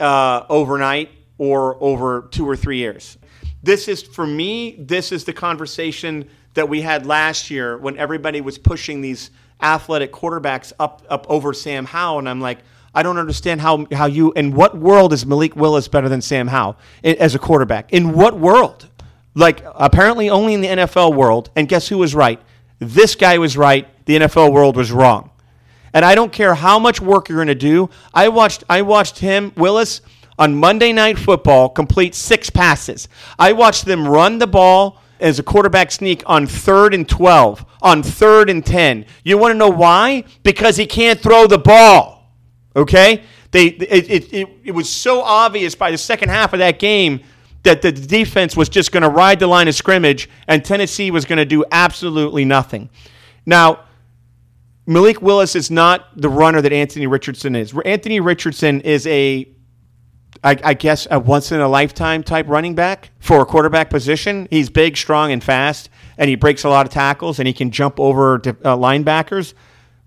uh, 0.00 0.44
overnight 0.48 1.10
or 1.36 1.76
over 1.82 2.28
two 2.30 2.48
or 2.48 2.56
three 2.56 2.78
years. 2.78 3.18
This 3.62 3.88
is, 3.88 4.02
for 4.02 4.26
me, 4.26 4.76
this 4.78 5.10
is 5.12 5.24
the 5.24 5.32
conversation 5.32 6.28
that 6.54 6.68
we 6.68 6.80
had 6.80 7.06
last 7.06 7.50
year 7.50 7.76
when 7.76 7.96
everybody 7.98 8.40
was 8.40 8.58
pushing 8.58 9.00
these 9.00 9.30
athletic 9.60 10.12
quarterbacks 10.12 10.72
up, 10.78 11.04
up 11.08 11.26
over 11.28 11.52
Sam 11.52 11.84
Howell. 11.84 12.20
And 12.20 12.28
I'm 12.28 12.40
like, 12.40 12.58
I 12.94 13.02
don't 13.02 13.18
understand 13.18 13.60
how, 13.60 13.86
how 13.92 14.06
you, 14.06 14.32
in 14.32 14.52
what 14.52 14.76
world 14.76 15.12
is 15.12 15.26
Malik 15.26 15.56
Willis 15.56 15.88
better 15.88 16.08
than 16.08 16.20
Sam 16.20 16.48
Howell 16.48 16.76
as 17.02 17.34
a 17.34 17.38
quarterback? 17.38 17.92
In 17.92 18.12
what 18.12 18.38
world? 18.38 18.87
Like 19.38 19.62
apparently 19.74 20.28
only 20.28 20.54
in 20.54 20.60
the 20.60 20.68
NFL 20.68 21.14
world. 21.14 21.50
And 21.56 21.68
guess 21.68 21.88
who 21.88 21.98
was 21.98 22.14
right? 22.14 22.40
This 22.78 23.14
guy 23.14 23.38
was 23.38 23.56
right. 23.56 23.86
The 24.06 24.18
NFL 24.18 24.52
world 24.52 24.76
was 24.76 24.92
wrong. 24.92 25.30
And 25.94 26.04
I 26.04 26.14
don't 26.14 26.32
care 26.32 26.54
how 26.54 26.78
much 26.78 27.00
work 27.00 27.28
you're 27.28 27.38
going 27.38 27.48
to 27.48 27.54
do. 27.54 27.88
I 28.12 28.28
watched 28.28 28.64
I 28.68 28.82
watched 28.82 29.18
him 29.18 29.52
Willis 29.56 30.00
on 30.38 30.54
Monday 30.54 30.92
Night 30.92 31.18
Football 31.18 31.68
complete 31.68 32.14
six 32.14 32.50
passes. 32.50 33.08
I 33.38 33.52
watched 33.52 33.84
them 33.84 34.06
run 34.06 34.38
the 34.38 34.46
ball 34.46 35.00
as 35.20 35.38
a 35.38 35.42
quarterback 35.42 35.90
sneak 35.90 36.22
on 36.26 36.46
third 36.46 36.94
and 36.94 37.08
12, 37.08 37.64
on 37.82 38.02
third 38.02 38.50
and 38.50 38.64
10. 38.64 39.04
You 39.24 39.38
want 39.38 39.52
to 39.52 39.58
know 39.58 39.70
why? 39.70 40.24
Because 40.42 40.76
he 40.76 40.86
can't 40.86 41.20
throw 41.20 41.46
the 41.46 41.58
ball. 41.58 42.32
Okay? 42.76 43.22
They, 43.50 43.66
it, 43.66 44.10
it, 44.10 44.32
it, 44.32 44.48
it 44.64 44.70
was 44.72 44.88
so 44.88 45.22
obvious 45.22 45.74
by 45.74 45.90
the 45.90 45.98
second 45.98 46.28
half 46.28 46.52
of 46.52 46.60
that 46.60 46.78
game 46.78 47.20
that 47.68 47.82
the 47.82 47.92
defense 47.92 48.56
was 48.56 48.70
just 48.70 48.92
going 48.92 49.02
to 49.02 49.10
ride 49.10 49.40
the 49.40 49.46
line 49.46 49.68
of 49.68 49.74
scrimmage 49.74 50.26
and 50.46 50.64
Tennessee 50.64 51.10
was 51.10 51.26
going 51.26 51.36
to 51.36 51.44
do 51.44 51.66
absolutely 51.70 52.46
nothing. 52.46 52.88
Now, 53.44 53.84
Malik 54.86 55.20
Willis 55.20 55.54
is 55.54 55.70
not 55.70 56.06
the 56.16 56.30
runner 56.30 56.62
that 56.62 56.72
Anthony 56.72 57.06
Richardson 57.06 57.54
is. 57.54 57.74
Anthony 57.84 58.20
Richardson 58.20 58.80
is 58.80 59.06
a 59.06 59.46
I, 60.42 60.56
I, 60.64 60.74
guess 60.74 61.06
a 61.10 61.18
once 61.18 61.52
in 61.52 61.60
a 61.60 61.68
lifetime 61.68 62.22
type 62.22 62.46
running 62.48 62.74
back 62.74 63.10
for 63.18 63.42
a 63.42 63.46
quarterback 63.46 63.90
position. 63.90 64.46
He's 64.50 64.70
big, 64.70 64.96
strong, 64.96 65.32
and 65.32 65.42
fast, 65.42 65.90
and 66.16 66.30
he 66.30 66.36
breaks 66.36 66.64
a 66.64 66.68
lot 66.68 66.86
of 66.86 66.92
tackles, 66.92 67.38
and 67.38 67.48
he 67.48 67.52
can 67.52 67.70
jump 67.70 67.98
over 67.98 68.38
to, 68.38 68.50
uh, 68.50 68.76
linebackers. 68.76 69.52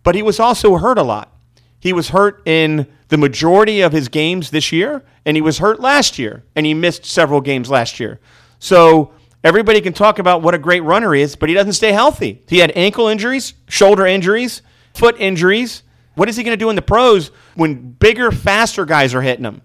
But 0.04 0.16
he 0.16 0.24
was 0.24 0.40
also 0.40 0.78
hurt 0.78 0.98
a 0.98 1.04
lot. 1.04 1.36
He 1.82 1.94
was 1.94 2.10
hurt 2.10 2.42
in 2.46 2.88
the 3.10 3.18
majority 3.18 3.82
of 3.82 3.92
his 3.92 4.08
games 4.08 4.52
this 4.52 4.72
year, 4.72 5.04
and 5.26 5.36
he 5.36 5.42
was 5.42 5.58
hurt 5.58 5.80
last 5.80 6.18
year, 6.20 6.44
and 6.56 6.66
he 6.66 6.74
missed 6.74 7.06
several 7.06 7.42
games 7.42 7.70
last 7.70 8.00
year. 8.00 8.20
So 8.60 9.14
everybody 9.44 9.82
can 9.82 9.92
talk 9.92 10.20
about 10.20 10.44
what 10.44 10.54
a 10.54 10.60
great 10.60 10.82
runner 10.82 11.14
he 11.14 11.24
is, 11.24 11.36
but 11.36 11.50
he 11.50 11.56
doesn't 11.56 11.74
stay 11.74 11.92
healthy. 11.92 12.44
He 12.48 12.60
had 12.60 12.72
ankle 12.76 13.08
injuries, 13.08 13.56
shoulder 13.68 14.06
injuries, 14.06 14.62
foot 14.94 15.16
injuries. 15.20 15.82
What 16.14 16.30
is 16.30 16.38
he 16.38 16.44
going 16.44 16.54
to 16.54 16.64
do 16.64 16.70
in 16.70 16.76
the 16.76 16.84
pros 16.84 17.32
when 17.56 17.94
bigger, 17.94 18.32
faster 18.32 18.86
guys 18.86 19.16
are 19.16 19.22
hitting 19.22 19.46
him? 19.46 19.62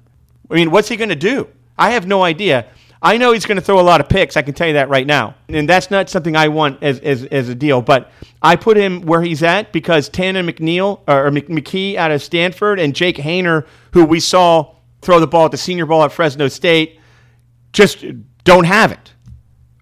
I 0.51 0.55
mean, 0.55 0.71
what's 0.71 0.89
he 0.89 0.97
going 0.97 1.11
to 1.11 1.15
do? 1.15 1.49
I 1.77 1.91
have 1.91 2.07
no 2.07 2.23
idea. 2.23 2.67
I 3.03 3.19
know 3.19 3.33
he's 3.33 3.47
going 3.47 3.57
to 3.57 3.63
throw 3.63 3.79
a 3.79 3.83
lot 3.83 4.01
of 4.01 4.09
picks. 4.09 4.37
I 4.37 4.43
can 4.43 4.55
tell 4.55 4.67
you 4.67 4.73
that 4.75 4.89
right 4.89 5.07
now. 5.07 5.35
And 5.49 5.69
that's 5.69 5.91
not 5.91 6.09
something 6.09 6.35
I 6.35 6.49
want 6.49 6.83
as, 6.83 6.99
as, 7.01 7.25
as 7.27 7.49
a 7.49 7.55
deal. 7.55 7.83
But 7.83 8.11
I 8.43 8.57
put 8.57 8.77
him 8.77 9.03
where 9.03 9.23
he's 9.23 9.43
at 9.43 9.73
because 9.73 10.09
Tanner 10.09 10.43
McNeil 10.43 11.01
or 11.07 11.31
McKee 11.31 11.97
out 11.97 12.11
of 12.11 12.23
Stanford 12.23 12.81
and 12.81 12.95
Jake 12.95 13.17
Haener, 13.17 13.67
who 13.93 14.05
we 14.05 14.21
saw 14.21 14.75
throw 15.03 15.21
the 15.21 15.27
ball 15.27 15.45
at 15.45 15.51
the 15.51 15.57
Senior 15.57 15.87
Bowl 15.87 16.03
at 16.03 16.13
Fresno 16.13 16.49
State, 16.49 16.99
just 17.73 18.05
don't 18.45 18.65
have 18.65 18.93
it. 18.93 19.13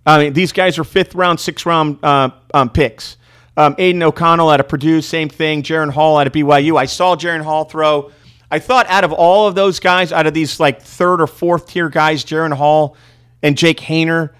I 0.06 0.24
mean, 0.24 0.32
these 0.32 0.52
guys 0.52 0.78
are 0.78 0.84
fifth 0.84 1.14
round, 1.14 1.40
sixth 1.40 1.64
round 1.64 1.98
uh, 2.02 2.30
um, 2.52 2.68
picks. 2.70 3.16
Um, 3.56 3.76
Aidan 3.78 4.02
O'Connell 4.02 4.50
out 4.50 4.60
of 4.60 4.68
Purdue, 4.68 5.00
same 5.00 5.28
thing. 5.28 5.62
Jaren 5.62 5.90
Hall 5.90 6.18
out 6.18 6.26
of 6.26 6.32
BYU. 6.32 6.76
I 6.76 6.86
saw 6.86 7.14
Jaren 7.14 7.42
Hall 7.42 7.64
throw 7.64 8.10
I 8.54 8.60
thought 8.60 8.86
out 8.88 9.02
of 9.02 9.12
all 9.12 9.48
of 9.48 9.56
those 9.56 9.80
guys, 9.80 10.12
out 10.12 10.28
of 10.28 10.32
these 10.32 10.60
like 10.60 10.80
third 10.80 11.20
or 11.20 11.26
fourth 11.26 11.66
tier 11.66 11.88
guys, 11.88 12.24
Jaren 12.24 12.52
Hall 12.52 12.96
and 13.42 13.58
Jake 13.58 13.80
Haener 13.80 14.30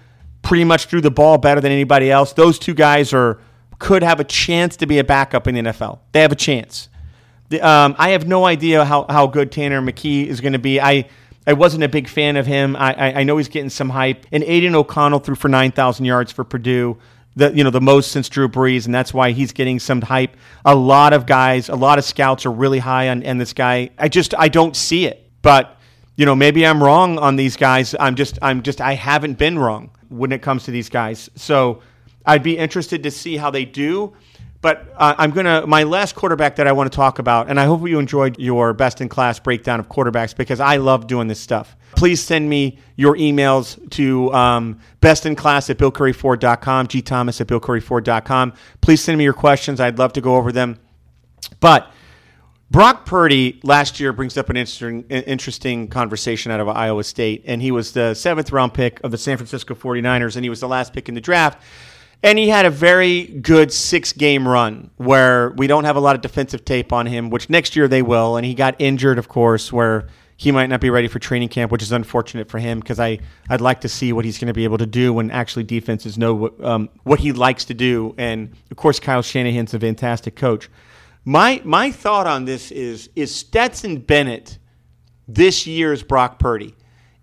pretty 0.41 0.63
much 0.63 0.85
threw 0.85 1.01
the 1.01 1.11
ball 1.11 1.37
better 1.37 1.59
than 1.59 1.73
anybody 1.73 2.09
else. 2.09 2.31
Those 2.31 2.57
two 2.57 2.73
guys 2.73 3.11
are 3.11 3.41
could 3.77 4.03
have 4.03 4.21
a 4.21 4.23
chance 4.23 4.77
to 4.77 4.85
be 4.85 4.99
a 4.99 5.03
backup 5.03 5.49
in 5.49 5.55
the 5.55 5.61
NFL. 5.63 5.99
They 6.13 6.21
have 6.21 6.31
a 6.31 6.37
chance. 6.37 6.87
The, 7.49 7.59
um, 7.59 7.93
I 7.97 8.11
have 8.11 8.25
no 8.25 8.45
idea 8.45 8.85
how, 8.85 9.05
how 9.09 9.27
good 9.27 9.51
Tanner 9.51 9.81
McKee 9.81 10.27
is 10.27 10.39
going 10.39 10.53
to 10.53 10.59
be. 10.59 10.79
I 10.79 11.09
I 11.45 11.51
wasn't 11.51 11.83
a 11.83 11.89
big 11.89 12.07
fan 12.07 12.37
of 12.37 12.45
him. 12.45 12.77
I, 12.77 12.93
I, 12.93 13.13
I 13.19 13.23
know 13.23 13.35
he's 13.35 13.49
getting 13.49 13.69
some 13.69 13.89
hype. 13.89 14.25
And 14.31 14.45
Aidan 14.45 14.75
O'Connell 14.75 15.19
threw 15.19 15.35
for 15.35 15.49
nine 15.49 15.73
thousand 15.73 16.05
yards 16.05 16.31
for 16.31 16.45
Purdue 16.45 16.97
the 17.35 17.51
you 17.53 17.63
know 17.63 17.69
the 17.69 17.81
most 17.81 18.11
since 18.11 18.29
Drew 18.29 18.47
Brees, 18.47 18.85
and 18.85 18.93
that's 18.93 19.13
why 19.13 19.31
he's 19.31 19.51
getting 19.51 19.79
some 19.79 20.01
hype. 20.01 20.35
A 20.63 20.75
lot 20.75 21.13
of 21.13 21.25
guys, 21.25 21.69
a 21.69 21.75
lot 21.75 21.97
of 21.97 22.05
scouts 22.05 22.45
are 22.45 22.51
really 22.51 22.79
high 22.79 23.09
on, 23.09 23.25
on 23.25 23.37
this 23.37 23.53
guy. 23.53 23.89
I 23.97 24.09
just 24.09 24.33
I 24.37 24.47
don't 24.47 24.75
see 24.75 25.05
it, 25.05 25.29
but 25.41 25.77
you 26.15 26.25
know 26.25 26.35
maybe 26.35 26.65
I'm 26.65 26.81
wrong 26.81 27.17
on 27.19 27.35
these 27.35 27.57
guys. 27.57 27.95
I'm 27.99 28.15
just 28.15 28.39
I'm 28.41 28.63
just 28.63 28.81
I 28.81 28.93
haven't 28.93 29.37
been 29.37 29.59
wrong 29.59 29.91
when 30.09 30.31
it 30.31 30.41
comes 30.41 30.63
to 30.65 30.71
these 30.71 30.89
guys. 30.89 31.29
So 31.35 31.81
I'd 32.25 32.43
be 32.43 32.57
interested 32.57 33.03
to 33.03 33.11
see 33.11 33.37
how 33.37 33.51
they 33.51 33.65
do. 33.65 34.13
But 34.65 34.95
uh, 34.97 35.13
I'm 35.19 35.29
gonna 35.29 35.67
my 35.67 35.83
last 35.83 36.15
quarterback 36.15 36.55
that 36.55 36.65
I 36.65 36.71
want 36.71 36.91
to 36.91 36.95
talk 36.95 37.19
about, 37.19 37.51
and 37.51 37.59
I 37.59 37.65
hope 37.65 37.87
you 37.87 37.99
enjoyed 37.99 38.39
your 38.39 38.73
best 38.73 38.99
in 38.99 39.09
class 39.09 39.37
breakdown 39.37 39.79
of 39.79 39.89
quarterbacks 39.89 40.35
because 40.35 40.59
I 40.59 40.77
love 40.77 41.05
doing 41.05 41.27
this 41.27 41.39
stuff. 41.39 41.77
Please 41.95 42.19
send 42.19 42.49
me 42.49 42.79
your 42.95 43.15
emails 43.15 43.77
to 43.91 44.33
um, 44.33 44.79
bestinclass 45.03 45.69
at 45.69 45.77
billcurrieford.com, 45.77 46.87
gthomas 46.87 47.39
at 47.39 47.45
billcurrieford.com. 47.45 48.53
Please 48.81 49.01
send 49.01 49.19
me 49.19 49.23
your 49.23 49.33
questions. 49.33 49.79
I'd 49.79 49.99
love 49.99 50.13
to 50.13 50.21
go 50.21 50.35
over 50.35 50.51
them. 50.51 50.79
But 51.59 51.91
Brock 52.71 53.05
Purdy 53.05 53.59
last 53.61 53.99
year 53.99 54.13
brings 54.13 54.35
up 54.35 54.49
an 54.49 54.57
interesting, 54.57 55.03
interesting 55.03 55.89
conversation 55.89 56.51
out 56.51 56.59
of 56.59 56.69
Iowa 56.69 57.03
State, 57.03 57.43
and 57.45 57.61
he 57.61 57.69
was 57.69 57.91
the 57.91 58.15
seventh 58.15 58.51
round 58.51 58.73
pick 58.73 58.99
of 59.03 59.11
the 59.11 59.19
San 59.19 59.37
Francisco 59.37 59.75
49ers, 59.75 60.35
and 60.35 60.43
he 60.43 60.49
was 60.49 60.59
the 60.59 60.67
last 60.67 60.91
pick 60.91 61.07
in 61.07 61.13
the 61.13 61.21
draft. 61.21 61.61
And 62.25 62.39
he 62.39 62.49
had 62.49 62.65
a 62.65 62.71
very 62.71 63.25
good 63.27 63.71
six 63.71 64.11
game 64.11 64.47
run 64.47 64.89
where 64.97 65.51
we 65.51 65.67
don't 65.67 65.83
have 65.83 65.95
a 65.95 65.99
lot 65.99 66.15
of 66.15 66.21
defensive 66.21 66.65
tape 66.65 66.91
on 66.91 67.05
him, 67.05 67.29
which 67.29 67.51
next 67.51 67.75
year 67.75 67.87
they 67.87 68.01
will. 68.01 68.35
And 68.35 68.43
he 68.43 68.55
got 68.55 68.75
injured, 68.79 69.19
of 69.19 69.27
course, 69.27 69.71
where 69.71 70.07
he 70.35 70.51
might 70.51 70.65
not 70.65 70.81
be 70.81 70.89
ready 70.89 71.07
for 71.07 71.19
training 71.19 71.49
camp, 71.49 71.71
which 71.71 71.83
is 71.83 71.91
unfortunate 71.91 72.49
for 72.49 72.57
him 72.57 72.79
because 72.79 72.99
I 72.99 73.19
I'd 73.47 73.61
like 73.61 73.81
to 73.81 73.89
see 73.89 74.11
what 74.11 74.25
he's 74.25 74.39
going 74.39 74.47
to 74.47 74.55
be 74.55 74.63
able 74.63 74.79
to 74.79 74.87
do 74.87 75.13
when 75.13 75.29
actually 75.29 75.65
defenses 75.65 76.17
know 76.17 76.33
what 76.33 76.63
um, 76.63 76.89
what 77.03 77.19
he 77.19 77.31
likes 77.31 77.63
to 77.65 77.75
do. 77.75 78.15
And 78.17 78.55
of 78.71 78.77
course, 78.77 78.99
Kyle 78.99 79.21
Shanahan's 79.21 79.75
a 79.75 79.79
fantastic 79.79 80.35
coach. 80.35 80.67
My 81.25 81.61
my 81.63 81.91
thought 81.91 82.25
on 82.25 82.45
this 82.45 82.71
is 82.71 83.07
is 83.15 83.33
Stetson 83.33 83.97
Bennett 83.97 84.57
this 85.27 85.67
year's 85.67 86.01
Brock 86.01 86.39
Purdy 86.39 86.73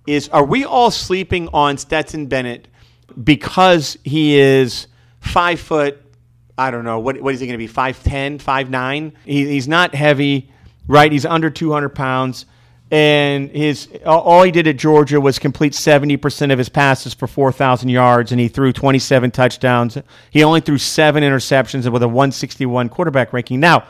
is 0.07 0.29
are 0.29 0.45
we 0.45 0.65
all 0.65 0.93
sleeping 0.93 1.49
on 1.53 1.77
Stetson 1.77 2.27
Bennett 2.27 2.69
because 3.25 3.99
he 4.05 4.39
is 4.39 4.87
five 5.23 5.59
foot 5.59 5.99
I 6.59 6.71
don't 6.71 6.85
know 6.85 7.01
what 7.01 7.21
what 7.21 7.35
is 7.35 7.41
he 7.41 7.47
going 7.47 7.59
to 7.59 7.67
be 7.67 7.73
5'10", 7.73 8.43
5'9"? 8.43 9.13
He, 9.25 9.47
he's 9.47 9.67
not 9.67 9.95
heavy, 9.95 10.53
right? 10.87 11.11
He's 11.11 11.25
under 11.25 11.49
two 11.49 11.73
hundred 11.73 11.91
pounds 11.91 12.45
and 12.93 13.51
his 13.53 13.89
all 14.05 14.43
he 14.43 14.51
did 14.51 14.67
at 14.67 14.77
Georgia 14.77 15.19
was 15.19 15.39
complete 15.39 15.73
70% 15.73 16.53
of 16.53 16.59
his 16.59 16.69
passes 16.69 17.15
for 17.15 17.27
4,000 17.27 17.89
yards, 17.89 18.33
and 18.33 18.41
he 18.41 18.49
threw 18.49 18.71
27 18.71 19.31
touchdowns. 19.31 19.97
He 20.31 20.45
only 20.45 20.61
threw 20.61 20.77
seven 20.77 21.25
interceptions 21.25 21.91
with 21.91 22.03
a 22.03 22.09
161 22.09 22.91
quarterback 22.91 23.33
ranking. 23.33 23.61
Now, 23.61 23.87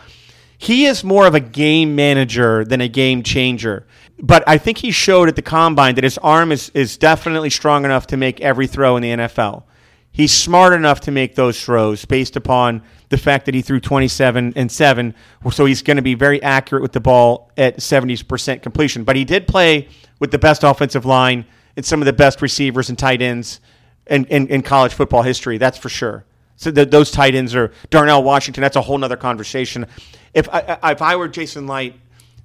he 0.56 0.86
is 0.86 1.02
more 1.02 1.26
of 1.26 1.34
a 1.34 1.40
game 1.40 1.96
manager 1.96 2.64
than 2.64 2.80
a 2.80 2.86
game 2.86 3.24
changer, 3.24 3.88
but 4.20 4.44
I 4.46 4.56
think 4.56 4.78
he 4.78 4.92
showed 4.92 5.28
at 5.28 5.34
the 5.34 5.42
combine 5.42 5.96
that 5.96 6.04
his 6.04 6.18
arm 6.18 6.52
is, 6.52 6.70
is 6.70 6.96
definitely 6.96 7.50
strong 7.50 7.84
enough 7.84 8.06
to 8.06 8.16
make 8.16 8.40
every 8.40 8.68
throw 8.68 8.96
in 8.96 9.02
the 9.02 9.10
NFL. 9.10 9.64
He's 10.12 10.32
smart 10.32 10.74
enough 10.74 11.00
to 11.02 11.10
make 11.10 11.34
those 11.34 11.62
throws 11.64 12.04
based 12.04 12.36
upon 12.36 12.82
the 13.08 13.16
fact 13.16 13.46
that 13.46 13.54
he 13.54 13.62
threw 13.62 13.80
27 13.80 14.52
and 14.56 14.70
7. 14.70 15.14
So 15.50 15.64
he's 15.64 15.82
going 15.82 15.96
to 15.96 16.02
be 16.02 16.14
very 16.14 16.42
accurate 16.42 16.82
with 16.82 16.92
the 16.92 17.00
ball 17.00 17.50
at 17.56 17.78
70% 17.78 18.62
completion. 18.62 19.04
But 19.04 19.16
he 19.16 19.24
did 19.24 19.46
play 19.46 19.88
with 20.18 20.30
the 20.30 20.38
best 20.38 20.64
offensive 20.64 21.06
line 21.06 21.46
and 21.76 21.84
some 21.84 22.02
of 22.02 22.06
the 22.06 22.12
best 22.12 22.42
receivers 22.42 22.90
and 22.90 22.98
tight 22.98 23.22
ends 23.22 23.60
in, 24.06 24.26
in, 24.26 24.48
in 24.48 24.62
college 24.62 24.92
football 24.92 25.22
history. 25.22 25.56
That's 25.56 25.78
for 25.78 25.88
sure. 25.88 26.24
So 26.56 26.70
the, 26.70 26.84
those 26.84 27.10
tight 27.10 27.34
ends 27.34 27.54
are 27.54 27.72
Darnell 27.88 28.22
Washington. 28.22 28.60
That's 28.60 28.76
a 28.76 28.82
whole 28.82 29.02
other 29.02 29.16
conversation. 29.16 29.86
If 30.34 30.48
I, 30.50 30.78
if 30.92 31.00
I 31.00 31.16
were 31.16 31.28
Jason 31.28 31.66
Licht 31.66 31.98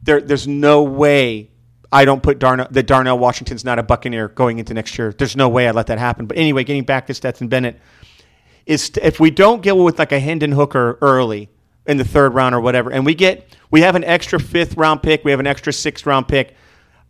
there, 0.03 0.21
there's 0.21 0.47
no 0.47 0.83
way 0.83 1.49
I 1.91 2.05
don't 2.05 2.21
put 2.21 2.39
Darnell, 2.39 2.67
that 2.71 2.87
Darnell 2.87 3.17
Washington's 3.17 3.63
not 3.63 3.79
a 3.79 3.83
Buccaneer 3.83 4.27
going 4.27 4.59
into 4.59 4.73
next 4.73 4.97
year. 4.97 5.13
There's 5.13 5.35
no 5.35 5.47
way 5.49 5.67
I'd 5.67 5.75
let 5.75 5.87
that 5.87 5.99
happen. 5.99 6.25
But 6.25 6.37
anyway, 6.37 6.63
getting 6.63 6.83
back 6.83 7.07
to 7.07 7.13
Stetson 7.13 7.47
Bennett– 7.47 7.79
is 8.67 8.91
if 9.01 9.19
we 9.19 9.31
don't 9.31 9.63
get 9.63 9.75
with 9.75 9.97
like 9.97 10.11
a 10.11 10.19
Hendon 10.19 10.51
Hooker 10.51 10.99
early 11.01 11.49
in 11.87 11.97
the 11.97 12.03
third 12.03 12.33
round 12.35 12.53
or 12.53 12.61
whatever, 12.61 12.91
and 12.91 13.05
we 13.05 13.15
get 13.15 13.55
we 13.71 13.81
have 13.81 13.95
an 13.95 14.03
extra 14.03 14.39
fifth 14.39 14.75
round 14.77 15.01
pick, 15.01 15.23
we 15.23 15.31
have 15.31 15.39
an 15.39 15.47
extra 15.47 15.73
sixth 15.73 16.05
round 16.05 16.27
pick. 16.27 16.53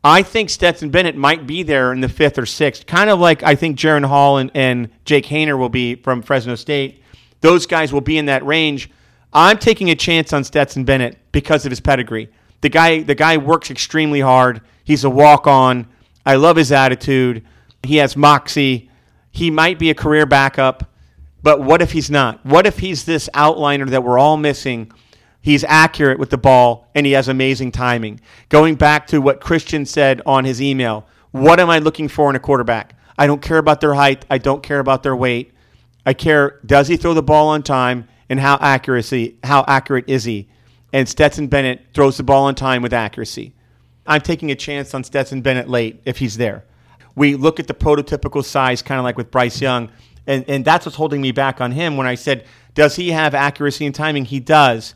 I 0.03 0.21
think 0.21 0.51
Stetson 0.51 0.91
Bennett 0.91 1.17
might 1.17 1.47
be 1.47 1.63
there 1.63 1.91
in 1.91 1.99
the 1.99 2.07
fifth 2.07 2.37
or 2.37 2.45
sixth, 2.45 2.85
kind 2.85 3.09
of 3.09 3.19
like 3.19 3.43
I 3.43 3.55
think 3.55 3.77
Jaren 3.77 4.05
Hall 4.05 4.37
and, 4.37 4.51
and 4.53 4.89
Jake 5.03 5.25
Haener 5.25 5.57
will 5.57 5.69
be 5.69 5.95
from 5.95 6.21
Fresno 6.21 6.55
State. 6.55 7.01
Those 7.41 7.65
guys 7.65 7.91
will 7.91 8.01
be 8.01 8.17
in 8.17 8.27
that 8.27 8.45
range. 8.45 8.89
I'm 9.33 9.57
taking 9.57 9.89
a 9.89 9.95
chance 9.95 10.31
on 10.33 10.43
Stetson 10.43 10.85
Bennett 10.85 11.17
because 11.31 11.65
of 11.65 11.71
his 11.71 11.79
pedigree. 11.79 12.29
The 12.61 12.69
guy, 12.69 13.01
the 13.01 13.15
guy 13.15 13.37
works 13.37 13.69
extremely 13.71 14.21
hard. 14.21 14.61
He's 14.83 15.03
a 15.03 15.09
walk 15.09 15.47
on. 15.47 15.87
I 16.25 16.35
love 16.35 16.57
his 16.57 16.71
attitude. 16.71 17.45
He 17.83 17.97
has 17.97 18.17
moxie. 18.17 18.89
He 19.31 19.51
might 19.51 19.79
be 19.79 19.89
a 19.89 19.95
career 19.95 20.25
backup. 20.25 20.91
But 21.43 21.61
what 21.61 21.81
if 21.81 21.91
he's 21.91 22.09
not? 22.09 22.45
What 22.45 22.65
if 22.65 22.79
he's 22.79 23.05
this 23.05 23.29
outliner 23.33 23.89
that 23.89 24.03
we're 24.03 24.17
all 24.17 24.37
missing? 24.37 24.91
He's 25.39 25.63
accurate 25.63 26.19
with 26.19 26.29
the 26.29 26.37
ball 26.37 26.89
and 26.93 27.05
he 27.05 27.13
has 27.13 27.27
amazing 27.27 27.71
timing. 27.71 28.19
Going 28.49 28.75
back 28.75 29.07
to 29.07 29.19
what 29.19 29.39
Christian 29.39 29.85
said 29.85 30.21
on 30.25 30.43
his 30.43 30.61
email, 30.61 31.07
what 31.31 31.59
am 31.59 31.69
I 31.69 31.79
looking 31.79 32.09
for 32.09 32.29
in 32.29 32.35
a 32.35 32.39
quarterback? 32.39 32.95
I 33.17 33.27
don't 33.27 33.41
care 33.41 33.57
about 33.57 33.79
their 33.79 33.93
height. 33.93 34.25
I 34.29 34.39
don't 34.39 34.61
care 34.61 34.79
about 34.79 35.03
their 35.03 35.15
weight. 35.15 35.53
I 36.05 36.13
care 36.13 36.59
does 36.65 36.87
he 36.87 36.97
throw 36.97 37.13
the 37.13 37.23
ball 37.23 37.49
on 37.49 37.63
time 37.63 38.07
and 38.29 38.39
how 38.39 38.57
accuracy 38.59 39.37
how 39.43 39.63
accurate 39.67 40.05
is 40.07 40.23
he? 40.23 40.49
And 40.93 41.07
Stetson 41.07 41.47
Bennett 41.47 41.87
throws 41.93 42.17
the 42.17 42.23
ball 42.23 42.45
on 42.45 42.55
time 42.55 42.81
with 42.81 42.93
accuracy. 42.93 43.53
I'm 44.05 44.21
taking 44.21 44.51
a 44.51 44.55
chance 44.55 44.93
on 44.93 45.03
Stetson 45.03 45.41
Bennett 45.41 45.69
late 45.69 46.01
if 46.05 46.17
he's 46.17 46.37
there. 46.37 46.63
We 47.15 47.35
look 47.35 47.59
at 47.59 47.67
the 47.67 47.73
prototypical 47.73 48.43
size, 48.43 48.81
kind 48.81 48.99
of 48.99 49.03
like 49.03 49.17
with 49.17 49.31
Bryce 49.31 49.59
Young, 49.59 49.89
and, 50.27 50.45
and 50.47 50.63
that's 50.63 50.85
what's 50.85 50.97
holding 50.97 51.21
me 51.21 51.31
back 51.31 51.61
on 51.61 51.71
him 51.71 51.97
when 51.97 52.05
I 52.05 52.15
said, 52.15 52.45
does 52.73 52.95
he 52.95 53.11
have 53.11 53.33
accuracy 53.33 53.85
and 53.85 53.95
timing? 53.95 54.25
He 54.25 54.39
does, 54.39 54.93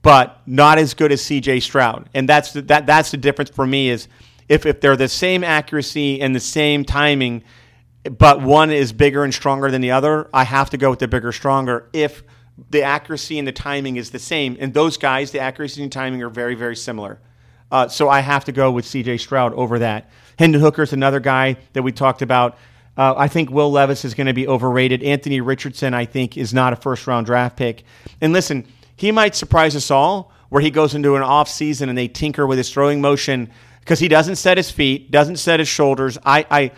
but 0.00 0.40
not 0.46 0.78
as 0.78 0.94
good 0.94 1.12
as 1.12 1.20
CJ 1.22 1.62
Stroud. 1.62 2.08
And 2.14 2.28
that's 2.28 2.52
the, 2.52 2.62
that, 2.62 2.86
that's 2.86 3.10
the 3.10 3.16
difference 3.16 3.50
for 3.50 3.66
me 3.66 3.90
is 3.90 4.08
if, 4.48 4.64
if 4.64 4.80
they're 4.80 4.96
the 4.96 5.08
same 5.08 5.44
accuracy 5.44 6.20
and 6.20 6.34
the 6.34 6.40
same 6.40 6.84
timing, 6.84 7.42
but 8.04 8.40
one 8.40 8.70
is 8.70 8.92
bigger 8.92 9.24
and 9.24 9.34
stronger 9.34 9.70
than 9.70 9.80
the 9.82 9.90
other, 9.90 10.30
I 10.32 10.44
have 10.44 10.70
to 10.70 10.76
go 10.76 10.88
with 10.90 11.00
the 11.00 11.08
bigger, 11.08 11.32
stronger 11.32 11.88
if 11.92 12.22
the 12.68 12.82
accuracy 12.82 13.38
and 13.38 13.48
the 13.48 13.52
timing 13.52 13.96
is 13.96 14.10
the 14.10 14.18
same. 14.18 14.56
And 14.60 14.74
those 14.74 14.96
guys, 14.96 15.30
the 15.30 15.40
accuracy 15.40 15.82
and 15.82 15.90
timing 15.90 16.22
are 16.22 16.28
very, 16.28 16.54
very 16.54 16.76
similar. 16.76 17.20
Uh, 17.70 17.88
so 17.88 18.08
I 18.08 18.20
have 18.20 18.44
to 18.46 18.52
go 18.52 18.70
with 18.70 18.84
CJ 18.84 19.20
Stroud 19.20 19.54
over 19.54 19.78
that. 19.78 20.10
Hendon 20.38 20.60
Hooker 20.60 20.82
is 20.82 20.92
another 20.92 21.20
guy 21.20 21.56
that 21.72 21.82
we 21.82 21.92
talked 21.92 22.22
about. 22.22 22.58
Uh, 22.96 23.14
I 23.16 23.28
think 23.28 23.50
Will 23.50 23.70
Levis 23.70 24.04
is 24.04 24.14
going 24.14 24.26
to 24.26 24.32
be 24.32 24.48
overrated. 24.48 25.02
Anthony 25.02 25.40
Richardson, 25.40 25.94
I 25.94 26.04
think, 26.04 26.36
is 26.36 26.52
not 26.52 26.72
a 26.72 26.76
first 26.76 27.06
round 27.06 27.26
draft 27.26 27.56
pick. 27.56 27.84
And 28.20 28.32
listen, 28.32 28.66
he 28.96 29.12
might 29.12 29.34
surprise 29.34 29.76
us 29.76 29.90
all 29.90 30.32
where 30.48 30.60
he 30.60 30.70
goes 30.70 30.94
into 30.94 31.16
an 31.16 31.22
off 31.22 31.48
season 31.48 31.88
and 31.88 31.96
they 31.96 32.08
tinker 32.08 32.46
with 32.46 32.58
his 32.58 32.70
throwing 32.72 33.00
motion 33.00 33.50
because 33.80 33.98
he 34.00 34.08
doesn't 34.08 34.36
set 34.36 34.56
his 34.56 34.70
feet, 34.70 35.10
doesn't 35.10 35.36
set 35.36 35.60
his 35.60 35.68
shoulders. 35.68 36.18
I, 36.24 36.44
I, 36.50 36.70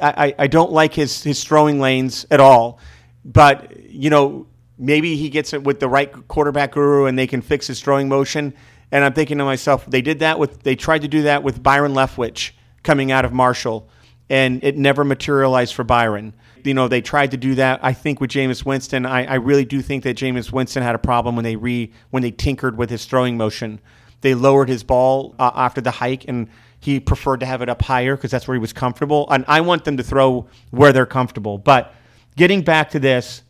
I, 0.00 0.34
I 0.38 0.46
don't 0.46 0.70
like 0.70 0.94
his, 0.94 1.22
his 1.22 1.42
throwing 1.42 1.80
lanes 1.80 2.24
at 2.30 2.40
all. 2.40 2.78
But, 3.24 3.90
you 3.90 4.08
know, 4.08 4.46
maybe 4.78 5.16
he 5.16 5.28
gets 5.28 5.52
it 5.52 5.64
with 5.64 5.80
the 5.80 5.88
right 5.88 6.12
quarterback 6.28 6.72
guru 6.72 7.06
and 7.06 7.18
they 7.18 7.26
can 7.26 7.42
fix 7.42 7.66
his 7.66 7.80
throwing 7.80 8.08
motion. 8.08 8.54
And 8.90 9.04
I'm 9.04 9.12
thinking 9.12 9.38
to 9.38 9.44
myself, 9.44 9.84
they 9.86 10.00
did 10.00 10.20
that 10.20 10.38
with, 10.38 10.62
they 10.62 10.76
tried 10.76 11.02
to 11.02 11.08
do 11.08 11.22
that 11.22 11.42
with 11.42 11.62
Byron 11.62 11.92
Leftwich 11.92 12.52
coming 12.82 13.12
out 13.12 13.24
of 13.24 13.32
Marshall, 13.32 13.88
and 14.30 14.62
it 14.64 14.76
never 14.76 15.04
materialized 15.04 15.74
for 15.74 15.84
Byron. 15.84 16.32
You 16.64 16.74
know, 16.74 16.88
they 16.88 17.00
tried 17.00 17.30
to 17.32 17.36
do 17.36 17.54
that. 17.56 17.80
I 17.82 17.92
think 17.92 18.20
with 18.20 18.30
Jameis 18.30 18.64
Winston, 18.64 19.06
I, 19.06 19.24
I 19.24 19.34
really 19.34 19.64
do 19.64 19.80
think 19.82 20.04
that 20.04 20.16
Jameis 20.16 20.52
Winston 20.52 20.82
had 20.82 20.94
a 20.94 20.98
problem 20.98 21.36
when 21.36 21.44
they 21.44 21.56
re 21.56 21.92
when 22.10 22.22
they 22.22 22.30
tinkered 22.30 22.76
with 22.76 22.90
his 22.90 23.04
throwing 23.04 23.36
motion. 23.36 23.80
They 24.20 24.34
lowered 24.34 24.68
his 24.68 24.82
ball 24.82 25.34
uh, 25.38 25.50
after 25.54 25.80
the 25.80 25.90
hike, 25.90 26.26
and 26.26 26.48
he 26.80 27.00
preferred 27.00 27.40
to 27.40 27.46
have 27.46 27.62
it 27.62 27.68
up 27.68 27.82
higher 27.82 28.16
because 28.16 28.30
that's 28.30 28.46
where 28.48 28.54
he 28.54 28.60
was 28.60 28.72
comfortable. 28.72 29.26
And 29.30 29.44
I 29.48 29.60
want 29.60 29.84
them 29.84 29.96
to 29.96 30.02
throw 30.02 30.46
where 30.70 30.92
they're 30.92 31.06
comfortable. 31.06 31.58
But 31.58 31.94
getting 32.36 32.62
back 32.62 32.90
to 32.90 32.98
this, 32.98 33.42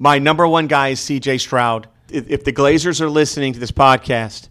my 0.00 0.18
number 0.18 0.48
one 0.48 0.66
guy 0.66 0.88
is 0.88 0.98
C.J. 0.98 1.38
Stroud. 1.38 1.86
If, 2.10 2.28
if 2.28 2.42
the 2.42 2.52
Glazers 2.52 3.02
are 3.02 3.10
listening 3.10 3.52
to 3.52 3.60
this 3.60 3.70
podcast, 3.70 4.48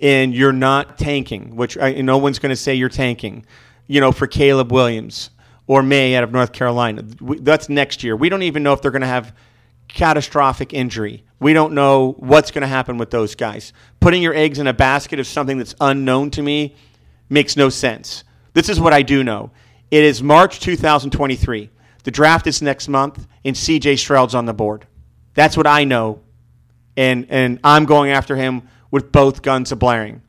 and 0.00 0.34
you're 0.34 0.52
not 0.52 0.98
tanking, 0.98 1.54
which 1.54 1.78
I, 1.78 1.92
no 2.00 2.16
one's 2.16 2.38
going 2.38 2.50
to 2.50 2.56
say 2.56 2.74
you're 2.74 2.88
tanking, 2.88 3.44
you 3.86 4.00
know, 4.00 4.10
for 4.10 4.26
Caleb 4.26 4.72
Williams 4.72 5.30
or 5.66 5.82
Maye 5.82 6.16
out 6.16 6.24
of 6.24 6.32
North 6.32 6.52
Carolina. 6.52 7.02
That's 7.02 7.68
next 7.68 8.02
year. 8.02 8.16
We 8.16 8.30
don't 8.30 8.42
even 8.42 8.62
know 8.62 8.72
if 8.72 8.80
they're 8.80 8.90
going 8.90 9.02
to 9.02 9.06
have 9.06 9.36
catastrophic 9.86 10.72
injury. 10.72 11.24
We 11.40 11.52
don't 11.52 11.74
know 11.74 12.12
what's 12.18 12.50
going 12.50 12.62
to 12.62 12.68
happen 12.68 12.96
with 12.96 13.10
those 13.10 13.34
guys. 13.34 13.74
Putting 14.00 14.22
your 14.22 14.34
eggs 14.34 14.58
in 14.58 14.66
a 14.66 14.72
basket 14.72 15.20
of 15.20 15.26
something 15.26 15.58
that's 15.58 15.74
unknown 15.78 16.30
to 16.32 16.42
me 16.42 16.74
makes 17.28 17.54
no 17.54 17.68
sense. 17.68 18.24
This 18.54 18.70
is 18.70 18.80
what 18.80 18.94
I 18.94 19.02
do 19.02 19.22
know. 19.22 19.50
It 19.90 20.04
is 20.04 20.22
March 20.22 20.58
2023. 20.60 21.70
The 22.04 22.10
draft 22.10 22.46
is 22.46 22.62
next 22.62 22.88
month, 22.88 23.26
and 23.44 23.56
CJ 23.56 23.98
Stroud's 23.98 24.34
on 24.34 24.46
the 24.46 24.54
board. 24.54 24.86
That's 25.34 25.56
what 25.56 25.66
I 25.66 25.84
know. 25.84 26.20
And, 26.96 27.26
and 27.28 27.58
I'm 27.64 27.86
going 27.86 28.12
after 28.12 28.36
him 28.36 28.68
with 28.90 29.10
both 29.10 29.42
guns 29.42 29.72
a 29.72 29.76
blaring. 29.76 30.22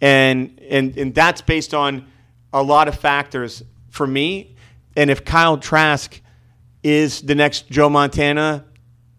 And, 0.00 0.60
and, 0.68 0.96
and 0.98 1.14
that's 1.14 1.40
based 1.40 1.72
on 1.72 2.06
a 2.52 2.62
lot 2.62 2.88
of 2.88 2.98
factors 2.98 3.62
for 3.88 4.06
me. 4.06 4.54
And 4.96 5.10
if 5.10 5.24
Kyle 5.24 5.56
Trask 5.56 6.20
is 6.82 7.22
the 7.22 7.34
next 7.34 7.70
Joe 7.70 7.88
Montana, 7.88 8.64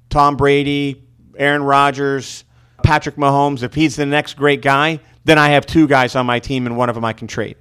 Tom 0.10 0.38
Brady, 0.38 1.04
Aaron 1.38 1.64
Rodgers, 1.64 2.44
Patrick 2.84 3.16
Mahomes, 3.16 3.64
if 3.64 3.74
he's 3.74 3.96
the 3.96 4.06
next 4.06 4.36
great 4.36 4.62
guy, 4.62 5.00
then 5.24 5.38
I 5.40 5.50
have 5.50 5.66
two 5.66 5.88
guys 5.88 6.16
on 6.16 6.26
my 6.26 6.40
team 6.40 6.68
and 6.68 6.78
one 6.78 6.90
of 6.90 6.96
them 6.96 7.04
I 7.04 7.14
can 7.14 7.28
trade. 7.28 7.58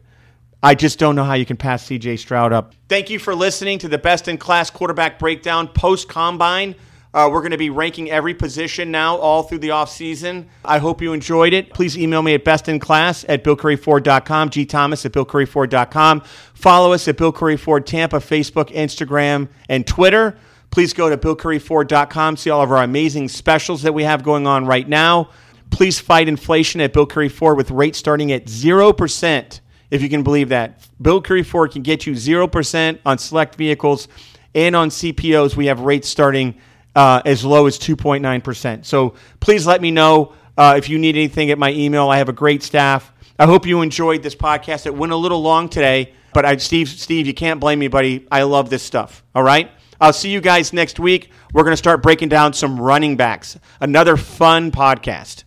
I 0.64 0.74
just 0.74 0.98
don't 0.98 1.14
know 1.14 1.24
how 1.24 1.34
you 1.34 1.44
can 1.44 1.58
pass 1.58 1.84
CJ 1.84 2.18
Stroud 2.18 2.54
up. 2.54 2.72
Thank 2.88 3.10
you 3.10 3.18
for 3.18 3.34
listening 3.34 3.78
to 3.80 3.88
the 3.88 3.98
best 3.98 4.28
in 4.28 4.38
class 4.38 4.70
quarterback 4.70 5.18
breakdown 5.18 5.68
post 5.68 6.08
combine. 6.08 6.74
Uh, 7.12 7.28
we're 7.30 7.42
going 7.42 7.50
to 7.50 7.58
be 7.58 7.68
ranking 7.68 8.10
every 8.10 8.32
position 8.32 8.90
now 8.90 9.18
all 9.18 9.42
through 9.42 9.58
the 9.58 9.68
offseason. 9.68 10.46
I 10.64 10.78
hope 10.78 11.02
you 11.02 11.12
enjoyed 11.12 11.52
it. 11.52 11.74
Please 11.74 11.98
email 11.98 12.22
me 12.22 12.32
at 12.32 12.46
bestinclass 12.46 13.26
at 13.28 13.44
billcurrieford.com, 13.44 14.48
G 14.48 14.64
Thomas 14.64 15.04
at 15.04 15.12
billcurrieford.com. 15.12 16.22
Follow 16.54 16.94
us 16.94 17.06
at 17.08 17.18
Bill 17.18 17.30
Currie 17.30 17.58
Ford 17.58 17.86
Tampa, 17.86 18.16
Facebook, 18.16 18.70
Instagram, 18.70 19.48
and 19.68 19.86
Twitter. 19.86 20.38
Please 20.70 20.94
go 20.94 21.10
to 21.10 21.18
billcurrieford.com, 21.18 22.38
see 22.38 22.48
all 22.48 22.62
of 22.62 22.72
our 22.72 22.82
amazing 22.82 23.28
specials 23.28 23.82
that 23.82 23.92
we 23.92 24.04
have 24.04 24.24
going 24.24 24.46
on 24.46 24.64
right 24.64 24.88
now. 24.88 25.28
Please 25.70 26.00
fight 26.00 26.26
inflation 26.26 26.80
at 26.80 26.94
Bill 26.94 27.04
Currie 27.04 27.28
Ford 27.28 27.58
with 27.58 27.70
rates 27.70 27.98
starting 27.98 28.32
at 28.32 28.46
0%, 28.46 29.60
if 29.94 30.02
you 30.02 30.08
can 30.08 30.24
believe 30.24 30.48
that. 30.48 30.80
Bill 31.00 31.22
Currie 31.22 31.44
Ford 31.44 31.70
can 31.70 31.82
get 31.82 32.04
you 32.04 32.14
0% 32.14 32.98
on 33.06 33.16
select 33.16 33.54
vehicles 33.54 34.08
and 34.52 34.74
on 34.74 34.88
CPOs. 34.88 35.54
We 35.54 35.66
have 35.66 35.80
rates 35.80 36.08
starting 36.08 36.56
uh, 36.96 37.22
as 37.24 37.44
low 37.44 37.66
as 37.66 37.78
2.9%. 37.78 38.84
So 38.84 39.14
please 39.38 39.68
let 39.68 39.80
me 39.80 39.92
know 39.92 40.34
uh, 40.58 40.74
if 40.76 40.88
you 40.88 40.98
need 40.98 41.14
anything 41.14 41.52
at 41.52 41.58
my 41.58 41.70
email. 41.70 42.08
I 42.08 42.18
have 42.18 42.28
a 42.28 42.32
great 42.32 42.64
staff. 42.64 43.12
I 43.38 43.46
hope 43.46 43.66
you 43.66 43.82
enjoyed 43.82 44.24
this 44.24 44.34
podcast. 44.34 44.86
It 44.86 44.94
went 44.96 45.12
a 45.12 45.16
little 45.16 45.40
long 45.40 45.68
today, 45.68 46.12
but 46.32 46.44
I, 46.44 46.56
Steve, 46.56 46.88
Steve, 46.88 47.28
you 47.28 47.34
can't 47.34 47.60
blame 47.60 47.78
me, 47.78 47.86
buddy. 47.86 48.26
I 48.32 48.42
love 48.42 48.70
this 48.70 48.82
stuff. 48.82 49.22
All 49.32 49.44
right. 49.44 49.70
I'll 50.00 50.12
see 50.12 50.30
you 50.30 50.40
guys 50.40 50.72
next 50.72 50.98
week. 50.98 51.30
We're 51.52 51.62
going 51.62 51.72
to 51.72 51.76
start 51.76 52.02
breaking 52.02 52.30
down 52.30 52.52
some 52.52 52.80
running 52.80 53.16
backs. 53.16 53.60
Another 53.80 54.16
fun 54.16 54.72
podcast. 54.72 55.43